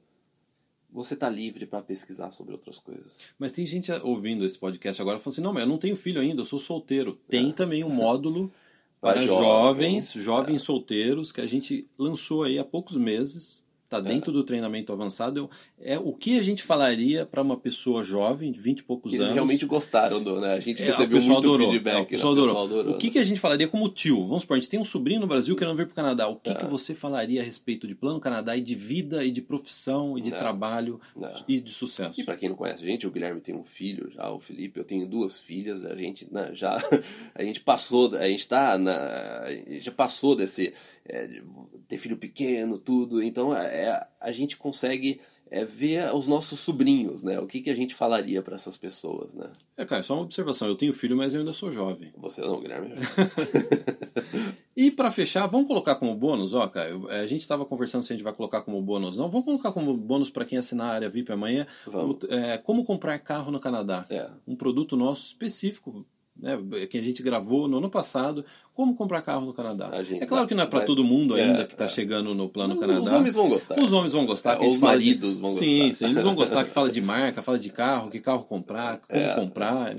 você 0.91 1.17
tá 1.17 1.29
livre 1.29 1.67
para 1.67 1.83
pesquisar 1.83 2.31
sobre 2.33 2.53
outras 2.53 2.79
coisas. 2.79 3.17
Mas 3.39 3.53
tem 3.53 3.67
gente 3.67 3.91
ouvindo 3.91 4.45
esse 4.45 4.59
podcast 4.59 5.01
agora 5.01 5.19
falando 5.19 5.35
assim, 5.35 5.43
não, 5.43 5.53
mas 5.53 5.63
eu 5.63 5.69
não 5.69 5.79
tenho 5.79 5.97
filho 5.97 6.21
ainda, 6.21 6.43
eu 6.43 6.47
sou 6.47 6.59
solteiro. 6.59 7.19
Tem 7.29 7.51
é. 7.51 7.53
também 7.53 7.83
um 7.83 7.91
módulo 7.91 8.53
para, 9.01 9.15
para 9.15 9.23
jovens, 9.23 10.13
jovens, 10.13 10.25
jovens 10.25 10.63
é. 10.63 10.65
solteiros, 10.65 11.33
que 11.33 11.41
a 11.41 11.47
gente 11.47 11.87
lançou 11.99 12.45
aí 12.45 12.59
há 12.59 12.65
poucos 12.65 12.97
meses 12.97 13.63
está 13.93 14.01
dentro 14.01 14.31
é. 14.31 14.35
do 14.35 14.43
treinamento 14.43 14.93
avançado, 14.93 15.51
é 15.81 15.99
o 15.99 16.13
que 16.13 16.39
a 16.39 16.43
gente 16.43 16.63
falaria 16.63 17.27
para 17.27 17.43
uma 17.43 17.57
pessoa 17.57 18.03
jovem, 18.03 18.51
de 18.51 18.61
20 18.61 18.79
e 18.79 18.83
poucos 18.83 19.13
Eles 19.13 19.25
anos. 19.25 19.35
realmente 19.35 19.67
gostaram 19.67 20.23
do, 20.23 20.41
né? 20.41 20.55
A 20.55 20.61
gente 20.61 20.83
é, 20.83 20.87
recebeu 20.87 21.21
muito 21.21 21.39
adorou, 21.39 21.71
feedback. 21.71 21.97
É, 21.97 22.01
o 22.01 22.07
pessoal, 22.07 22.33
adorou. 22.33 22.49
pessoal 22.49 22.65
adorou. 22.65 22.95
O 22.95 22.99
que, 22.99 23.07
né? 23.09 23.13
que 23.13 23.19
a 23.19 23.25
gente 23.25 23.41
falaria 23.41 23.69
como 23.69 23.89
tio? 23.89 24.27
Vamos 24.27 24.43
supor, 24.43 24.57
a 24.57 24.61
gente 24.61 24.71
tem 24.71 24.81
um 24.81 24.85
sobrinho 24.85 25.21
no 25.21 25.27
Brasil 25.27 25.55
querendo 25.55 25.77
vir 25.77 25.87
para 25.87 25.93
o 25.93 25.97
Canadá. 25.97 26.29
O 26.29 26.37
que, 26.37 26.51
é. 26.51 26.55
que 26.55 26.67
você 26.67 26.95
falaria 26.95 27.43
a 27.43 27.45
respeito 27.45 27.87
de 27.87 27.95
plano 27.95 28.19
Canadá 28.21 28.57
e 28.57 28.61
de 28.61 28.75
vida 28.75 29.25
e 29.25 29.31
de 29.31 29.43
profissão 29.43 30.17
e 30.17 30.23
de 30.23 30.31
trabalho 30.31 31.01
e 31.47 31.61
de 31.61 31.73
sucesso? 31.73 32.21
E 32.21 32.25
para 32.25 32.37
quem 32.37 32.49
não 32.49 32.57
conhece 32.57 32.83
a 32.83 32.87
gente, 32.87 33.07
o 33.07 33.11
Guilherme 33.11 33.41
tem 33.41 33.55
um 33.55 33.65
filho 33.65 34.11
já, 34.11 34.31
o 34.31 34.41
Felipe, 34.41 34.79
eu 34.79 34.85
tenho 34.85 35.07
duas 35.07 35.39
filhas, 35.39 35.85
a 35.85 35.95
gente 35.95 36.27
né, 36.31 36.51
já 36.55 36.83
a 37.35 37.43
gente 37.43 37.61
passou, 37.61 38.15
a 38.17 38.27
gente 38.27 38.47
tá 38.47 38.79
na, 38.79 39.47
já 39.81 39.93
passou 39.93 40.35
desse 40.35 40.73
é, 41.05 41.43
ter 41.89 41.99
filho 41.99 42.17
pequeno, 42.17 42.79
tudo. 42.79 43.23
Então 43.23 43.55
é, 43.55 43.82
a 43.89 44.33
gente 44.33 44.57
consegue 44.57 45.21
é, 45.53 45.67
ver 45.67 46.13
os 46.15 46.27
nossos 46.27 46.59
sobrinhos, 46.61 47.23
né? 47.23 47.39
O 47.39 47.47
que, 47.47 47.61
que 47.61 47.69
a 47.69 47.77
gente 47.77 47.95
falaria 47.95 48.41
para 48.41 48.55
essas 48.55 48.75
pessoas, 48.75 49.35
né? 49.35 49.51
É, 49.77 49.85
cara, 49.85 50.03
só 50.03 50.15
uma 50.15 50.23
observação. 50.23 50.67
Eu 50.67 50.75
tenho 50.75 50.95
filho, 50.95 51.15
mas 51.15 51.35
eu 51.35 51.41
ainda 51.41 51.53
sou 51.53 51.71
jovem. 51.71 52.11
Você 52.17 52.41
não, 52.41 52.59
Guilherme? 52.59 52.95
e 54.75 54.91
para 54.91 55.11
fechar, 55.11 55.47
vamos 55.47 55.69
colocar 55.69 55.97
como 55.97 56.17
bônus, 56.17 56.55
ó, 56.55 56.67
cara, 56.69 56.91
a 57.21 57.27
gente 57.27 57.43
estava 57.43 57.67
conversando 57.67 58.03
se 58.03 58.15
a 58.15 58.17
gente 58.17 58.25
vai 58.25 58.33
colocar 58.33 58.63
como 58.63 58.81
bônus. 58.81 59.19
Não, 59.19 59.29
vamos 59.29 59.45
colocar 59.45 59.73
como 59.73 59.95
bônus 59.95 60.31
para 60.31 60.47
quem 60.47 60.57
assinar 60.57 60.91
a 60.91 60.95
área 60.95 61.11
VIP 61.11 61.31
amanhã. 61.31 61.67
Vamos. 61.87 62.25
É, 62.31 62.57
como 62.57 62.83
comprar 62.83 63.19
carro 63.19 63.51
no 63.53 63.61
Canadá. 63.61 64.07
É. 64.09 64.31
Um 64.47 64.57
produto 64.57 64.97
nosso 64.97 65.27
específico 65.27 66.07
né, 66.37 66.59
que 66.89 66.99
a 66.99 67.03
gente 67.03 67.23
gravou 67.23 67.69
no 67.69 67.79
ano 67.79 67.91
passado, 67.91 68.45
como 68.75 68.95
comprar 68.95 69.23
carro 69.23 69.47
no 69.47 69.53
Canadá. 69.53 69.91
É 70.21 70.27
claro 70.27 70.47
que 70.47 70.55
não 70.55 70.65
é 70.65 70.67
para 70.67 70.85
todo 70.85 71.05
mundo 71.05 71.35
ainda 71.35 71.61
é, 71.61 71.65
que 71.65 71.75
está 71.75 71.85
é. 71.85 71.89
chegando 71.89 72.35
no 72.35 72.49
plano 72.49 72.79
Canadá. 72.79 73.01
Os 73.01 73.13
homens 73.13 73.35
vão 73.35 73.49
gostar. 73.49 73.79
Os 73.79 73.93
homens 73.93 74.13
vão 74.13 74.27
gostar. 74.27 74.61
É, 74.61 74.67
os 74.67 74.79
maridos 74.79 75.35
de... 75.35 75.41
vão 75.41 75.51
gostar. 75.51 75.65
Sim, 75.65 75.93
sim, 75.93 76.05
eles 76.07 76.23
vão 76.23 76.35
gostar 76.35 76.65
que 76.65 76.71
fala 76.71 76.91
de 76.91 77.01
marca, 77.03 77.43
fala 77.43 77.59
de 77.59 77.71
carro, 77.71 78.11
que 78.11 78.21
carro 78.21 78.45
comprar, 78.45 78.99
como 78.99 79.21
é, 79.21 79.35
comprar. 79.35 79.95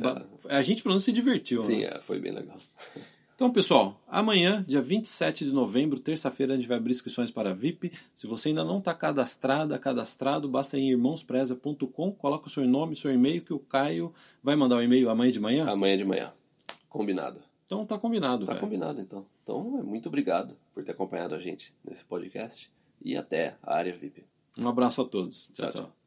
É. 0.49 0.57
A 0.57 0.63
gente 0.63 0.81
pelo 0.81 0.93
menos 0.93 1.03
se 1.03 1.11
divertiu. 1.11 1.61
Sim, 1.61 1.81
né? 1.81 1.99
foi 2.01 2.19
bem 2.19 2.31
legal. 2.31 2.55
Então, 3.43 3.51
pessoal, 3.51 4.01
amanhã, 4.07 4.63
dia 4.65 4.81
27 4.81 5.43
de 5.43 5.51
novembro, 5.51 5.99
terça-feira, 5.99 6.53
a 6.53 6.55
gente 6.55 6.65
vai 6.65 6.77
abrir 6.77 6.93
inscrições 6.93 7.29
para 7.29 7.49
a 7.49 7.53
VIP. 7.53 7.91
Se 8.15 8.25
você 8.25 8.47
ainda 8.47 8.63
não 8.63 8.77
está 8.77 8.93
cadastrada, 8.93 9.77
cadastrado, 9.77 10.47
basta 10.47 10.77
ir 10.77 10.83
em 10.83 10.91
irmãospreza.com, 10.91 12.13
coloca 12.13 12.47
o 12.47 12.49
seu 12.49 12.65
nome, 12.65 12.95
seu 12.95 13.11
e-mail, 13.11 13.41
que 13.41 13.53
o 13.53 13.59
Caio 13.59 14.13
vai 14.41 14.55
mandar 14.55 14.77
o 14.77 14.79
um 14.79 14.83
e-mail 14.83 15.09
amanhã 15.09 15.29
de 15.29 15.41
manhã. 15.41 15.69
Amanhã 15.69 15.97
de 15.97 16.05
manhã. 16.05 16.31
Combinado. 16.87 17.41
Então 17.65 17.85
tá 17.85 17.97
combinado. 17.97 18.45
Tá 18.45 18.55
combinado 18.55 19.01
então. 19.01 19.25
Então, 19.43 19.61
muito 19.83 20.07
obrigado 20.07 20.55
por 20.73 20.81
ter 20.85 20.93
acompanhado 20.93 21.35
a 21.35 21.39
gente 21.41 21.73
nesse 21.83 22.05
podcast 22.05 22.71
e 23.01 23.17
até 23.17 23.57
a 23.61 23.75
área 23.75 23.93
VIP. 23.93 24.23
Um 24.57 24.69
abraço 24.69 25.01
a 25.01 25.05
todos. 25.05 25.51
tchau. 25.53 25.69
tchau. 25.69 25.81
tchau. 25.83 26.02